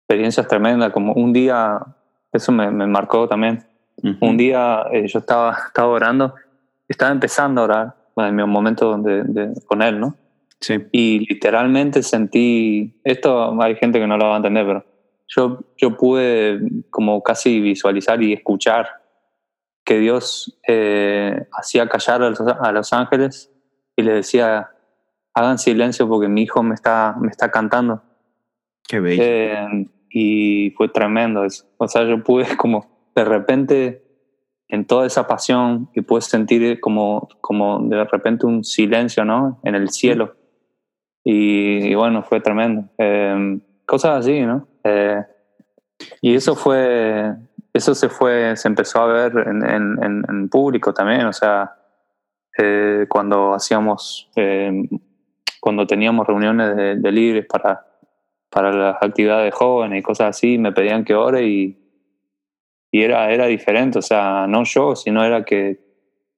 experiencias 0.00 0.46
tremendas, 0.48 0.92
como 0.92 1.12
un 1.14 1.32
día, 1.32 1.80
eso 2.32 2.52
me, 2.52 2.70
me 2.70 2.86
marcó 2.86 3.28
también. 3.28 3.64
Un 4.20 4.36
día 4.36 4.84
eh, 4.92 5.06
yo 5.06 5.20
estaba, 5.20 5.56
estaba 5.66 5.88
orando, 5.88 6.34
estaba 6.88 7.12
empezando 7.12 7.60
a 7.60 7.64
orar, 7.64 7.94
en 8.16 8.36
mi 8.36 8.44
momento 8.44 8.90
donde, 8.90 9.24
de, 9.24 9.52
con 9.66 9.82
él, 9.82 9.98
¿no? 9.98 10.14
Y 10.92 11.26
literalmente 11.26 12.02
sentí, 12.02 13.00
esto 13.04 13.60
hay 13.60 13.76
gente 13.76 13.98
que 13.98 14.06
no 14.06 14.16
lo 14.16 14.26
va 14.26 14.34
a 14.34 14.36
entender, 14.36 14.66
pero 14.66 14.84
yo, 15.28 15.60
yo 15.76 15.96
pude 15.96 16.60
como 16.90 17.22
casi 17.22 17.60
visualizar 17.60 18.22
y 18.22 18.32
escuchar 18.32 18.88
que 19.84 19.98
Dios 19.98 20.58
eh, 20.66 21.46
hacía 21.52 21.88
callar 21.88 22.22
a 22.22 22.30
los, 22.30 22.40
a 22.40 22.72
los, 22.72 22.92
ángeles 22.92 23.52
y 23.96 24.02
les 24.02 24.14
decía, 24.14 24.70
hagan 25.34 25.58
silencio 25.58 26.08
porque 26.08 26.28
mi 26.28 26.42
hijo 26.42 26.62
me 26.62 26.74
está, 26.74 27.14
me 27.20 27.28
está 27.28 27.50
cantando. 27.50 28.02
Qué 28.88 29.00
bello. 29.00 29.22
Eh, 29.22 29.86
y 30.10 30.70
fue 30.76 30.88
tremendo 30.88 31.44
eso. 31.44 31.66
O 31.76 31.88
sea, 31.88 32.04
yo 32.04 32.22
pude 32.22 32.46
como 32.56 33.10
de 33.14 33.24
repente 33.24 34.04
en 34.68 34.86
toda 34.86 35.06
esa 35.06 35.26
pasión 35.26 35.90
y 35.94 36.00
pude 36.00 36.22
sentir 36.22 36.80
como, 36.80 37.28
como 37.40 37.80
de 37.80 38.04
repente 38.04 38.46
un 38.46 38.64
silencio, 38.64 39.24
¿no? 39.24 39.60
En 39.62 39.74
el 39.74 39.90
cielo. 39.90 40.36
Y, 41.24 41.94
bueno, 41.94 42.22
fue 42.22 42.40
tremendo. 42.40 42.84
Eh, 42.98 43.58
cosas 43.86 44.20
así, 44.20 44.42
¿no? 44.42 44.68
Eh, 44.84 45.24
y 46.20 46.34
eso 46.34 46.54
fue, 46.54 47.34
eso 47.72 47.94
se 47.94 48.08
fue, 48.08 48.56
se 48.56 48.68
empezó 48.68 49.00
a 49.00 49.06
ver 49.06 49.32
en, 49.46 49.64
en, 49.64 50.24
en 50.28 50.48
público 50.50 50.92
también, 50.92 51.24
o 51.24 51.32
sea, 51.32 51.74
eh, 52.58 53.06
cuando 53.08 53.54
hacíamos, 53.54 54.30
cuando 55.60 55.86
teníamos 55.86 56.26
reuniones 56.26 56.76
de, 56.76 56.96
de 56.96 57.12
líderes 57.12 57.46
para, 57.46 57.86
para 58.50 58.70
las 58.72 58.96
actividades 59.00 59.54
jóvenes 59.54 60.00
y 60.00 60.02
cosas 60.02 60.36
así, 60.36 60.58
me 60.58 60.72
pedían 60.72 61.04
que 61.04 61.14
ore 61.14 61.46
y, 61.46 61.78
y 62.92 63.02
era, 63.02 63.30
era 63.32 63.46
diferente, 63.46 63.98
o 63.98 64.02
sea, 64.02 64.46
no 64.46 64.62
yo, 64.64 64.94
sino 64.94 65.24
era 65.24 65.44
que, 65.44 65.80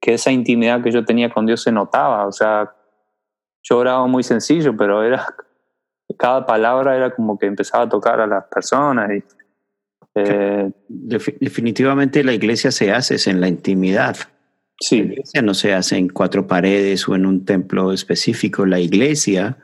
que 0.00 0.14
esa 0.14 0.30
intimidad 0.30 0.82
que 0.82 0.92
yo 0.92 1.04
tenía 1.04 1.28
con 1.28 1.44
Dios 1.44 1.62
se 1.62 1.72
notaba, 1.72 2.26
o 2.26 2.32
sea, 2.32 2.75
yo 3.68 3.78
oraba 3.78 4.06
muy 4.06 4.22
sencillo, 4.22 4.76
pero 4.76 5.02
era 5.02 5.26
cada 6.16 6.46
palabra 6.46 6.96
era 6.96 7.14
como 7.14 7.38
que 7.38 7.46
empezaba 7.46 7.84
a 7.84 7.88
tocar 7.88 8.20
a 8.20 8.26
las 8.26 8.44
personas. 8.44 9.10
Y, 9.10 9.24
eh, 10.14 10.70
Definitivamente 10.88 12.24
la 12.24 12.32
iglesia 12.32 12.70
se 12.70 12.92
hace 12.92 13.30
en 13.30 13.40
la 13.40 13.48
intimidad. 13.48 14.16
Sí. 14.80 15.02
La 15.02 15.12
iglesia 15.12 15.42
no 15.42 15.54
se 15.54 15.74
hace 15.74 15.96
en 15.96 16.08
cuatro 16.08 16.46
paredes 16.46 17.08
o 17.08 17.14
en 17.14 17.26
un 17.26 17.44
templo 17.44 17.92
específico. 17.92 18.66
La 18.66 18.78
iglesia, 18.78 19.58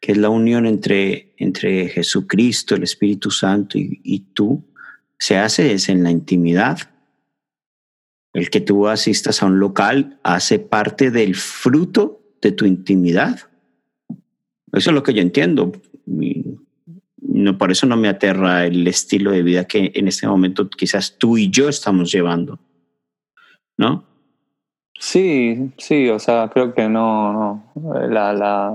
que 0.00 0.12
es 0.12 0.18
la 0.18 0.28
unión 0.28 0.66
entre, 0.66 1.34
entre 1.38 1.88
Jesucristo, 1.88 2.74
el 2.74 2.82
Espíritu 2.82 3.30
Santo 3.30 3.78
y, 3.78 4.00
y 4.04 4.20
tú, 4.34 4.64
se 5.18 5.38
hace 5.38 5.72
es 5.72 5.88
en 5.88 6.02
la 6.04 6.10
intimidad. 6.10 6.78
El 8.34 8.50
que 8.50 8.60
tú 8.60 8.86
asistas 8.86 9.42
a 9.42 9.46
un 9.46 9.58
local 9.58 10.20
hace 10.22 10.58
parte 10.58 11.10
del 11.10 11.34
fruto 11.34 12.17
de 12.40 12.52
tu 12.52 12.64
intimidad. 12.64 13.38
Eso 14.72 14.90
es 14.90 14.94
lo 14.94 15.02
que 15.02 15.14
yo 15.14 15.22
entiendo. 15.22 15.72
no, 16.06 17.58
por 17.58 17.70
eso 17.70 17.86
no 17.86 17.96
me 17.96 18.08
aterra 18.08 18.66
el 18.66 18.86
estilo 18.86 19.30
de 19.30 19.42
vida 19.42 19.64
que 19.64 19.92
en 19.94 20.08
este 20.08 20.26
momento 20.26 20.68
quizás 20.68 21.16
tú 21.18 21.38
y 21.38 21.50
yo 21.50 21.68
estamos 21.68 22.12
llevando. 22.12 22.58
¿No? 23.76 24.04
Sí, 24.98 25.72
sí, 25.78 26.08
o 26.08 26.18
sea, 26.18 26.50
creo 26.52 26.74
que 26.74 26.88
no, 26.88 27.32
no. 27.32 28.08
La, 28.08 28.32
la, 28.32 28.72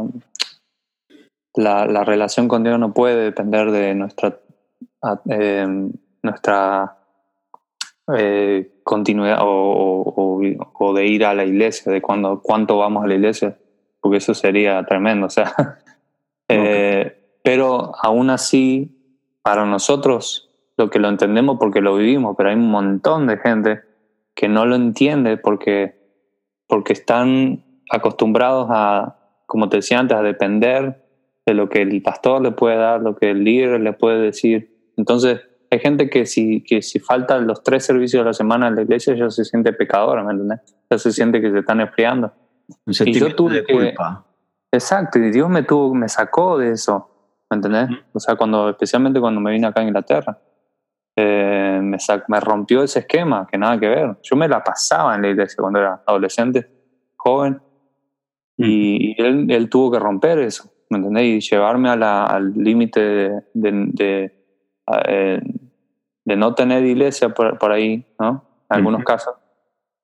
la, 1.56 2.04
relación 2.06 2.48
con 2.48 2.64
Dios 2.64 2.80
no 2.80 2.94
puede 2.94 3.26
depender 3.26 3.72
de 3.72 3.94
nuestra, 3.94 4.40
eh, 5.30 5.68
nuestra 6.22 6.98
eh, 8.18 8.73
continuidad 8.84 9.40
o, 9.42 10.42
o, 10.74 10.94
de 10.94 11.08
ir 11.08 11.26
a 11.26 11.34
la 11.34 11.46
iglesia, 11.46 11.92
de 11.92 12.02
cuando, 12.02 12.42
cuánto 12.42 12.78
vamos 12.78 13.04
a 13.04 13.08
la 13.08 13.16
iglesia, 13.16 13.58
porque 14.00 14.18
eso 14.18 14.34
sería 14.34 14.84
tremendo. 14.86 15.28
O 15.28 15.30
sea, 15.30 15.54
eh, 16.50 17.40
pero 17.44 17.94
aún 18.02 18.30
así, 18.30 18.98
para 19.42 19.66
nosotros, 19.66 20.50
lo 20.78 20.90
que 20.90 21.00
lo 21.00 21.10
entendemos 21.10 21.58
porque 21.60 21.82
lo 21.82 21.96
vivimos, 21.96 22.36
pero 22.38 22.50
hay 22.50 22.56
un 22.56 22.70
montón 22.70 23.28
de 23.28 23.38
gente 23.38 23.82
que 24.36 24.48
no 24.48 24.66
lo 24.66 24.76
entiende 24.76 25.38
porque, 25.38 25.96
porque 26.68 26.94
están 26.94 27.64
acostumbrados 27.92 28.68
a, 28.70 29.18
como 29.46 29.70
te 29.70 29.78
decía 29.78 30.00
antes, 30.00 30.18
a 30.18 30.22
depender 30.22 31.04
de 31.46 31.54
lo 31.54 31.70
que 31.70 31.82
el 31.82 32.02
pastor 32.02 32.42
le 32.42 32.52
puede 32.52 32.78
dar, 32.78 33.02
lo 33.02 33.16
que 33.16 33.32
el 33.32 33.44
líder 33.44 33.82
le 33.82 33.94
puede 33.94 34.20
decir. 34.20 34.92
Entonces, 34.98 35.42
hay 35.74 35.80
gente 35.80 36.10
que 36.10 36.26
si, 36.26 36.64
que 36.64 36.82
si 36.82 37.00
faltan 37.00 37.48
los 37.48 37.64
tres 37.64 37.86
servicios 37.86 38.22
de 38.22 38.26
la 38.26 38.34
semana 38.34 38.68
en 38.68 38.76
la 38.76 38.84
iglesia 38.84 39.16
ya 39.16 39.30
se 39.30 39.44
siente 39.44 39.74
pecadora, 39.74 40.24
¿me 40.24 40.32
entiendes? 40.32 40.60
Ya 40.90 40.98
se 41.00 41.12
siente 41.12 41.42
que 41.42 41.52
se 41.52 41.60
están 41.60 41.82
enfriando. 41.82 42.32
y 42.88 43.14
yo 43.14 43.36
tuve 43.36 43.56
de 43.56 43.66
culpa. 43.66 44.26
exacto, 44.72 45.18
y 45.18 45.32
Dios 45.32 45.50
me 45.50 45.64
tuvo, 45.64 45.96
me 45.96 46.08
sacó 46.08 46.60
de 46.60 46.72
eso, 46.72 47.10
¿me 47.50 47.56
entendés? 47.56 47.90
O 48.14 48.20
sea, 48.20 48.36
cuando, 48.36 48.70
especialmente 48.70 49.20
cuando 49.20 49.42
me 49.42 49.52
vine 49.52 49.66
acá 49.66 49.82
a 49.82 49.84
Inglaterra, 49.84 50.38
eh, 51.16 51.80
me, 51.82 51.98
me 52.28 52.40
rompió 52.40 52.84
ese 52.84 53.00
esquema, 53.00 53.48
que 53.52 53.58
nada 53.58 53.80
que 53.80 53.88
ver. 53.88 54.18
Yo 54.22 54.36
me 54.36 54.48
la 54.48 54.64
pasaba 54.64 55.16
en 55.16 55.24
la 55.24 55.30
iglesia 55.30 55.58
cuando 55.60 55.80
era 55.80 56.04
adolescente, 56.06 56.70
joven, 57.16 57.60
y, 58.58 59.20
él, 59.20 59.48
él, 59.50 59.70
tuvo 59.70 59.92
que 59.92 60.00
romper 60.00 60.38
eso, 60.38 60.72
¿me 60.92 61.00
entendés? 61.00 61.24
Y 61.24 61.40
llevarme 61.50 61.90
al 61.90 62.54
límite 62.54 63.00
de, 63.00 63.42
de, 63.54 64.43
eh, 65.08 65.42
de 66.26 66.36
no 66.36 66.54
tener 66.56 66.86
iglesia 66.86 67.30
por, 67.30 67.58
por 67.58 67.72
ahí, 67.72 68.06
¿no? 68.20 68.44
En 68.70 68.78
algunos 68.78 69.04
casos. 69.04 69.36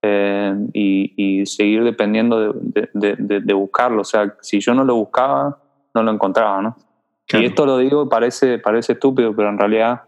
Eh, 0.02 0.56
y, 0.74 1.14
y, 1.42 1.46
seguir 1.46 1.84
dependiendo 1.84 2.54
de, 2.54 2.90
de, 2.94 3.42
de, 3.42 3.54
buscarlo. 3.54 4.02
O 4.02 4.06
sea, 4.06 4.36
si 4.42 4.60
yo 4.60 4.74
no 4.74 4.86
lo 4.86 4.96
buscaba, 4.96 5.62
no 5.94 6.04
lo 6.04 6.12
encontraba, 6.12 6.62
¿no? 6.62 6.78
Y 7.32 7.46
esto 7.46 7.66
lo 7.66 7.78
digo, 7.78 8.08
parece, 8.08 8.60
parece 8.60 8.94
estúpido, 8.94 9.36
pero 9.36 9.50
en 9.50 9.58
realidad 9.58 10.04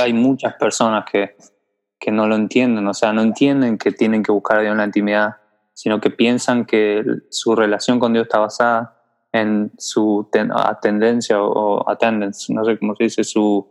hay 0.00 0.12
muchas 0.12 0.54
personas 0.54 1.04
que, 1.10 1.36
que 1.98 2.10
no 2.10 2.28
lo 2.28 2.36
entienden, 2.36 2.86
o 2.86 2.94
sea, 2.94 3.12
no 3.12 3.22
entienden 3.22 3.78
que 3.78 3.90
tienen 3.90 4.22
que 4.22 4.30
buscar 4.30 4.58
a 4.58 4.62
Dios 4.62 4.72
en 4.72 4.78
la 4.78 4.84
intimidad, 4.84 5.36
sino 5.72 6.00
que 6.00 6.10
piensan 6.10 6.64
que 6.64 7.02
su 7.30 7.56
relación 7.56 7.98
con 7.98 8.12
Dios 8.12 8.24
está 8.24 8.38
basada 8.38 8.99
en 9.32 9.70
su 9.78 10.28
tendencia 10.82 11.42
o, 11.42 11.88
attendance, 11.88 12.52
no 12.52 12.64
sé 12.64 12.78
cómo 12.78 12.94
se 12.96 13.04
dice, 13.04 13.24
su 13.24 13.66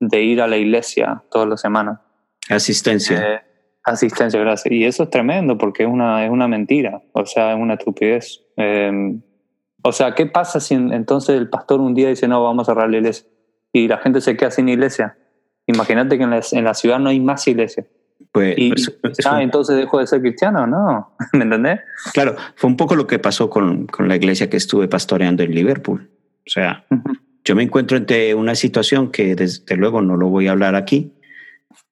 de 0.00 0.22
ir 0.22 0.40
a 0.40 0.46
la 0.46 0.56
iglesia 0.56 1.22
todas 1.30 1.48
las 1.48 1.60
semanas. 1.60 2.00
Asistencia. 2.48 3.34
Eh, 3.34 3.40
asistencia, 3.84 4.38
gracias. 4.40 4.72
Y 4.72 4.84
eso 4.84 5.04
es 5.04 5.10
tremendo 5.10 5.56
porque 5.56 5.84
es 5.84 5.88
una, 5.88 6.24
es 6.24 6.30
una 6.30 6.48
mentira, 6.48 7.02
o 7.12 7.24
sea, 7.24 7.52
es 7.52 7.58
una 7.58 7.74
estupidez. 7.74 8.42
Em, 8.56 9.22
o 9.82 9.92
sea, 9.92 10.14
¿qué 10.14 10.26
pasa 10.26 10.60
si 10.60 10.74
entonces 10.74 11.36
el 11.36 11.48
pastor 11.48 11.80
un 11.80 11.94
día 11.94 12.08
dice, 12.08 12.26
no, 12.26 12.42
vamos 12.42 12.68
a 12.68 12.72
cerrar 12.72 12.90
la 12.90 12.98
iglesia? 12.98 13.26
Y 13.72 13.88
la 13.88 13.98
gente 13.98 14.20
se 14.20 14.36
queda 14.36 14.50
sin 14.50 14.68
iglesia. 14.68 15.16
Imagínate 15.66 16.18
que 16.18 16.24
en 16.24 16.30
la, 16.30 16.40
en 16.50 16.64
la 16.64 16.74
ciudad 16.74 16.98
no 16.98 17.08
hay 17.08 17.20
más 17.20 17.46
iglesia. 17.46 17.86
Pues, 18.32 18.54
y, 18.58 18.70
pues, 18.70 19.16
ah, 19.24 19.42
entonces 19.42 19.76
dejó 19.76 19.98
de 19.98 20.06
ser 20.06 20.20
cristiano, 20.20 20.66
¿no? 20.66 21.16
¿Me 21.32 21.44
entendés? 21.44 21.80
Claro, 22.12 22.36
fue 22.54 22.68
un 22.68 22.76
poco 22.76 22.94
lo 22.94 23.06
que 23.06 23.18
pasó 23.18 23.48
con, 23.48 23.86
con 23.86 24.08
la 24.08 24.16
iglesia 24.16 24.50
que 24.50 24.56
estuve 24.56 24.88
pastoreando 24.88 25.42
en 25.42 25.54
Liverpool. 25.54 26.10
O 26.46 26.50
sea, 26.50 26.84
yo 27.44 27.56
me 27.56 27.62
encuentro 27.62 27.96
ante 27.96 28.34
una 28.34 28.54
situación 28.54 29.10
que 29.10 29.34
desde 29.34 29.76
luego 29.76 30.02
no 30.02 30.16
lo 30.16 30.28
voy 30.28 30.48
a 30.48 30.52
hablar 30.52 30.74
aquí, 30.74 31.12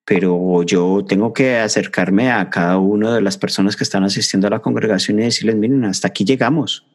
pero 0.04 0.62
yo 0.64 1.04
tengo 1.08 1.32
que 1.32 1.56
acercarme 1.56 2.30
a 2.30 2.50
cada 2.50 2.78
una 2.78 3.14
de 3.14 3.22
las 3.22 3.38
personas 3.38 3.76
que 3.76 3.84
están 3.84 4.04
asistiendo 4.04 4.46
a 4.46 4.50
la 4.50 4.60
congregación 4.60 5.18
y 5.18 5.22
decirles, 5.22 5.56
miren, 5.56 5.84
hasta 5.84 6.08
aquí 6.08 6.24
llegamos. 6.24 6.86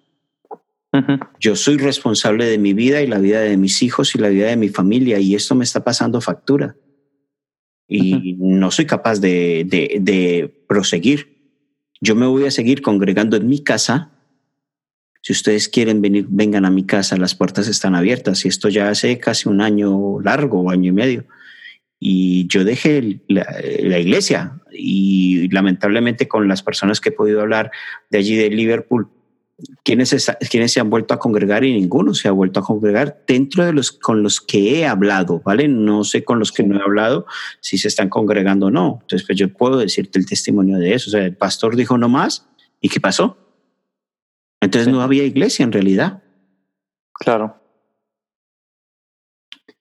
Yo 1.39 1.55
soy 1.55 1.77
responsable 1.77 2.45
de 2.45 2.57
mi 2.57 2.73
vida 2.73 3.01
y 3.01 3.07
la 3.07 3.19
vida 3.19 3.41
de 3.41 3.57
mis 3.57 3.83
hijos 3.83 4.15
y 4.15 4.17
la 4.17 4.29
vida 4.29 4.47
de 4.47 4.57
mi 4.57 4.69
familia 4.69 5.19
y 5.19 5.35
esto 5.35 5.53
me 5.55 5.63
está 5.63 5.83
pasando 5.83 6.19
factura. 6.19 6.75
Y 7.89 8.35
no 8.37 8.69
soy 8.69 8.85
capaz 8.85 9.19
de, 9.19 9.65
de, 9.67 10.53
proseguir. 10.67 11.37
Yo 11.99 12.15
me 12.15 12.27
voy 12.27 12.45
a 12.45 12.51
seguir 12.51 12.81
congregando 12.81 13.35
en 13.35 13.47
mi 13.47 13.63
casa. 13.63 14.11
Si 15.21 15.33
ustedes 15.33 15.67
quieren 15.67 16.01
venir, 16.01 16.27
vengan 16.29 16.65
a 16.65 16.69
mi 16.69 16.85
casa, 16.85 17.17
las 17.17 17.33
puertas 17.33 17.67
están 17.67 17.95
abiertas. 17.95 18.45
Y 18.45 18.47
esto 18.47 18.69
ya 18.69 18.89
hace 18.89 19.17
casi 19.17 19.49
un 19.49 19.59
año 19.59 20.21
largo, 20.21 20.69
año 20.69 20.89
y 20.89 20.93
medio. 20.93 21.25
Y 21.99 22.47
yo 22.47 22.63
dejé 22.63 23.21
la, 23.27 23.47
la 23.81 23.99
iglesia 23.99 24.61
y 24.71 25.49
lamentablemente 25.49 26.27
con 26.27 26.47
las 26.47 26.63
personas 26.63 27.01
que 27.01 27.09
he 27.09 27.11
podido 27.11 27.41
hablar 27.41 27.71
de 28.09 28.19
allí 28.19 28.35
de 28.35 28.49
Liverpool, 28.49 29.09
¿Quiénes, 29.83 30.09
se 30.09 30.79
han 30.79 30.89
vuelto 30.89 31.13
a 31.13 31.19
congregar 31.19 31.63
y 31.63 31.73
ninguno 31.73 32.13
se 32.13 32.27
ha 32.27 32.31
vuelto 32.31 32.59
a 32.59 32.63
congregar 32.63 33.23
dentro 33.27 33.65
de 33.65 33.73
los 33.73 33.91
con 33.91 34.23
los 34.23 34.39
que 34.39 34.79
he 34.79 34.85
hablado, 34.85 35.41
¿vale? 35.43 35.67
No 35.67 36.03
sé 36.03 36.23
con 36.23 36.39
los 36.39 36.51
que 36.51 36.63
no 36.63 36.77
he 36.77 36.81
hablado 36.81 37.25
si 37.59 37.77
se 37.77 37.87
están 37.87 38.09
congregando 38.09 38.67
o 38.67 38.71
no. 38.71 38.99
Entonces, 39.01 39.25
pues 39.25 39.37
yo 39.37 39.51
puedo 39.51 39.77
decirte 39.77 40.19
el 40.19 40.25
testimonio 40.25 40.77
de 40.77 40.93
eso. 40.93 41.09
O 41.09 41.11
sea, 41.11 41.25
el 41.25 41.35
pastor 41.35 41.75
dijo 41.75 41.97
no 41.97 42.09
más 42.09 42.47
y 42.81 42.89
¿qué 42.89 42.99
pasó? 42.99 43.37
Entonces 44.61 44.91
no 44.91 45.01
había 45.01 45.23
iglesia 45.23 45.63
en 45.63 45.71
realidad. 45.71 46.23
Claro. 47.13 47.55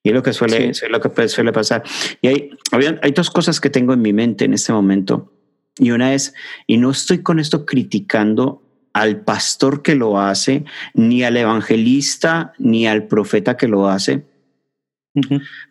Y 0.02 0.10
es 0.10 0.14
lo 0.14 0.22
que 0.22 0.32
suele, 0.32 0.72
lo 0.90 1.00
que 1.00 1.28
suele 1.28 1.52
pasar. 1.52 1.82
Y 2.22 2.28
hay, 2.28 2.50
hay 2.70 3.12
dos 3.12 3.30
cosas 3.30 3.60
que 3.60 3.70
tengo 3.70 3.92
en 3.92 4.02
mi 4.02 4.12
mente 4.12 4.44
en 4.44 4.54
este 4.54 4.72
momento. 4.72 5.32
Y 5.78 5.90
una 5.90 6.14
es, 6.14 6.34
y 6.66 6.76
no 6.76 6.90
estoy 6.90 7.22
con 7.22 7.38
esto 7.38 7.64
criticando 7.64 8.67
al 8.92 9.20
pastor 9.20 9.82
que 9.82 9.94
lo 9.94 10.20
hace, 10.20 10.64
ni 10.94 11.22
al 11.22 11.36
evangelista, 11.36 12.52
ni 12.58 12.86
al 12.86 13.06
profeta 13.06 13.56
que 13.56 13.68
lo 13.68 13.88
hace. 13.88 14.24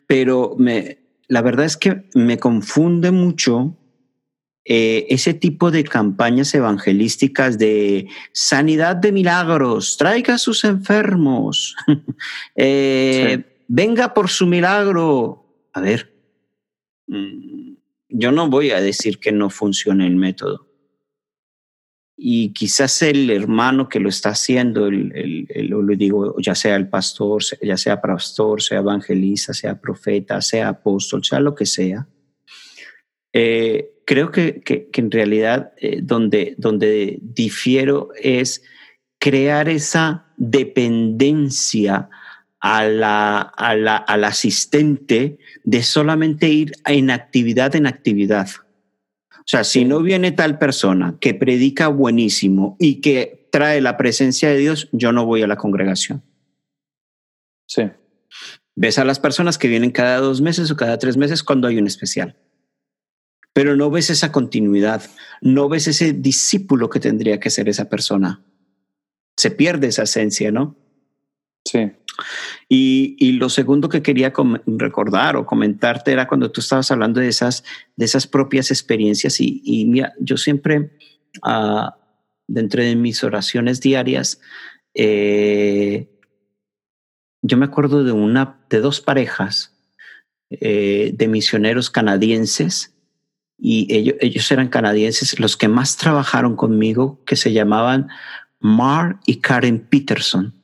Pero 0.06 0.54
me, 0.58 0.98
la 1.28 1.42
verdad 1.42 1.66
es 1.66 1.76
que 1.76 2.04
me 2.14 2.38
confunde 2.38 3.10
mucho 3.10 3.76
eh, 4.64 5.06
ese 5.08 5.32
tipo 5.32 5.70
de 5.70 5.84
campañas 5.84 6.54
evangelísticas 6.54 7.58
de 7.58 8.08
sanidad 8.32 8.96
de 8.96 9.12
milagros, 9.12 9.96
traiga 9.96 10.34
a 10.34 10.38
sus 10.38 10.64
enfermos, 10.64 11.74
eh, 12.56 13.62
venga 13.66 14.12
por 14.12 14.28
su 14.28 14.46
milagro. 14.46 15.44
A 15.72 15.80
ver, 15.80 16.12
mm, 17.06 17.76
yo 18.10 18.32
no 18.32 18.48
voy 18.48 18.70
a 18.72 18.80
decir 18.80 19.18
que 19.18 19.32
no 19.32 19.48
funcione 19.48 20.06
el 20.06 20.16
método 20.16 20.67
y 22.20 22.52
quizás 22.52 23.00
el 23.02 23.30
hermano 23.30 23.88
que 23.88 24.00
lo 24.00 24.08
está 24.08 24.30
haciendo, 24.30 24.88
el, 24.88 25.46
lo 25.68 25.82
digo, 25.94 26.34
ya 26.40 26.56
sea 26.56 26.74
el 26.74 26.88
pastor, 26.88 27.42
ya 27.62 27.76
sea 27.76 28.00
pastor, 28.00 28.60
sea 28.60 28.78
evangelista, 28.78 29.54
sea 29.54 29.80
profeta, 29.80 30.42
sea 30.42 30.68
apóstol, 30.68 31.24
sea 31.24 31.38
lo 31.38 31.54
que 31.54 31.64
sea, 31.64 32.08
eh, 33.32 33.92
creo 34.04 34.32
que, 34.32 34.62
que, 34.62 34.90
en 34.94 35.12
realidad 35.12 35.72
eh, 35.76 36.00
donde, 36.02 36.56
donde 36.58 37.18
difiero 37.22 38.08
es 38.20 38.64
crear 39.20 39.68
esa 39.68 40.26
dependencia 40.36 42.08
a 42.58 42.84
la, 42.84 43.38
a 43.42 43.76
la, 43.76 43.96
al 43.96 44.24
asistente 44.24 45.38
de 45.62 45.82
solamente 45.84 46.48
ir 46.48 46.72
en 46.84 47.10
actividad 47.10 47.76
en 47.76 47.86
actividad. 47.86 48.48
O 49.48 49.50
sea, 49.50 49.64
si 49.64 49.86
no 49.86 50.02
viene 50.02 50.30
tal 50.30 50.58
persona 50.58 51.16
que 51.22 51.32
predica 51.32 51.88
buenísimo 51.88 52.76
y 52.78 53.00
que 53.00 53.48
trae 53.50 53.80
la 53.80 53.96
presencia 53.96 54.50
de 54.50 54.58
Dios, 54.58 54.90
yo 54.92 55.10
no 55.10 55.24
voy 55.24 55.40
a 55.40 55.46
la 55.46 55.56
congregación. 55.56 56.22
Sí. 57.66 57.90
Ves 58.76 58.98
a 58.98 59.06
las 59.06 59.18
personas 59.18 59.56
que 59.56 59.68
vienen 59.68 59.90
cada 59.90 60.18
dos 60.18 60.42
meses 60.42 60.70
o 60.70 60.76
cada 60.76 60.98
tres 60.98 61.16
meses 61.16 61.42
cuando 61.42 61.66
hay 61.66 61.78
un 61.78 61.86
especial. 61.86 62.36
Pero 63.54 63.74
no 63.74 63.90
ves 63.90 64.10
esa 64.10 64.32
continuidad, 64.32 65.02
no 65.40 65.70
ves 65.70 65.88
ese 65.88 66.12
discípulo 66.12 66.90
que 66.90 67.00
tendría 67.00 67.40
que 67.40 67.48
ser 67.48 67.70
esa 67.70 67.88
persona. 67.88 68.44
Se 69.38 69.50
pierde 69.50 69.86
esa 69.86 70.02
esencia, 70.02 70.52
¿no? 70.52 70.76
Sí. 71.64 71.90
Y, 72.68 73.32
lo 73.32 73.48
segundo 73.48 73.88
que 73.88 74.02
quería 74.02 74.32
recordar 74.66 75.36
o 75.36 75.46
comentarte 75.46 76.12
era 76.12 76.26
cuando 76.26 76.50
tú 76.50 76.60
estabas 76.60 76.90
hablando 76.90 77.20
de 77.20 77.28
esas, 77.28 77.64
de 77.96 78.04
esas 78.04 78.26
propias 78.26 78.70
experiencias 78.70 79.40
y, 79.40 79.84
mira, 79.86 80.12
yo 80.18 80.36
siempre, 80.36 80.90
uh, 81.46 81.90
dentro 82.46 82.82
de 82.82 82.96
mis 82.96 83.22
oraciones 83.22 83.80
diarias, 83.80 84.40
eh, 84.94 86.08
yo 87.42 87.56
me 87.56 87.66
acuerdo 87.66 88.02
de 88.02 88.12
una, 88.12 88.60
de 88.68 88.80
dos 88.80 89.00
parejas 89.00 89.76
eh, 90.50 91.12
de 91.14 91.28
misioneros 91.28 91.88
canadienses 91.88 92.94
y 93.56 93.92
ellos, 93.94 94.16
ellos 94.20 94.50
eran 94.50 94.68
canadienses, 94.68 95.38
los 95.38 95.56
que 95.56 95.68
más 95.68 95.96
trabajaron 95.96 96.56
conmigo, 96.56 97.22
que 97.24 97.36
se 97.36 97.52
llamaban 97.52 98.08
Mar 98.60 99.20
y 99.26 99.36
Karen 99.40 99.80
Peterson. 99.80 100.57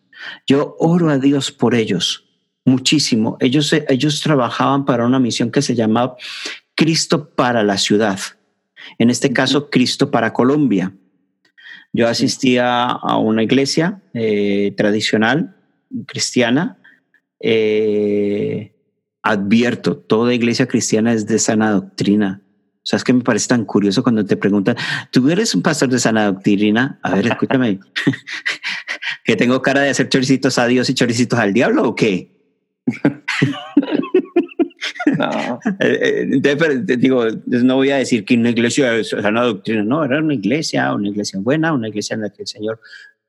Yo 0.47 0.77
oro 0.79 1.11
a 1.11 1.19
Dios 1.19 1.53
por 1.53 1.75
ellos 1.75 2.25
muchísimo. 2.65 3.37
Ellos, 3.41 3.73
ellos 3.89 4.21
trabajaban 4.21 4.85
para 4.85 5.07
una 5.07 5.19
misión 5.19 5.51
que 5.51 5.63
se 5.63 5.75
llamaba 5.75 6.17
Cristo 6.75 7.31
para 7.31 7.63
la 7.63 7.79
ciudad. 7.79 8.19
En 8.99 9.11
este 9.11 9.33
caso, 9.33 9.71
Cristo 9.71 10.11
para 10.11 10.33
Colombia. 10.33 10.93
Yo 11.93 12.09
asistía 12.09 12.87
a 12.87 13.19
una 13.19 13.43
iglesia 13.43 14.03
eh, 14.15 14.75
tradicional 14.77 15.57
cristiana. 16.07 16.79
Eh, 17.41 18.73
advierto, 19.23 19.97
toda 19.97 20.35
iglesia 20.35 20.67
cristiana 20.67 21.13
es 21.13 21.27
de 21.27 21.39
sana 21.39 21.71
doctrina. 21.71 22.43
O 22.85 22.87
sea, 22.87 22.99
es 22.99 23.05
que 23.05 23.15
me 23.15 23.23
parece 23.23 23.49
tan 23.49 23.65
curioso 23.65 24.03
cuando 24.03 24.27
te 24.27 24.37
preguntan, 24.37 24.77
¿tú 25.11 25.31
eres 25.31 25.55
un 25.55 25.63
pastor 25.63 25.89
de 25.89 25.99
sana 25.99 26.27
doctrina? 26.27 26.99
A 27.03 27.15
ver, 27.15 27.29
escúchame, 27.29 27.81
¿que 29.25 29.37
tengo 29.37 29.63
cara 29.63 29.81
de 29.81 29.91
hacer 29.91 30.09
choricitos 30.09 30.59
a 30.59 30.67
Dios 30.67 30.89
y 30.91 30.95
choricitos 30.95 31.39
al 31.39 31.53
diablo 31.53 31.89
o 31.89 31.95
qué? 31.95 32.31
no. 35.19 35.61
Eh, 35.81 36.41
eh, 36.45 36.97
digo, 36.99 37.27
no 37.47 37.77
voy 37.77 37.91
a 37.91 37.97
decir 37.97 38.25
que 38.25 38.35
una 38.35 38.51
iglesia 38.51 38.95
es 38.97 39.09
sana 39.09 39.43
doctrina, 39.43 39.83
no, 39.83 40.05
era 40.05 40.19
una 40.19 40.35
iglesia, 40.35 40.93
una 40.95 41.09
iglesia 41.09 41.41
buena, 41.41 41.73
una 41.73 41.89
iglesia 41.89 42.15
en 42.15 42.21
la 42.21 42.31
que 42.31 42.43
el 42.43 42.49
Señor 42.49 42.81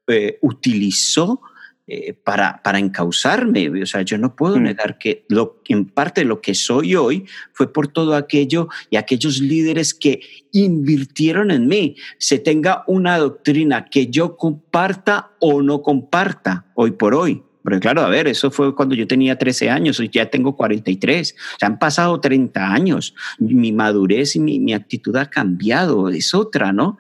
eh, 0.07 0.37
utilizó 0.41 1.41
eh, 1.87 2.13
para, 2.13 2.63
para 2.63 2.79
encauzarme. 2.79 3.69
O 3.83 3.85
sea, 3.85 4.01
yo 4.01 4.17
no 4.17 4.35
puedo 4.35 4.57
mm. 4.57 4.63
negar 4.63 4.97
que 4.97 5.23
lo, 5.29 5.61
en 5.67 5.85
parte 5.85 6.25
lo 6.25 6.41
que 6.41 6.55
soy 6.55 6.95
hoy 6.95 7.25
fue 7.53 7.71
por 7.71 7.87
todo 7.87 8.15
aquello 8.15 8.69
y 8.89 8.95
aquellos 8.95 9.39
líderes 9.39 9.93
que 9.93 10.21
invirtieron 10.51 11.51
en 11.51 11.67
mí. 11.67 11.95
Se 12.17 12.39
tenga 12.39 12.83
una 12.87 13.19
doctrina 13.19 13.85
que 13.85 14.07
yo 14.07 14.35
comparta 14.35 15.31
o 15.39 15.61
no 15.61 15.83
comparta 15.83 16.65
hoy 16.73 16.89
por 16.91 17.13
hoy. 17.13 17.43
Porque 17.65 17.79
claro, 17.79 18.01
a 18.01 18.09
ver, 18.09 18.27
eso 18.27 18.51
fue 18.51 18.75
cuando 18.75 18.93
yo 18.93 19.07
tenía 19.07 19.39
13 19.39 19.71
años, 19.71 19.99
hoy 19.99 20.07
ya 20.13 20.29
tengo 20.29 20.55
43. 20.55 21.33
O 21.33 21.59
sea, 21.59 21.67
han 21.67 21.79
pasado 21.79 22.21
30 22.21 22.71
años. 22.71 23.15
Mi 23.39 23.71
madurez 23.71 24.35
y 24.35 24.39
mi, 24.39 24.71
actitud 24.71 25.15
ha 25.15 25.31
cambiado, 25.31 26.09
es 26.09 26.35
otra, 26.35 26.71
¿no? 26.71 26.99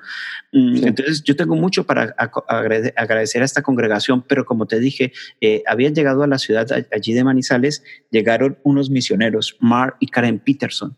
Mm, 0.53 0.87
entonces, 0.87 1.21
yo 1.21 1.35
tengo 1.35 1.55
mucho 1.55 1.85
para 1.85 2.15
agradecer 2.17 3.43
a 3.43 3.45
esta 3.45 3.61
congregación, 3.61 4.23
pero 4.27 4.43
como 4.43 4.65
te 4.65 4.79
dije, 4.79 5.13
eh, 5.39 5.61
habían 5.67 5.93
llegado 5.93 6.23
a 6.23 6.27
la 6.27 6.39
ciudad 6.39 6.65
allí 6.91 7.13
de 7.13 7.23
Manizales, 7.23 7.83
llegaron 8.09 8.57
unos 8.63 8.89
misioneros, 8.89 9.57
Mark 9.59 9.97
y 9.99 10.07
Karen 10.07 10.39
Peterson. 10.39 10.97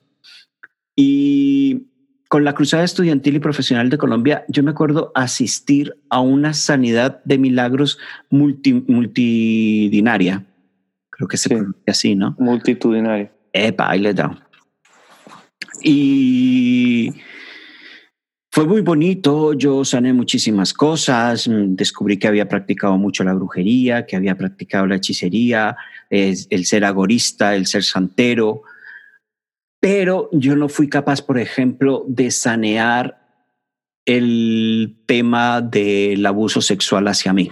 Y 0.95 1.87
con 2.29 2.43
la 2.43 2.53
Cruzada 2.53 2.83
Estudiantil 2.83 3.35
y 3.35 3.39
Profesional 3.39 3.89
de 3.89 3.97
Colombia, 3.97 4.45
yo 4.49 4.63
me 4.63 4.71
acuerdo 4.71 5.11
asistir 5.15 5.95
a 6.09 6.19
una 6.19 6.53
sanidad 6.53 7.21
de 7.23 7.37
milagros 7.37 7.99
multidinaria. 8.29 10.45
Creo 11.09 11.27
que 11.27 11.37
se 11.37 11.49
sí. 11.49 11.55
así, 11.85 12.15
¿no? 12.15 12.35
Multitudinaria. 12.37 13.31
Epa, 13.53 13.91
ahí 13.91 13.99
le 13.99 14.13
da. 14.13 14.37
Y 15.81 17.13
fue 18.51 18.65
muy 18.65 18.81
bonito, 18.81 19.53
yo 19.53 19.85
sané 19.85 20.13
muchísimas 20.13 20.73
cosas, 20.73 21.49
descubrí 21.49 22.17
que 22.17 22.27
había 22.27 22.49
practicado 22.49 22.97
mucho 22.97 23.23
la 23.23 23.33
brujería, 23.33 24.05
que 24.05 24.15
había 24.15 24.35
practicado 24.35 24.87
la 24.87 24.95
hechicería, 24.95 25.77
el 26.09 26.65
ser 26.65 26.83
agorista, 26.83 27.55
el 27.55 27.67
ser 27.67 27.83
santero, 27.83 28.63
pero 29.79 30.29
yo 30.31 30.55
no 30.55 30.69
fui 30.69 30.89
capaz, 30.89 31.21
por 31.21 31.37
ejemplo, 31.37 32.03
de 32.07 32.31
sanear 32.31 33.27
el 34.05 34.97
tema 35.05 35.61
del 35.61 36.25
abuso 36.25 36.61
sexual 36.61 37.07
hacia 37.07 37.33
mí. 37.33 37.51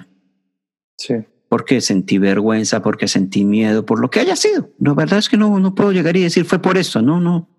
Sí. 0.97 1.15
Porque 1.49 1.81
sentí 1.81 2.17
vergüenza, 2.17 2.81
porque 2.81 3.07
sentí 3.07 3.45
miedo, 3.45 3.85
por 3.85 3.99
lo 3.99 4.09
que 4.09 4.21
haya 4.21 4.35
sido. 4.35 4.71
La 4.79 4.93
verdad 4.93 5.19
es 5.19 5.29
que 5.29 5.37
no, 5.37 5.59
no 5.59 5.75
puedo 5.75 5.91
llegar 5.91 6.17
y 6.17 6.23
decir 6.23 6.45
fue 6.45 6.59
por 6.59 6.77
eso, 6.77 7.01
no, 7.01 7.19
no. 7.19 7.49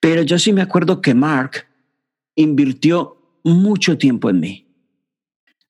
Pero 0.00 0.22
yo 0.22 0.38
sí 0.38 0.52
me 0.52 0.62
acuerdo 0.62 1.00
que 1.00 1.14
Mark 1.14 1.66
invirtió 2.34 3.40
mucho 3.44 3.96
tiempo 3.96 4.28
en 4.28 4.40
mí. 4.40 4.68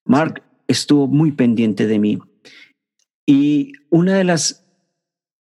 Mark 0.04 0.42
estuvo 0.66 1.07
muy 1.07 1.33
pendiente 1.33 1.87
de 1.87 1.98
mí. 1.98 2.18
Y 3.26 3.72
una 3.90 4.14
de 4.14 4.24
las 4.24 4.66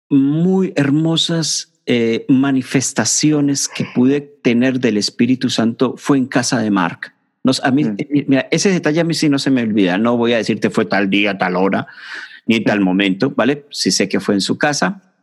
muy 0.08 0.72
hermosas 0.76 1.67
eh, 1.90 2.26
manifestaciones 2.28 3.66
que 3.66 3.86
pude 3.94 4.20
tener 4.20 4.78
del 4.78 4.98
Espíritu 4.98 5.48
Santo 5.48 5.94
fue 5.96 6.18
en 6.18 6.26
casa 6.26 6.60
de 6.60 6.70
Mark. 6.70 7.14
Nos, 7.42 7.64
a 7.64 7.70
mí, 7.70 7.82
mm. 7.82 7.96
eh, 7.96 8.24
mira, 8.28 8.48
ese 8.50 8.70
detalle 8.70 9.00
a 9.00 9.04
mí 9.04 9.14
sí 9.14 9.30
no 9.30 9.38
se 9.38 9.50
me 9.50 9.62
olvida. 9.62 9.96
No 9.96 10.18
voy 10.18 10.34
a 10.34 10.36
decirte 10.36 10.68
fue 10.68 10.84
tal 10.84 11.08
día, 11.08 11.38
tal 11.38 11.56
hora, 11.56 11.86
ni 12.44 12.62
tal 12.62 12.80
momento, 12.80 13.30
¿vale? 13.30 13.64
Sí 13.70 13.90
sé 13.90 14.06
que 14.06 14.20
fue 14.20 14.34
en 14.34 14.42
su 14.42 14.58
casa. 14.58 15.14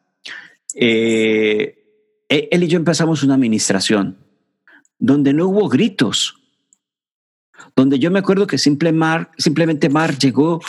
Eh, 0.73 1.83
e, 2.29 2.47
él 2.49 2.63
y 2.63 2.67
yo 2.67 2.79
empezamos 2.79 3.21
una 3.21 3.35
administración 3.35 4.17
donde 4.97 5.35
no 5.35 5.47
hubo 5.49 5.69
gritos, 5.69 6.41
donde 7.75 7.99
yo 7.99 8.09
me 8.09 8.17
acuerdo 8.17 8.47
que 8.47 8.57
simple 8.57 8.91
Mark, 8.91 9.29
simplemente 9.37 9.87
Mark 9.87 10.17
llegó 10.17 10.61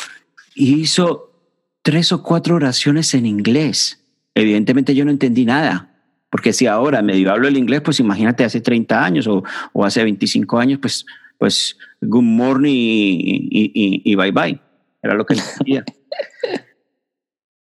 y 0.54 0.74
hizo 0.74 1.32
tres 1.80 2.12
o 2.12 2.22
cuatro 2.22 2.56
oraciones 2.56 3.14
en 3.14 3.24
inglés 3.24 4.05
Evidentemente 4.36 4.94
yo 4.94 5.06
no 5.06 5.10
entendí 5.10 5.46
nada, 5.46 5.88
porque 6.28 6.52
si 6.52 6.66
ahora 6.66 7.00
medio 7.00 7.32
hablo 7.32 7.48
el 7.48 7.56
inglés, 7.56 7.80
pues 7.80 8.00
imagínate 8.00 8.44
hace 8.44 8.60
30 8.60 9.02
años 9.02 9.26
o, 9.26 9.42
o 9.72 9.82
hace 9.82 10.04
25 10.04 10.58
años, 10.58 10.78
pues, 10.78 11.06
pues 11.38 11.78
good 12.02 12.22
morning 12.22 13.48
y, 13.50 14.14
bye 14.14 14.32
bye. 14.32 14.60
Era 15.02 15.14
lo 15.14 15.24
que 15.24 15.34
entendía. 15.34 15.86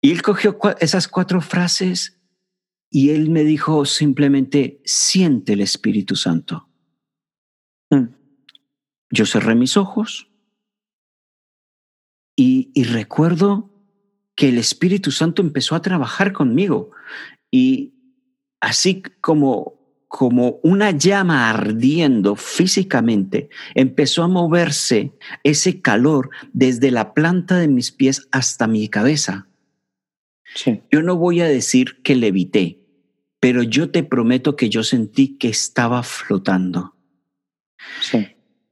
y 0.00 0.10
él 0.12 0.22
cogió 0.22 0.58
esas 0.80 1.08
cuatro 1.08 1.42
frases 1.42 2.18
y 2.88 3.10
él 3.10 3.28
me 3.28 3.44
dijo 3.44 3.84
simplemente, 3.84 4.80
siente 4.86 5.52
el 5.52 5.60
Espíritu 5.60 6.16
Santo. 6.16 6.70
Mm. 7.90 8.14
Yo 9.10 9.26
cerré 9.26 9.54
mis 9.54 9.76
ojos 9.76 10.30
y, 12.34 12.70
y 12.72 12.84
recuerdo 12.84 13.71
que 14.34 14.48
el 14.48 14.58
Espíritu 14.58 15.10
Santo 15.10 15.42
empezó 15.42 15.74
a 15.74 15.82
trabajar 15.82 16.32
conmigo 16.32 16.90
y 17.50 17.94
así 18.60 19.02
como 19.20 19.82
como 20.12 20.60
una 20.62 20.90
llama 20.90 21.48
ardiendo 21.48 22.36
físicamente, 22.36 23.48
empezó 23.74 24.22
a 24.22 24.28
moverse 24.28 25.14
ese 25.42 25.80
calor 25.80 26.28
desde 26.52 26.90
la 26.90 27.14
planta 27.14 27.56
de 27.56 27.66
mis 27.66 27.92
pies 27.92 28.28
hasta 28.30 28.66
mi 28.66 28.88
cabeza. 28.88 29.48
Yo 30.90 31.00
no 31.00 31.16
voy 31.16 31.40
a 31.40 31.46
decir 31.46 32.02
que 32.02 32.14
levité, 32.14 32.78
pero 33.40 33.62
yo 33.62 33.90
te 33.90 34.02
prometo 34.02 34.54
que 34.54 34.68
yo 34.68 34.82
sentí 34.82 35.38
que 35.38 35.48
estaba 35.48 36.02
flotando. 36.02 36.94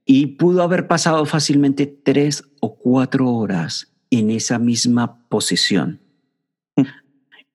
Y 0.05 0.27
pudo 0.27 0.61
haber 0.61 0.87
pasado 0.87 1.25
fácilmente 1.25 1.87
tres 1.87 2.43
o 2.59 2.77
cuatro 2.77 3.27
horas 3.31 3.90
en 4.11 4.29
esa 4.29 4.59
misma 4.59 5.27
posición, 5.29 6.01
mm. 6.75 6.83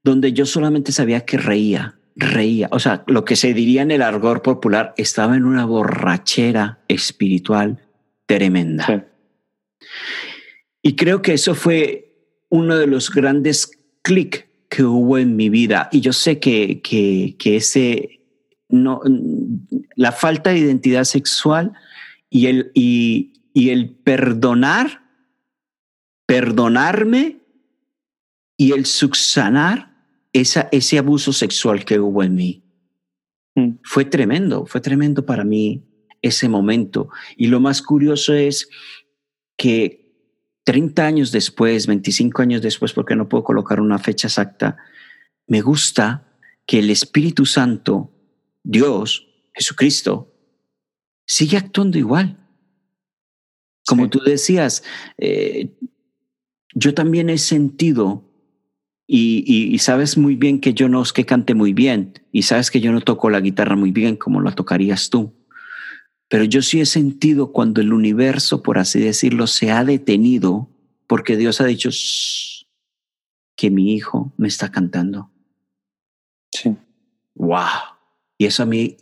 donde 0.02 0.32
yo 0.32 0.46
solamente 0.46 0.90
sabía 0.90 1.24
que 1.24 1.38
reía, 1.38 1.98
reía, 2.16 2.68
o 2.72 2.80
sea, 2.80 3.04
lo 3.06 3.24
que 3.24 3.36
se 3.36 3.54
diría 3.54 3.82
en 3.82 3.90
el 3.92 4.02
argor 4.02 4.42
popular, 4.42 4.94
estaba 4.96 5.36
en 5.36 5.44
una 5.44 5.66
borrachera 5.66 6.80
espiritual 6.88 7.86
tremenda. 8.24 9.06
Y 10.82 10.96
creo 10.96 11.22
que 11.22 11.34
eso 11.34 11.54
fue 11.54 12.14
uno 12.48 12.76
de 12.76 12.86
los 12.86 13.10
grandes 13.10 13.70
clics 14.02 14.44
que 14.68 14.82
hubo 14.82 15.18
en 15.18 15.36
mi 15.36 15.48
vida. 15.48 15.88
Y 15.92 16.00
yo 16.00 16.12
sé 16.12 16.38
que, 16.38 16.80
que, 16.80 17.36
que 17.38 17.56
ese, 17.56 18.20
no, 18.68 19.00
la 19.94 20.12
falta 20.12 20.50
de 20.50 20.58
identidad 20.58 21.04
sexual 21.04 21.72
y 22.30 22.46
el, 22.46 22.70
y, 22.74 23.32
y 23.52 23.70
el 23.70 23.90
perdonar 23.90 25.05
perdonarme 26.26 27.40
y 28.56 28.72
el 28.72 28.86
subsanar 28.86 29.96
esa, 30.32 30.68
ese 30.72 30.98
abuso 30.98 31.32
sexual 31.32 31.84
que 31.84 31.98
hubo 31.98 32.22
en 32.22 32.34
mí. 32.34 32.64
Mm. 33.54 33.78
Fue 33.82 34.04
tremendo, 34.04 34.66
fue 34.66 34.80
tremendo 34.80 35.24
para 35.24 35.44
mí 35.44 35.84
ese 36.22 36.48
momento. 36.48 37.08
Y 37.36 37.46
lo 37.46 37.60
más 37.60 37.82
curioso 37.82 38.34
es 38.34 38.68
que 39.56 40.06
30 40.64 41.06
años 41.06 41.32
después, 41.32 41.86
25 41.86 42.42
años 42.42 42.62
después, 42.62 42.92
porque 42.92 43.16
no 43.16 43.28
puedo 43.28 43.44
colocar 43.44 43.80
una 43.80 43.98
fecha 43.98 44.28
exacta, 44.28 44.76
me 45.46 45.60
gusta 45.60 46.26
que 46.66 46.80
el 46.80 46.90
Espíritu 46.90 47.46
Santo, 47.46 48.10
Dios, 48.64 49.28
Jesucristo, 49.54 50.34
sigue 51.24 51.56
actuando 51.56 51.98
igual. 51.98 52.36
Como 53.86 54.10
tú 54.10 54.20
decías, 54.24 54.82
eh, 55.16 55.76
yo 56.74 56.94
también 56.94 57.30
he 57.30 57.38
sentido, 57.38 58.24
y, 59.06 59.76
sabes 59.78 60.18
muy 60.18 60.34
bien 60.34 60.60
que 60.60 60.74
yo 60.74 60.88
no 60.88 61.02
es 61.02 61.12
que 61.12 61.24
cante 61.24 61.54
muy 61.54 61.72
bien, 61.72 62.14
y 62.32 62.42
sabes 62.42 62.70
que 62.70 62.80
yo 62.80 62.92
no 62.92 63.00
toco 63.00 63.30
la 63.30 63.40
guitarra 63.40 63.76
muy 63.76 63.92
bien 63.92 64.16
como 64.16 64.40
la 64.40 64.52
tocarías 64.52 65.10
tú, 65.10 65.32
pero 66.28 66.44
yo 66.44 66.60
sí 66.60 66.80
he 66.80 66.86
sentido 66.86 67.52
cuando 67.52 67.80
el 67.80 67.92
universo, 67.92 68.62
por 68.62 68.78
así 68.78 69.00
decirlo, 69.00 69.46
se 69.46 69.70
ha 69.70 69.84
detenido 69.84 70.68
porque 71.06 71.36
Dios 71.36 71.60
ha 71.60 71.66
dicho 71.66 71.90
que 73.56 73.70
mi 73.70 73.94
hijo 73.94 74.34
me 74.36 74.48
está 74.48 74.72
cantando. 74.72 75.30
Sí. 76.50 76.76
Wow. 77.36 77.94
Y 78.38 78.46
eso 78.46 78.64
a 78.64 78.66
mí, 78.66 78.96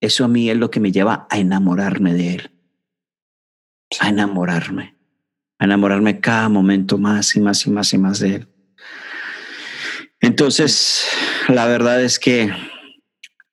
eso 0.00 0.24
a 0.24 0.28
mí 0.28 0.50
es 0.50 0.56
lo 0.56 0.70
que 0.70 0.80
me 0.80 0.90
lleva 0.90 1.28
a 1.30 1.38
enamorarme 1.38 2.12
de 2.12 2.34
él. 2.34 2.50
A 4.00 4.08
enamorarme 4.08 4.97
a 5.58 5.64
enamorarme 5.64 6.20
cada 6.20 6.48
momento 6.48 6.98
más 6.98 7.34
y 7.36 7.40
más 7.40 7.66
y 7.66 7.70
más 7.70 7.92
y 7.92 7.98
más 7.98 8.20
de 8.20 8.34
Él. 8.36 8.48
Entonces, 10.20 11.06
la 11.48 11.66
verdad 11.66 12.02
es 12.02 12.18
que 12.18 12.50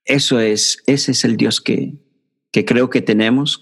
eso 0.03 0.39
es, 0.39 0.83
ese 0.87 1.11
es 1.11 1.25
el 1.25 1.37
Dios 1.37 1.61
que, 1.61 1.93
que 2.51 2.65
creo 2.65 2.89
que 2.89 3.01
tenemos, 3.01 3.61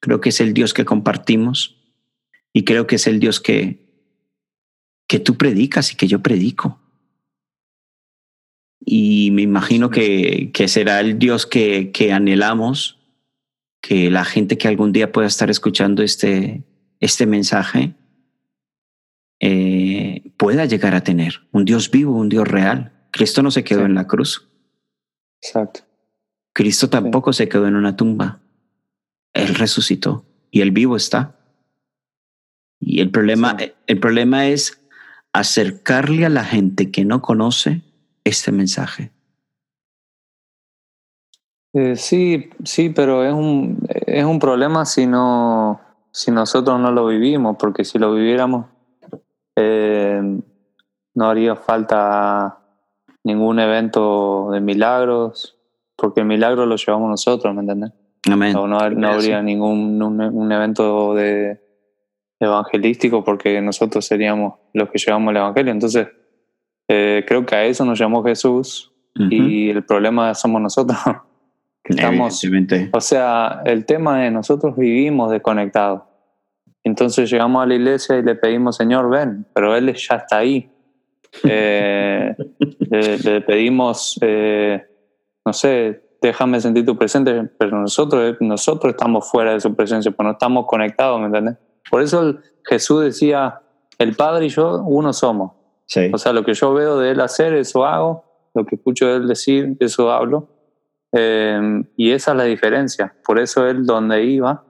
creo 0.00 0.20
que 0.20 0.30
es 0.30 0.40
el 0.40 0.54
Dios 0.54 0.74
que 0.74 0.84
compartimos 0.84 1.76
y 2.52 2.64
creo 2.64 2.86
que 2.86 2.96
es 2.96 3.06
el 3.06 3.20
Dios 3.20 3.40
que, 3.40 3.90
que 5.06 5.18
tú 5.18 5.36
predicas 5.36 5.92
y 5.92 5.96
que 5.96 6.06
yo 6.06 6.22
predico. 6.22 6.80
Y 8.82 9.30
me 9.32 9.42
imagino 9.42 9.90
que, 9.90 10.50
que 10.52 10.68
será 10.68 11.00
el 11.00 11.18
Dios 11.18 11.46
que, 11.46 11.90
que 11.92 12.12
anhelamos, 12.12 12.98
que 13.82 14.10
la 14.10 14.24
gente 14.24 14.56
que 14.56 14.68
algún 14.68 14.92
día 14.92 15.12
pueda 15.12 15.26
estar 15.28 15.50
escuchando 15.50 16.02
este, 16.02 16.64
este 17.00 17.26
mensaje 17.26 17.94
eh, 19.40 20.32
pueda 20.36 20.66
llegar 20.66 20.94
a 20.94 21.02
tener 21.02 21.40
un 21.50 21.64
Dios 21.64 21.90
vivo, 21.90 22.12
un 22.12 22.28
Dios 22.28 22.46
real. 22.46 22.92
Cristo 23.10 23.42
no 23.42 23.50
se 23.50 23.64
quedó 23.64 23.84
en 23.86 23.94
la 23.94 24.06
cruz. 24.06 24.48
Exacto. 25.42 25.80
Cristo 26.52 26.90
tampoco 26.90 27.32
se 27.32 27.48
quedó 27.48 27.66
en 27.66 27.76
una 27.76 27.96
tumba. 27.96 28.40
Él 29.32 29.54
resucitó 29.54 30.24
y 30.50 30.60
el 30.60 30.72
vivo 30.72 30.96
está. 30.96 31.36
Y 32.78 33.00
el 33.00 33.10
problema, 33.10 33.56
el 33.86 34.00
problema 34.00 34.46
es 34.46 34.80
acercarle 35.32 36.26
a 36.26 36.30
la 36.30 36.44
gente 36.44 36.90
que 36.90 37.04
no 37.04 37.22
conoce 37.22 37.82
este 38.24 38.52
mensaje. 38.52 39.10
Eh, 41.72 41.94
sí, 41.96 42.50
sí, 42.64 42.90
pero 42.90 43.24
es 43.24 43.32
un, 43.32 43.86
es 43.88 44.24
un 44.24 44.40
problema 44.40 44.84
si 44.84 45.06
no, 45.06 45.80
si 46.12 46.30
nosotros 46.30 46.80
no 46.80 46.90
lo 46.92 47.06
vivimos, 47.06 47.56
porque 47.58 47.84
si 47.84 47.98
lo 47.98 48.14
viviéramos, 48.14 48.66
eh, 49.56 50.20
no 51.14 51.28
haría 51.28 51.56
falta 51.56 52.58
ningún 53.24 53.58
evento 53.58 54.50
de 54.52 54.60
milagros, 54.60 55.58
porque 55.96 56.20
el 56.20 56.26
milagro 56.26 56.66
lo 56.66 56.76
llevamos 56.76 57.10
nosotros, 57.10 57.54
¿me 57.54 57.60
entiendes? 57.60 57.92
Amén. 58.30 58.52
No, 58.52 58.66
no, 58.66 58.90
no 58.90 59.08
habría 59.08 59.42
ningún 59.42 60.02
un, 60.02 60.20
un 60.20 60.52
evento 60.52 61.14
de 61.14 61.60
evangelístico 62.40 63.22
porque 63.22 63.60
nosotros 63.60 64.04
seríamos 64.04 64.54
los 64.72 64.88
que 64.90 64.98
llevamos 64.98 65.30
el 65.30 65.36
evangelio. 65.36 65.72
Entonces, 65.72 66.08
eh, 66.88 67.24
creo 67.26 67.46
que 67.46 67.54
a 67.54 67.64
eso 67.64 67.84
nos 67.84 67.98
llamó 67.98 68.24
Jesús 68.24 68.92
y 69.14 69.68
el 69.68 69.84
problema 69.84 70.34
somos 70.34 70.60
nosotros. 70.62 70.98
estamos, 71.90 72.42
o 72.92 73.00
sea, 73.00 73.62
el 73.64 73.84
tema 73.84 74.26
es 74.26 74.32
nosotros 74.32 74.76
vivimos 74.76 75.30
desconectados. 75.30 76.02
Entonces 76.82 77.30
llegamos 77.30 77.62
a 77.62 77.66
la 77.66 77.74
iglesia 77.74 78.16
y 78.16 78.22
le 78.22 78.34
pedimos, 78.34 78.76
Señor, 78.76 79.10
ven, 79.10 79.46
pero 79.54 79.76
Él 79.76 79.94
ya 79.94 80.16
está 80.16 80.38
ahí. 80.38 80.70
Eh, 81.44 82.34
le, 82.90 83.18
le, 83.18 83.40
pedimos, 83.42 84.18
eh, 84.20 84.84
no 85.44 85.52
sé, 85.52 86.02
déjame 86.20 86.60
sentir 86.60 86.84
tu 86.84 86.96
presencia, 86.98 87.48
pero 87.56 87.80
nosotros, 87.80 88.36
nosotros 88.40 88.94
estamos 88.94 89.30
fuera 89.30 89.52
de 89.52 89.60
su 89.60 89.72
presencia, 89.74 90.10
pues 90.10 90.24
no 90.24 90.32
estamos 90.32 90.66
conectados, 90.66 91.20
¿me 91.20 91.26
entiendes? 91.26 91.56
Por 91.88 92.02
eso 92.02 92.36
Jesús 92.64 93.04
decía, 93.04 93.60
el 93.98 94.16
Padre 94.16 94.46
y 94.46 94.48
yo 94.48 94.82
uno 94.82 95.12
somos. 95.12 95.52
O 96.12 96.18
sea, 96.18 96.32
lo 96.32 96.44
que 96.44 96.54
yo 96.54 96.72
veo 96.72 96.98
de 96.98 97.10
Él 97.10 97.20
hacer, 97.20 97.54
eso 97.54 97.84
hago, 97.84 98.24
lo 98.54 98.64
que 98.64 98.76
escucho 98.76 99.06
de 99.06 99.16
Él 99.16 99.28
decir, 99.28 99.76
eso 99.80 100.10
hablo. 100.12 100.48
Eh, 101.12 101.82
y 101.96 102.12
esa 102.12 102.32
es 102.32 102.36
la 102.36 102.44
diferencia. 102.44 103.14
Por 103.24 103.38
eso 103.38 103.66
Él 103.66 103.84
donde 103.84 104.24
iba, 104.24 104.64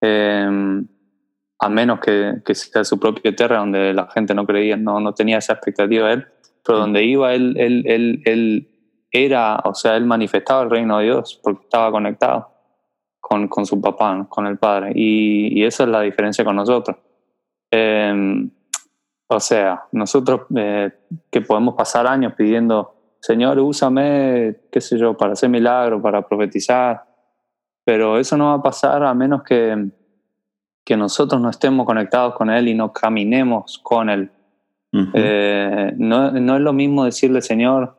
eh, 0.00 0.82
a 1.58 1.68
menos 1.68 2.00
que, 2.00 2.42
que, 2.44 2.54
sea 2.54 2.84
su 2.84 2.98
propia 2.98 3.34
tierra, 3.34 3.58
donde 3.58 3.94
la 3.94 4.08
gente 4.08 4.34
no 4.34 4.46
creía, 4.46 4.76
no, 4.76 5.00
no 5.00 5.14
tenía 5.14 5.38
esa 5.38 5.54
expectativa 5.54 6.08
de 6.08 6.14
Él, 6.14 6.26
pero 6.64 6.78
donde 6.78 7.04
iba 7.04 7.34
Él, 7.34 7.54
él, 7.58 7.84
él, 7.86 8.22
él 8.24 8.68
era, 9.10 9.60
o 9.64 9.74
sea, 9.74 9.96
Él 9.96 10.04
manifestaba 10.04 10.62
el 10.64 10.70
reino 10.70 10.98
de 10.98 11.04
Dios 11.04 11.40
porque 11.42 11.62
estaba 11.64 11.90
conectado 11.90 12.50
con, 13.20 13.48
con 13.48 13.64
su 13.64 13.80
papá, 13.80 14.26
con 14.28 14.46
el 14.46 14.58
padre. 14.58 14.92
Y, 14.94 15.60
y, 15.60 15.64
esa 15.64 15.84
es 15.84 15.88
la 15.88 16.00
diferencia 16.00 16.44
con 16.44 16.56
nosotros. 16.56 16.96
Eh, 17.70 18.48
o 19.26 19.40
sea, 19.40 19.84
nosotros 19.92 20.42
eh, 20.56 20.90
que 21.30 21.40
podemos 21.40 21.74
pasar 21.74 22.06
años 22.06 22.34
pidiendo, 22.36 22.93
Señor, 23.26 23.58
úsame, 23.58 24.54
qué 24.70 24.82
sé 24.82 24.98
yo, 24.98 25.16
para 25.16 25.32
hacer 25.32 25.48
milagros, 25.48 26.02
para 26.02 26.28
profetizar, 26.28 27.04
pero 27.82 28.18
eso 28.18 28.36
no 28.36 28.48
va 28.48 28.54
a 28.56 28.62
pasar 28.62 29.02
a 29.02 29.14
menos 29.14 29.42
que, 29.42 29.88
que 30.84 30.94
nosotros 30.94 31.40
no 31.40 31.48
estemos 31.48 31.86
conectados 31.86 32.34
con 32.34 32.50
Él 32.50 32.68
y 32.68 32.74
no 32.74 32.92
caminemos 32.92 33.78
con 33.82 34.10
Él. 34.10 34.30
Uh 34.92 34.98
-huh. 34.98 35.10
eh, 35.14 35.94
no, 35.96 36.32
no, 36.32 36.56
es 36.56 36.60
lo 36.60 36.74
mismo 36.74 37.06
decirle, 37.06 37.40
Señor, 37.40 37.96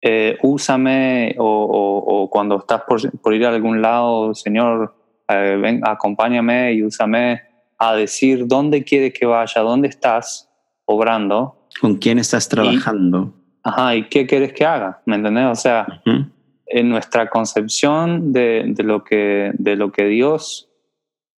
eh, 0.00 0.38
úsame 0.44 1.34
o, 1.36 1.44
o, 1.44 2.22
o, 2.22 2.30
cuando 2.30 2.58
estás 2.58 2.82
por, 2.82 3.10
por, 3.20 3.34
ir 3.34 3.44
a 3.44 3.48
algún 3.48 3.82
lado, 3.82 4.36
Señor, 4.36 4.94
eh, 5.26 5.58
ven, 5.60 5.80
acompáñame 5.84 6.74
y 6.74 6.84
úsame 6.84 7.42
a 7.76 7.96
decir 7.96 8.46
dónde 8.46 8.84
quieres 8.84 9.12
que 9.18 9.26
vaya, 9.26 9.62
dónde 9.62 9.88
estás 9.88 10.48
obrando. 10.84 11.66
¿Con 11.80 11.96
quién 11.96 12.20
estás 12.20 12.48
trabajando? 12.48 13.34
Ajá, 13.68 13.94
¿y 13.96 14.08
qué 14.08 14.26
quieres 14.26 14.52
que 14.52 14.64
haga? 14.64 15.00
¿Me 15.06 15.16
entendés? 15.16 15.46
O 15.46 15.54
sea, 15.54 15.86
uh 16.06 16.10
-huh. 16.10 16.30
en 16.66 16.88
nuestra 16.88 17.28
concepción 17.28 18.32
de, 18.32 18.64
de, 18.66 18.82
lo 18.82 19.04
que, 19.04 19.52
de 19.58 19.76
lo 19.76 19.90
que 19.92 20.04
Dios 20.06 20.68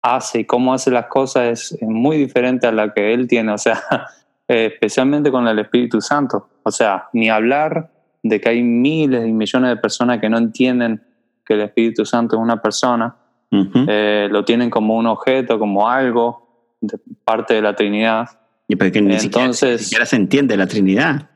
hace 0.03 0.41
y 0.41 0.45
cómo 0.45 0.73
hace 0.73 0.91
las 0.91 1.07
cosas 1.07 1.49
es, 1.49 1.73
es 1.81 1.89
muy 1.89 2.17
diferente 2.17 2.67
a 2.67 2.73
la 2.73 2.93
que 2.93 3.13
Él 3.13 3.27
tiene, 3.29 3.53
o 3.53 3.59
sea, 3.59 3.81
especialmente 4.49 5.31
con 5.31 5.47
el 5.47 5.59
Espíritu 5.59 6.01
Santo. 6.01 6.49
O 6.63 6.71
sea, 6.71 7.09
ni 7.13 7.29
hablar 7.31 7.91
de 8.23 8.41
que 8.41 8.49
hay 8.49 8.63
miles 8.63 9.27
y 9.27 9.33
millones 9.33 9.71
de 9.71 9.77
personas 9.77 10.21
que 10.21 10.29
no 10.29 10.39
entienden 10.39 11.03
que 11.45 11.55
el 11.55 11.63
Espíritu 11.63 12.05
Santo 12.05 12.37
es 12.37 12.43
una 12.43 12.61
persona, 12.61 13.17
uh 13.51 13.57
-huh. 13.57 13.87
eh, 13.89 14.29
lo 14.31 14.45
tienen 14.45 14.71
como 14.71 14.97
un 14.97 15.07
objeto, 15.07 15.59
como 15.59 15.89
algo, 15.89 16.77
de 16.81 16.99
parte 17.25 17.55
de 17.55 17.63
la 17.63 17.75
Trinidad. 17.75 18.29
Y 18.69 18.77
porque 18.77 19.03
ni, 19.03 19.15
entonces, 19.15 19.23
siquiera, 19.23 19.73
ni 19.73 19.79
siquiera 19.79 20.07
se 20.07 20.17
entiende 20.17 20.57
la 20.57 20.67
Trinidad. 20.67 21.31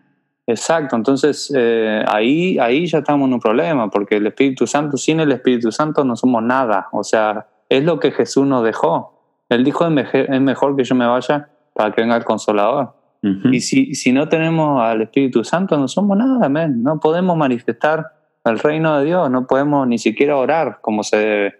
Exacto, 0.46 0.94
entonces 0.94 1.50
eh, 1.56 2.04
ahí, 2.06 2.58
ahí 2.58 2.86
ya 2.86 2.98
estamos 2.98 3.26
en 3.28 3.34
un 3.34 3.40
problema, 3.40 3.88
porque 3.88 4.16
el 4.16 4.26
Espíritu 4.26 4.66
Santo, 4.66 4.96
sin 4.98 5.20
el 5.20 5.32
Espíritu 5.32 5.72
Santo 5.72 6.04
no 6.04 6.16
somos 6.16 6.42
nada, 6.42 6.88
o 6.92 7.02
sea, 7.02 7.46
es 7.68 7.82
lo 7.82 7.98
que 7.98 8.10
Jesús 8.12 8.46
nos 8.46 8.62
dejó. 8.62 9.14
Él 9.48 9.64
dijo, 9.64 9.86
es 9.86 10.40
mejor 10.40 10.76
que 10.76 10.84
yo 10.84 10.94
me 10.94 11.06
vaya 11.06 11.48
para 11.72 11.92
que 11.92 12.02
venga 12.02 12.16
el 12.16 12.24
consolador. 12.24 12.94
Uh 13.22 13.28
-huh. 13.28 13.54
Y 13.54 13.60
si, 13.60 13.94
si 13.94 14.12
no 14.12 14.28
tenemos 14.28 14.82
al 14.82 15.02
Espíritu 15.02 15.44
Santo, 15.44 15.78
no 15.78 15.88
somos 15.88 16.16
nada, 16.16 16.48
man. 16.48 16.82
no 16.82 17.00
podemos 17.00 17.36
manifestar 17.36 18.12
el 18.44 18.58
reino 18.58 18.98
de 18.98 19.06
Dios, 19.06 19.30
no 19.30 19.46
podemos 19.46 19.86
ni 19.88 19.98
siquiera 19.98 20.36
orar 20.36 20.78
como 20.82 21.02
se 21.02 21.16
debe, 21.16 21.50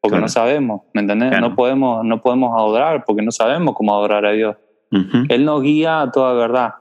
porque 0.00 0.12
claro. 0.12 0.22
no 0.22 0.28
sabemos, 0.28 0.82
¿me 0.92 1.00
entendés? 1.00 1.30
Claro. 1.30 1.48
No, 1.48 1.56
podemos, 1.56 2.04
no 2.04 2.20
podemos 2.20 2.54
adorar 2.54 3.04
porque 3.06 3.22
no 3.22 3.30
sabemos 3.30 3.74
cómo 3.74 3.94
adorar 3.94 4.26
a 4.26 4.32
Dios. 4.32 4.56
Uh 4.92 4.96
-huh. 4.96 5.26
Él 5.30 5.44
nos 5.46 5.62
guía 5.62 6.02
a 6.02 6.10
toda 6.10 6.34
verdad, 6.34 6.74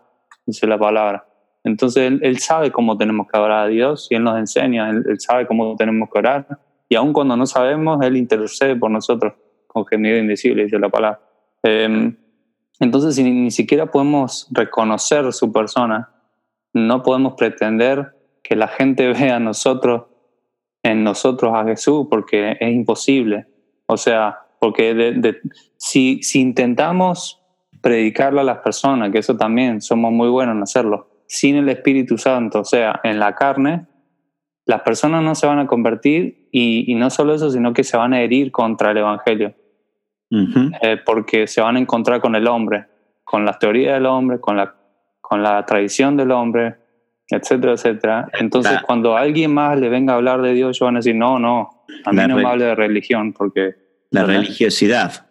dice 0.46 0.68
la 0.68 0.78
palabra. 0.78 1.26
Entonces 1.66 2.04
él, 2.04 2.20
él, 2.24 2.40
sabe 2.40 2.72
cómo 2.72 2.96
tenemos 2.96 3.28
que 3.28 3.38
adorar 3.38 3.66
a 3.66 3.68
Dios 3.68 4.08
y 4.10 4.16
Él 4.16 4.24
nos 4.24 4.38
enseña, 4.38 4.90
él, 4.90 5.04
él, 5.10 5.20
sabe 5.20 5.48
cómo 5.48 5.76
tenemos 5.76 6.10
que 6.10 6.20
orar. 6.20 6.48
Y 6.88 6.96
aun 6.96 7.12
cuando 7.12 7.36
no 7.36 7.46
sabemos, 7.48 8.02
Él 8.06 8.16
intercede 8.16 8.76
por 8.76 8.92
nosotros 8.92 9.34
con 9.68 9.86
gemido 9.86 10.18
invisible, 10.18 10.64
dice 10.64 10.80
la 10.80 10.90
palabra. 10.90 11.20
Eh, 11.64 12.14
entonces, 12.80 13.16
si 13.16 13.24
ni, 13.24 13.52
siquiera 13.52 13.92
podemos 13.92 14.48
reconocer 14.52 15.34
su 15.34 15.52
persona, 15.52 16.12
no 16.74 17.04
podemos 17.04 17.34
pretender 17.34 18.16
que 18.44 18.56
la 18.56 18.68
gente 18.68 19.08
vea 19.14 19.40
nosotros, 19.40 20.04
en 20.84 21.04
nosotros 21.04 21.52
a 21.56 21.64
Jesús, 21.66 22.08
porque 22.10 22.58
es 22.60 22.72
imposible. 22.72 23.48
O 23.88 23.98
sea, 23.98 24.40
porque 24.60 24.94
de, 24.94 25.14
de, 25.14 25.38
si, 25.78 26.22
si 26.22 26.42
intentamos 26.42 27.42
predicarlo 27.82 28.42
a 28.42 28.44
las 28.44 28.60
personas, 28.60 29.12
que 29.12 29.20
eso 29.20 29.36
también 29.36 29.82
somos 29.82 30.12
muy 30.12 30.30
buenos 30.30 30.56
en 30.56 30.64
hacerlo, 30.64 31.10
sin 31.28 31.56
el 31.56 31.70
Espíritu 31.70 32.18
Santo, 32.18 32.62
o 32.62 32.66
sea, 32.66 33.00
en 33.04 33.20
la 33.20 33.34
carne, 33.36 33.88
las 34.66 34.82
personas 34.82 35.24
no 35.24 35.36
se 35.36 35.48
van 35.48 35.60
a 35.60 35.68
convertir 35.68 36.50
y, 36.52 36.92
y 36.92 36.96
no 36.96 37.10
solo 37.10 37.34
eso, 37.34 37.50
sino 37.50 37.74
que 37.74 37.84
se 37.84 37.98
van 37.98 38.14
a 38.14 38.22
herir 38.22 38.52
contra 38.52 38.92
el 38.92 38.98
Evangelio. 38.98 39.54
Uh 40.32 40.38
-huh. 40.38 40.78
eh, 40.82 40.98
porque 41.06 41.46
se 41.46 41.62
van 41.62 41.76
a 41.76 41.80
encontrar 41.80 42.20
con 42.20 42.36
el 42.36 42.48
hombre, 42.48 42.86
con 43.24 43.46
las 43.46 43.60
teorías 43.60 43.94
del 43.94 44.08
hombre, 44.08 44.40
con 44.40 44.58
la, 44.58 44.74
con 45.22 45.44
la 45.44 45.64
tradición 45.66 46.18
del 46.18 46.32
hombre, 46.32 46.76
etcétera, 47.30 47.74
etcétera. 47.74 48.30
Entonces, 48.40 48.74
la, 48.74 48.82
cuando 48.82 49.16
alguien 49.16 49.54
más 49.54 49.80
le 49.80 49.88
venga 49.88 50.14
a 50.14 50.16
hablar 50.16 50.42
de 50.42 50.54
Dios, 50.54 50.78
ellos 50.78 50.88
van 50.88 50.96
a 50.96 51.00
decir, 51.00 51.16
no, 51.16 51.38
no, 51.38 51.86
a 52.06 52.12
mí 52.12 52.22
no 52.28 52.38
me 52.38 52.46
hable 52.46 52.66
de 52.66 52.76
religión, 52.76 53.34
porque... 53.34 53.76
La 54.10 54.22
¿no? 54.22 54.28
religiosidad. 54.28 55.28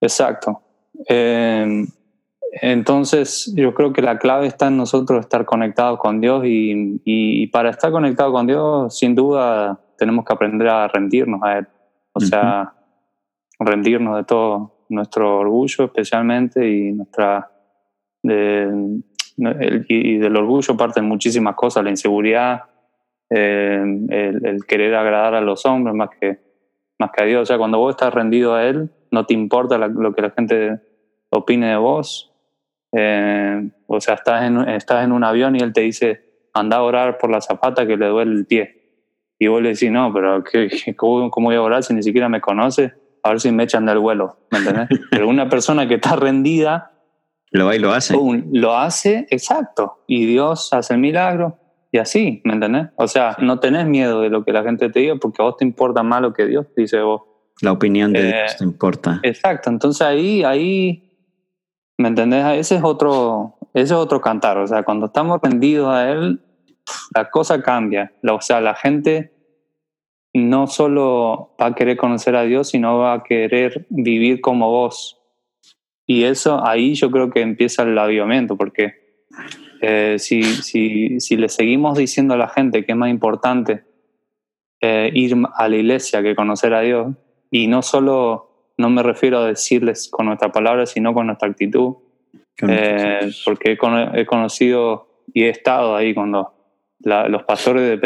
Exacto. 0.00 0.62
Eh, 1.08 1.84
entonces, 2.52 3.52
yo 3.56 3.74
creo 3.74 3.92
que 3.92 4.02
la 4.02 4.18
clave 4.18 4.46
está 4.46 4.68
en 4.68 4.76
nosotros 4.76 5.20
estar 5.20 5.44
conectados 5.44 5.98
con 5.98 6.20
Dios 6.20 6.42
y, 6.44 7.46
para 7.48 7.70
estar 7.70 7.92
conectados 7.92 8.32
con 8.32 8.46
Dios, 8.46 8.98
sin 8.98 9.14
duda, 9.14 9.80
tenemos 9.96 10.24
que 10.24 10.32
aprender 10.32 10.68
a 10.68 10.88
rendirnos 10.88 11.40
a 11.42 11.58
Él. 11.58 11.68
O 12.12 12.18
uh 12.18 12.22
-huh. 12.22 12.28
sea, 12.28 12.74
rendirnos 13.60 14.16
de 14.16 14.24
todo 14.24 14.80
nuestro 14.88 15.38
orgullo 15.38 15.84
especialmente 15.84 16.68
y 16.68 16.92
nuestra 16.92 17.50
de, 18.22 18.62
el, 19.38 19.86
y 19.88 20.18
del 20.18 20.36
orgullo 20.36 20.76
parten 20.76 21.04
muchísimas 21.04 21.54
cosas 21.54 21.84
la 21.84 21.90
inseguridad 21.90 22.64
eh, 23.30 23.80
el, 24.08 24.44
el, 24.44 24.66
querer 24.66 24.94
agradar 24.96 25.34
a 25.34 25.40
los 25.40 25.64
hombres 25.64 25.94
más 25.94 26.10
que 26.18 26.40
más 26.98 27.12
que 27.12 27.22
a 27.22 27.26
Dios 27.26 27.42
o 27.42 27.46
sea 27.46 27.56
cuando 27.56 27.78
vos 27.78 27.90
estás 27.90 28.12
rendido 28.12 28.54
a 28.54 28.64
él 28.64 28.90
no 29.10 29.24
te 29.26 29.34
importa 29.34 29.78
la, 29.78 29.86
lo 29.86 30.12
que 30.12 30.22
la 30.22 30.30
gente 30.30 30.80
opine 31.30 31.68
de 31.68 31.76
vos 31.76 32.29
eh, 32.92 33.70
o 33.86 34.00
sea 34.00 34.14
estás 34.14 34.44
en, 34.44 34.68
estás 34.68 35.04
en 35.04 35.12
un 35.12 35.24
avión 35.24 35.56
y 35.56 35.60
él 35.60 35.72
te 35.72 35.82
dice 35.82 36.48
anda 36.52 36.78
a 36.78 36.82
orar 36.82 37.18
por 37.18 37.30
la 37.30 37.40
zapata 37.40 37.86
que 37.86 37.96
le 37.96 38.08
duele 38.08 38.32
el 38.32 38.46
pie 38.46 38.76
y 39.38 39.46
vos 39.46 39.62
le 39.62 39.70
decís 39.70 39.90
no 39.90 40.12
pero 40.12 40.42
¿qué, 40.44 40.68
cómo, 40.96 41.30
¿cómo 41.30 41.48
voy 41.48 41.56
a 41.56 41.62
orar 41.62 41.82
si 41.82 41.94
ni 41.94 42.02
siquiera 42.02 42.28
me 42.28 42.40
conoce 42.40 42.94
a 43.22 43.30
ver 43.30 43.40
si 43.40 43.52
me 43.52 43.64
echan 43.64 43.86
del 43.86 43.98
vuelo, 43.98 44.38
¿me 44.50 44.58
entendés? 44.58 44.88
Pero 45.10 45.28
una 45.28 45.48
persona 45.48 45.86
que 45.88 45.94
está 45.94 46.16
rendida... 46.16 46.92
Lo 47.52 47.66
va 47.66 47.74
y 47.74 47.78
lo 47.78 47.92
hace. 47.92 48.16
Un, 48.16 48.48
lo 48.52 48.76
hace, 48.76 49.26
exacto. 49.30 50.04
Y 50.06 50.24
Dios 50.26 50.72
hace 50.72 50.94
el 50.94 51.00
milagro 51.00 51.58
y 51.90 51.98
así, 51.98 52.40
¿me 52.44 52.54
entendés? 52.54 52.88
O 52.96 53.08
sea, 53.08 53.36
no 53.40 53.58
tenés 53.58 53.86
miedo 53.86 54.20
de 54.20 54.30
lo 54.30 54.44
que 54.44 54.52
la 54.52 54.62
gente 54.62 54.88
te 54.88 55.00
diga 55.00 55.16
porque 55.16 55.42
a 55.42 55.46
vos 55.46 55.56
te 55.56 55.64
importa 55.64 56.04
más 56.04 56.22
lo 56.22 56.32
que 56.32 56.46
Dios 56.46 56.66
dice 56.76 57.00
vos. 57.00 57.22
La 57.60 57.72
opinión 57.72 58.12
de 58.12 58.20
eh, 58.20 58.32
Dios 58.32 58.56
te 58.56 58.64
importa. 58.64 59.18
Exacto. 59.24 59.68
Entonces 59.68 60.06
ahí, 60.06 60.44
ahí 60.44 61.09
¿Me 62.00 62.08
entendés? 62.08 62.46
Ese 62.56 62.76
es 62.76 62.82
otro, 62.82 63.58
ese 63.74 63.92
es 63.92 63.92
otro 63.92 64.22
cantar. 64.22 64.56
O 64.56 64.66
sea, 64.66 64.84
cuando 64.84 65.04
estamos 65.04 65.38
rendidos 65.42 65.94
a 65.94 66.10
Él, 66.10 66.40
la 67.14 67.28
cosa 67.28 67.62
cambia. 67.62 68.10
O 68.26 68.40
sea, 68.40 68.62
la 68.62 68.74
gente 68.74 69.34
no 70.32 70.66
solo 70.66 71.54
va 71.60 71.66
a 71.66 71.74
querer 71.74 71.98
conocer 71.98 72.36
a 72.36 72.44
Dios, 72.44 72.70
sino 72.70 72.96
va 72.96 73.12
a 73.12 73.22
querer 73.22 73.86
vivir 73.90 74.40
como 74.40 74.70
vos. 74.70 75.20
Y 76.06 76.24
eso 76.24 76.66
ahí 76.66 76.94
yo 76.94 77.10
creo 77.10 77.28
que 77.28 77.42
empieza 77.42 77.82
el 77.82 77.98
avivamiento, 77.98 78.56
porque 78.56 79.26
eh, 79.82 80.16
si, 80.18 80.42
si, 80.42 81.20
si, 81.20 81.36
le 81.36 81.50
seguimos 81.50 81.98
diciendo 81.98 82.32
a 82.32 82.38
la 82.38 82.48
gente 82.48 82.86
que 82.86 82.92
es 82.92 82.98
más 82.98 83.10
importante 83.10 83.84
eh, 84.80 85.10
ir 85.12 85.36
a 85.54 85.68
la 85.68 85.76
iglesia 85.76 86.22
que 86.22 86.34
conocer 86.34 86.72
a 86.72 86.80
Dios, 86.80 87.14
y 87.50 87.66
no 87.66 87.82
solo, 87.82 88.49
no 88.80 88.90
me 88.90 89.02
refiero 89.02 89.38
a 89.38 89.46
decirles 89.46 90.08
con 90.10 90.26
nuestra 90.26 90.50
palabra, 90.50 90.86
sino 90.86 91.14
con 91.14 91.26
nuestra 91.26 91.48
actitud, 91.48 91.96
eh, 92.66 93.30
porque 93.44 93.72
he, 93.72 94.26
conocido 94.26 95.08
y 95.32 95.44
he 95.44 95.48
estado 95.48 95.94
ahí 95.94 96.14
cuando 96.14 96.52
los 97.02 97.42
pastores 97.44 97.98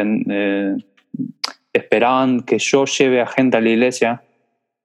esperaban 1.73 2.41
que 2.41 2.59
yo 2.59 2.85
lleve 2.85 3.21
a 3.21 3.27
gente 3.27 3.57
a 3.57 3.61
la 3.61 3.71
iglesia 3.71 4.23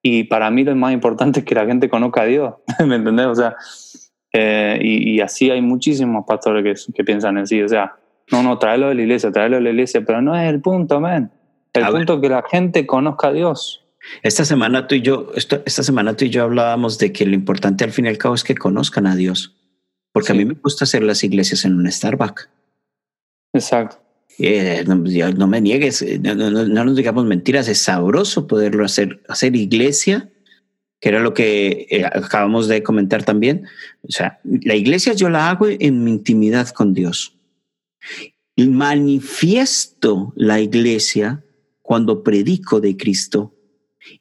y 0.01 0.23
para 0.23 0.49
mí 0.49 0.63
lo 0.63 0.75
más 0.75 0.93
importante 0.93 1.41
es 1.41 1.45
que 1.45 1.55
la 1.55 1.65
gente 1.65 1.89
conozca 1.89 2.21
a 2.21 2.25
Dios, 2.25 2.53
¿me 2.85 2.95
entendés? 2.95 3.27
O 3.27 3.35
sea, 3.35 3.55
eh, 4.31 4.79
y, 4.81 5.19
así 5.21 5.49
hay 5.49 5.61
muchísimos 5.61 6.25
pastores 6.25 6.63
que, 6.63 6.93
que 6.93 7.03
piensan 7.03 7.37
así, 7.37 7.61
o 7.61 7.67
sea, 7.67 7.95
no, 8.31 8.43
no, 8.43 8.57
tráelo 8.59 8.89
de 8.89 8.95
la 8.95 9.01
iglesia, 9.01 9.31
tráelo 9.31 9.57
de 9.57 9.63
la 9.63 9.69
iglesia, 9.69 10.01
pero 10.05 10.21
no 10.21 10.35
es 10.35 10.47
el 10.47 10.61
punto, 10.61 10.99
man. 10.99 11.31
El 11.73 11.85
punto 11.87 12.15
es 12.15 12.21
que 12.21 12.29
la 12.29 12.43
gente 12.43 12.85
conozca 12.85 13.29
a 13.29 13.33
Dios. 13.33 13.85
Esta 14.23 14.45
semana 14.45 14.87
tú 14.87 14.95
y 14.95 15.01
yo, 15.01 15.31
esta, 15.35 15.61
esta, 15.65 15.83
semana 15.83 16.15
tú 16.15 16.25
y 16.25 16.29
yo 16.29 16.43
hablábamos 16.43 16.97
de 16.97 17.11
que 17.11 17.25
lo 17.25 17.35
importante 17.35 17.83
al 17.83 17.91
fin 17.91 18.05
y 18.05 18.09
al 18.09 18.17
cabo 18.17 18.35
es 18.35 18.43
que 18.43 18.55
conozcan 18.55 19.07
a 19.07 19.15
Dios. 19.15 19.55
Porque 20.11 20.31
a 20.31 20.35
mí 20.35 20.45
me 20.45 20.55
gusta 20.55 20.85
hacer 20.85 21.03
las 21.03 21.23
iglesias 21.23 21.65
en 21.65 21.75
un 21.75 21.91
Starbucks. 21.91 22.49
Exacto. 23.53 23.99
Eh, 24.41 24.85
no, 24.87 25.47
me 25.47 25.59
niegues, 25.59 26.01
eh, 26.01 26.17
no, 26.17 26.33
nos 26.35 26.95
digamos 26.95 27.25
mentiras, 27.25 27.67
es 27.67 27.79
sabroso 27.79 28.47
poderlo 28.47 28.85
hacer, 28.85 29.21
hacer 29.27 29.53
iglesia, 29.55 30.29
que 31.01 31.09
era 31.09 31.19
lo 31.19 31.33
que 31.33 31.87
eh, 31.89 32.05
acabamos 32.05 32.69
de 32.69 32.81
comentar 32.81 33.23
también. 33.23 33.65
O 34.03 34.11
sea, 34.11 34.39
la 34.43 34.75
iglesia 34.75 35.13
yo 35.13 35.29
la 35.29 35.49
hago 35.49 35.67
en 35.67 36.03
mi 36.05 36.11
intimidad 36.11 36.69
con 36.69 36.93
Dios. 36.93 37.35
Y 38.55 38.67
manifiesto 38.67 40.33
la 40.37 40.61
iglesia 40.61 41.43
cuando 41.81 42.23
predico 42.23 42.79
de 42.79 42.95
Cristo. 42.95 43.53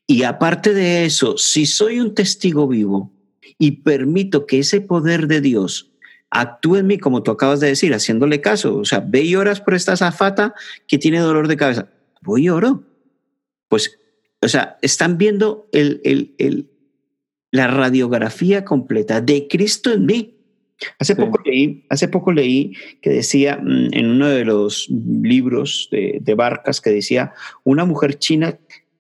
Y 0.07 0.23
aparte 0.23 0.75
de 0.75 1.05
eso, 1.05 1.39
si 1.39 1.67
soy 1.67 2.01
un 2.01 2.15
testigo 2.15 2.67
vivo 2.67 3.13
y 3.59 3.83
permito 3.83 4.47
que 4.47 4.61
ese 4.61 4.81
poder 4.81 5.27
de 5.27 5.41
Dios 5.41 5.93
actúe 6.31 6.77
en 6.77 6.87
mí, 6.87 6.99
como 6.99 7.23
tú 7.23 7.31
acabas 7.31 7.61
de 7.61 7.69
decir, 7.69 7.95
haciéndole 7.95 8.41
caso. 8.41 8.77
O 8.77 8.85
sea, 8.85 9.01
ve 9.01 9.23
y 9.23 9.37
oras 9.37 9.61
por 9.61 9.75
esta 9.75 9.97
zafata 9.97 10.55
que 10.87 10.99
tiene 10.99 11.21
dolor 11.21 11.49
de 11.49 11.57
cabeza. 11.57 11.89
Voy 12.23 12.45
y 12.45 12.49
oro. 12.51 12.85
Pues, 13.69 13.99
o 14.41 14.49
sea, 14.49 14.79
están 14.83 15.19
viendo 15.19 15.69
el, 15.73 16.01
el, 16.05 16.35
el, 16.39 16.71
la 17.51 17.69
radiografía 17.69 18.65
completa 18.65 19.21
de 19.21 19.49
Cristo 19.49 19.93
en 19.93 20.07
mí. 20.07 20.35
Hace, 21.01 21.17
poco 21.17 21.41
leí, 21.45 21.85
hace 21.89 22.07
poco 22.07 22.31
leí 22.31 22.73
que 23.03 23.11
decía 23.11 23.59
mm, 23.61 23.95
en 23.95 24.11
uno 24.11 24.29
de 24.29 24.45
los 24.45 24.89
libros 24.89 25.89
de, 25.91 26.19
de 26.21 26.35
Barcas 26.35 26.81
que 26.81 26.91
decía 26.91 27.33
una 27.65 27.85
mujer 27.85 28.17
china 28.21 28.57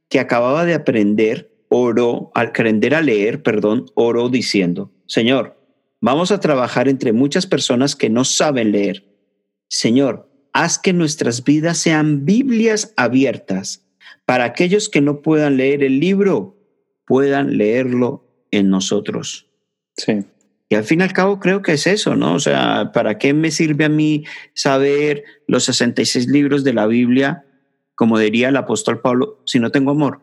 que 0.08 0.20
acababa 0.20 0.64
de 0.64 0.74
aprender 0.74 1.50
oró, 1.68 2.30
al 2.34 2.48
aprender 2.48 2.94
a 2.94 3.02
leer, 3.02 3.42
perdón, 3.42 3.86
oró 3.94 4.28
diciendo, 4.28 4.90
Señor, 5.06 5.58
Vamos 6.00 6.30
a 6.30 6.38
trabajar 6.38 6.88
entre 6.88 7.12
muchas 7.12 7.46
personas 7.46 7.96
que 7.96 8.08
no 8.08 8.24
saben 8.24 8.70
leer. 8.70 9.04
Señor, 9.68 10.30
haz 10.52 10.78
que 10.78 10.92
nuestras 10.92 11.42
vidas 11.42 11.78
sean 11.78 12.24
Biblias 12.24 12.94
abiertas 12.96 13.84
para 14.24 14.44
aquellos 14.44 14.88
que 14.88 15.00
no 15.00 15.22
puedan 15.22 15.56
leer 15.56 15.82
el 15.82 15.98
libro, 15.98 16.56
puedan 17.04 17.58
leerlo 17.58 18.24
en 18.52 18.70
nosotros. 18.70 19.50
Sí. 19.96 20.24
Y 20.68 20.74
al 20.76 20.84
fin 20.84 21.00
y 21.00 21.02
al 21.02 21.12
cabo 21.12 21.40
creo 21.40 21.62
que 21.62 21.72
es 21.72 21.86
eso, 21.86 22.14
¿no? 22.14 22.34
O 22.34 22.40
sea, 22.40 22.92
¿para 22.92 23.18
qué 23.18 23.34
me 23.34 23.50
sirve 23.50 23.86
a 23.86 23.88
mí 23.88 24.24
saber 24.54 25.24
los 25.48 25.64
66 25.64 26.28
libros 26.28 26.62
de 26.62 26.74
la 26.74 26.86
Biblia, 26.86 27.44
como 27.98 28.16
diría 28.16 28.50
el 28.50 28.56
apóstol 28.56 29.00
Pablo, 29.00 29.40
si 29.44 29.58
no 29.58 29.72
tengo 29.72 29.90
amor? 29.90 30.20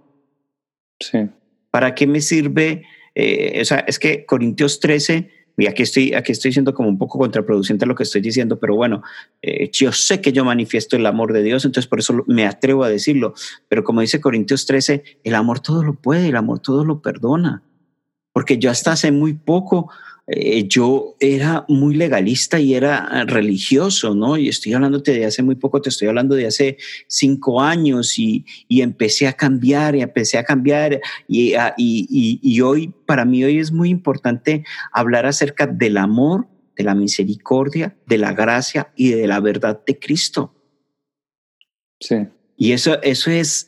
Sí. 1.02 1.28
¿Para 1.72 1.94
qué 1.94 2.08
me 2.08 2.22
sirve? 2.22 2.84
Eh, 3.14 3.60
o 3.62 3.66
sea, 3.66 3.80
es 3.80 4.00
que 4.00 4.26
Corintios 4.26 4.80
13 4.80 5.30
y 5.58 5.68
aquí 5.68 5.84
estoy, 5.84 6.14
aquí 6.14 6.32
estoy 6.32 6.54
siendo 6.54 6.74
como 6.74 6.88
un 6.88 6.98
poco 6.98 7.20
contraproducente 7.20 7.86
lo 7.86 7.94
que 7.94 8.04
estoy 8.04 8.22
diciendo, 8.22 8.58
pero 8.62 8.78
bueno, 8.78 9.04
eh, 9.42 9.70
yo 9.74 9.92
sé 9.92 10.22
que 10.22 10.32
yo 10.32 10.46
manifiesto 10.46 10.96
el 10.96 11.06
amor 11.06 11.34
de 11.34 11.44
Dios, 11.44 11.66
entonces 11.66 11.90
por 11.90 12.00
eso 12.00 12.24
me 12.28 12.46
atrevo 12.46 12.86
a 12.86 12.90
decirlo. 12.90 13.34
Pero 13.68 13.84
como 13.84 14.00
dice 14.00 14.22
Corintios 14.22 14.66
13, 14.66 15.04
el 15.26 15.36
amor 15.36 15.60
todo 15.60 15.84
lo 15.84 15.96
puede, 15.96 16.30
el 16.30 16.38
amor 16.38 16.60
todo 16.60 16.86
lo 16.86 17.02
perdona. 17.02 17.62
Porque 18.32 18.58
yo 18.58 18.72
hasta 18.72 18.94
hace 18.94 19.12
muy 19.12 19.34
poco 19.34 19.92
eh, 20.28 20.68
yo 20.68 21.16
era 21.20 21.66
muy 21.68 21.96
legalista 21.96 22.60
y 22.60 22.74
era 22.74 22.98
ah, 22.98 23.26
religioso, 23.26 24.16
¿no? 24.16 24.38
Y 24.38 24.50
estoy 24.50 24.74
hablándote 24.74 25.14
de 25.14 25.26
hace 25.26 25.44
muy 25.44 25.56
poco, 25.56 25.82
te 25.82 25.90
estoy 25.90 26.08
hablando 26.08 26.36
de 26.36 26.48
hace 26.48 26.78
cinco 27.08 27.62
años 27.62 28.18
y, 28.18 28.44
y 28.68 28.82
empecé 28.82 29.28
a 29.28 29.34
cambiar 29.34 29.96
y 29.96 30.02
empecé 30.02 30.40
a 30.40 30.44
cambiar 30.44 31.00
y, 31.28 31.54
ah, 31.54 31.76
y, 31.78 32.08
y, 32.10 32.40
y 32.42 32.62
hoy, 32.62 32.92
para 33.06 33.24
mí 33.24 33.44
hoy 33.44 33.60
es 33.60 33.72
muy 33.72 33.90
importante 33.90 34.64
hablar 34.92 35.28
acerca 35.28 35.68
del 35.68 35.98
amor, 35.98 36.48
de 36.76 36.84
la 36.84 36.96
misericordia, 36.96 37.96
de 38.08 38.18
la 38.18 38.34
gracia 38.34 38.92
y 38.96 39.12
de 39.12 39.28
la 39.28 39.40
verdad 39.40 39.82
de 39.86 40.00
Cristo. 40.00 40.54
Sí. 42.00 42.16
Y 42.58 42.72
eso, 42.72 43.02
eso 43.04 43.30
es, 43.32 43.68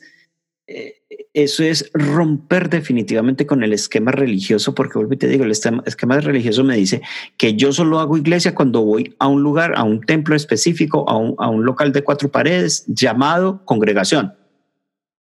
eh, 0.66 0.97
eso 1.34 1.62
es 1.62 1.90
romper 1.92 2.68
definitivamente 2.68 3.46
con 3.46 3.62
el 3.62 3.72
esquema 3.72 4.10
religioso, 4.10 4.74
porque 4.74 4.98
vuelvo 4.98 5.14
y 5.14 5.18
te 5.18 5.28
digo, 5.28 5.44
el 5.44 5.50
esquema 5.50 6.20
religioso 6.20 6.64
me 6.64 6.76
dice 6.76 7.02
que 7.36 7.54
yo 7.54 7.72
solo 7.72 8.00
hago 8.00 8.16
iglesia 8.16 8.54
cuando 8.54 8.82
voy 8.82 9.14
a 9.18 9.28
un 9.28 9.42
lugar, 9.42 9.74
a 9.76 9.84
un 9.84 10.00
templo 10.00 10.34
específico, 10.34 11.08
a 11.08 11.16
un, 11.16 11.34
a 11.38 11.48
un 11.48 11.64
local 11.64 11.92
de 11.92 12.02
cuatro 12.02 12.30
paredes 12.30 12.84
llamado 12.86 13.64
congregación. 13.64 14.34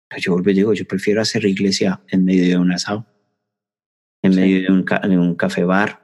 Pero 0.09 0.21
yo 0.21 0.31
vuelvo 0.33 0.49
y 0.49 0.53
digo, 0.53 0.73
yo 0.73 0.85
prefiero 0.85 1.21
hacer 1.21 1.45
iglesia 1.45 2.01
en 2.09 2.25
medio 2.25 2.43
de 2.43 2.57
un 2.57 2.71
asado, 2.71 3.05
en 4.21 4.33
sí. 4.33 4.39
medio 4.39 4.61
de 4.61 4.71
un, 4.71 4.85
de 4.85 5.17
un 5.17 5.35
café 5.35 5.63
bar. 5.63 6.03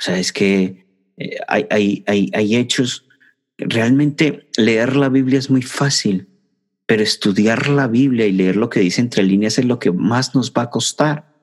O 0.00 0.02
sea, 0.02 0.18
es 0.18 0.32
que 0.32 0.86
eh, 1.16 1.36
hay, 1.48 1.66
hay, 1.70 2.04
hay, 2.06 2.30
hay 2.32 2.56
hechos. 2.56 3.06
Realmente 3.58 4.48
leer 4.56 4.96
la 4.96 5.08
Biblia 5.08 5.38
es 5.38 5.50
muy 5.50 5.62
fácil 5.62 6.28
pero 6.86 7.02
estudiar 7.02 7.68
la 7.68 7.88
Biblia 7.88 8.26
y 8.26 8.32
leer 8.32 8.56
lo 8.56 8.70
que 8.70 8.80
dice 8.80 9.00
entre 9.00 9.24
líneas 9.24 9.58
es 9.58 9.64
lo 9.64 9.78
que 9.78 9.90
más 9.90 10.34
nos 10.34 10.52
va 10.52 10.62
a 10.62 10.70
costar. 10.70 11.36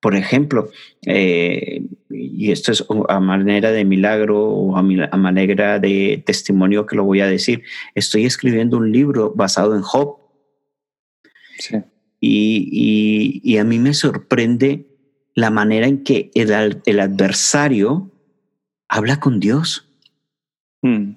Por 0.00 0.16
ejemplo, 0.16 0.70
eh, 1.06 1.82
y 2.08 2.50
esto 2.50 2.72
es 2.72 2.84
a 3.08 3.20
manera 3.20 3.70
de 3.70 3.84
milagro 3.84 4.42
o 4.48 4.76
a, 4.76 4.82
manera 4.82 5.78
de 5.78 6.22
testimonio 6.24 6.86
que 6.86 6.96
lo 6.96 7.04
voy 7.04 7.20
a 7.20 7.26
decir, 7.26 7.62
estoy 7.94 8.24
escribiendo 8.24 8.78
un 8.78 8.90
libro 8.90 9.32
basado 9.36 9.76
en 9.76 9.82
Job. 9.82 10.16
Sí. 11.58 11.76
Y, 12.18 12.68
y, 12.72 13.40
y, 13.44 13.58
a 13.58 13.64
mí 13.64 13.78
me 13.78 13.94
sorprende 13.94 14.86
la 15.34 15.50
manera 15.50 15.86
en 15.86 16.02
que 16.02 16.30
el, 16.34 16.82
el 16.84 17.00
adversario 17.00 18.10
habla 18.88 19.20
con 19.20 19.38
Dios. 19.40 19.88
Mm, 20.82 21.12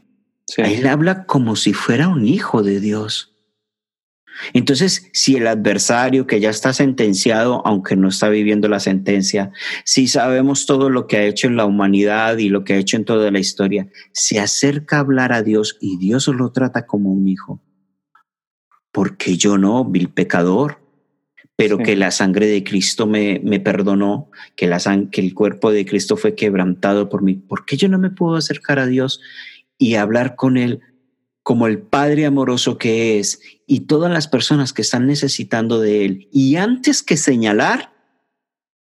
sí. 0.45 0.61
Él 0.61 0.88
habla 0.88 1.26
como 1.26 1.55
si 1.55 1.74
fuera 1.74 2.07
un 2.09 2.26
hijo 2.26 2.63
de 2.63 2.80
Dios. 2.80 3.32
Entonces, 4.53 5.09
si 5.13 5.36
el 5.36 5.47
adversario 5.47 6.27
que 6.27 6.39
ya 6.39 6.49
está 6.49 6.73
sentenciado, 6.73 7.61
aunque 7.65 7.95
no 7.95 8.09
está 8.09 8.29
viviendo 8.29 8.67
la 8.67 8.79
sentencia, 8.79 9.51
si 9.86 10.07
sabemos 10.07 10.65
todo 10.65 10.89
lo 10.89 11.07
que 11.07 11.17
ha 11.17 11.25
hecho 11.25 11.47
en 11.47 11.55
la 11.55 11.65
humanidad 11.65 12.38
y 12.38 12.49
lo 12.49 12.63
que 12.63 12.73
ha 12.73 12.77
hecho 12.77 12.97
en 12.97 13.05
toda 13.05 13.31
la 13.31 13.39
historia, 13.39 13.88
se 14.11 14.39
acerca 14.39 14.97
a 14.97 14.99
hablar 15.01 15.34
a 15.34 15.43
Dios 15.43 15.77
y 15.79 15.97
Dios 15.97 16.27
lo 16.27 16.51
trata 16.51 16.86
como 16.86 17.11
un 17.11 17.27
hijo. 17.27 17.61
Porque 18.91 19.38
yo 19.38 19.57
no, 19.57 19.86
vil 19.86 20.09
pecador, 20.09 20.79
pero 21.55 21.77
sí. 21.77 21.84
que 21.84 21.95
la 21.95 22.11
sangre 22.11 22.47
de 22.47 22.63
Cristo 22.63 23.07
me, 23.07 23.39
me 23.43 23.59
perdonó, 23.59 24.29
que, 24.55 24.67
la 24.67 24.79
que 25.11 25.21
el 25.21 25.34
cuerpo 25.34 25.71
de 25.71 25.86
Cristo 25.86 26.17
fue 26.17 26.36
quebrantado 26.36 27.09
por 27.09 27.23
mí. 27.23 27.36
¿Por 27.36 27.65
qué 27.65 27.77
yo 27.77 27.88
no 27.88 27.97
me 27.97 28.09
puedo 28.09 28.36
acercar 28.36 28.79
a 28.79 28.88
Dios 28.88 29.21
y 29.77 29.95
hablar 29.95 30.36
con 30.36 30.57
Él 30.57 30.81
como 31.43 31.67
el 31.67 31.79
Padre 31.79 32.25
amoroso 32.25 32.77
que 32.77 33.19
es 33.19 33.41
y 33.67 33.81
todas 33.81 34.11
las 34.11 34.27
personas 34.27 34.73
que 34.73 34.81
están 34.81 35.05
necesitando 35.05 35.79
de 35.79 36.05
Él. 36.05 36.29
Y 36.31 36.55
antes 36.55 37.03
que 37.03 37.17
señalar, 37.17 37.91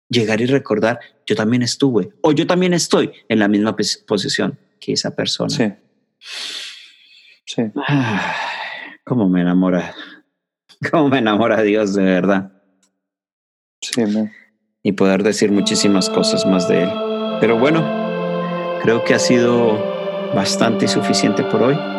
llegar 0.09 0.41
y 0.41 0.47
recordar, 0.47 1.01
yo 1.27 1.35
también 1.35 1.63
estuve 1.63 2.11
o 2.23 2.33
yo 2.33 2.47
también 2.47 2.73
estoy 2.73 3.13
en 3.29 3.41
la 3.41 3.49
misma 3.49 3.77
posición 4.07 4.59
que 4.81 4.93
esa 4.93 5.15
persona. 5.15 5.51
Sí. 5.51 5.73
Sí. 7.47 7.63
Ah, 7.77 8.35
¿Cómo 9.05 9.29
me 9.29 9.43
enamora? 9.43 9.95
¿Cómo 10.91 11.09
me 11.09 11.19
enamora 11.19 11.61
Dios 11.63 11.95
de 11.95 12.05
verdad? 12.05 12.53
Sí, 13.81 14.03
y 14.83 14.93
poder 14.93 15.23
decir 15.23 15.51
muchísimas 15.51 16.09
cosas 16.09 16.47
más 16.47 16.69
de 16.69 16.85
Él. 16.85 16.91
Pero 17.41 17.59
bueno, 17.59 17.83
creo 18.83 19.05
que 19.05 19.15
ha 19.15 19.19
sido 19.19 20.33
bastante 20.35 20.87
y 20.87 20.89
suficiente 20.89 21.43
por 21.45 21.63
hoy. 21.63 21.94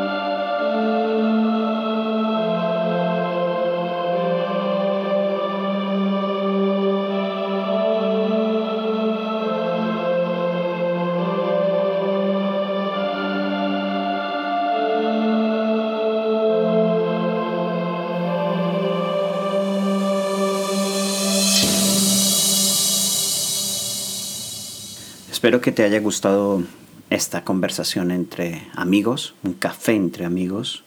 Que 25.66 25.72
te 25.72 25.84
haya 25.84 26.00
gustado 26.00 26.62
esta 27.10 27.44
conversación 27.44 28.12
entre 28.12 28.68
amigos, 28.76 29.34
un 29.42 29.54
café 29.54 29.94
entre 29.94 30.24
amigos. 30.24 30.84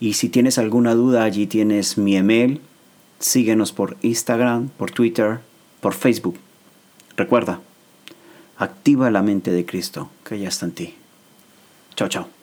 y 0.00 0.14
si 0.14 0.28
tienes 0.28 0.58
alguna 0.58 0.96
duda 0.96 1.22
allí 1.22 1.46
tienes 1.46 1.98
mi 1.98 2.16
email. 2.16 2.60
Síguenos 3.20 3.70
por 3.70 3.96
Instagram, 4.02 4.70
por 4.70 4.90
Twitter, 4.90 5.38
por 5.80 5.94
Facebook. 5.94 6.36
Recuerda, 7.16 7.60
activa 8.56 9.10
la 9.10 9.22
mente 9.22 9.50
de 9.50 9.66
Cristo 9.66 10.10
que 10.24 10.38
ya 10.38 10.48
está 10.48 10.66
en 10.66 10.72
ti. 10.72 10.94
Chao, 11.94 12.08
chao. 12.08 12.41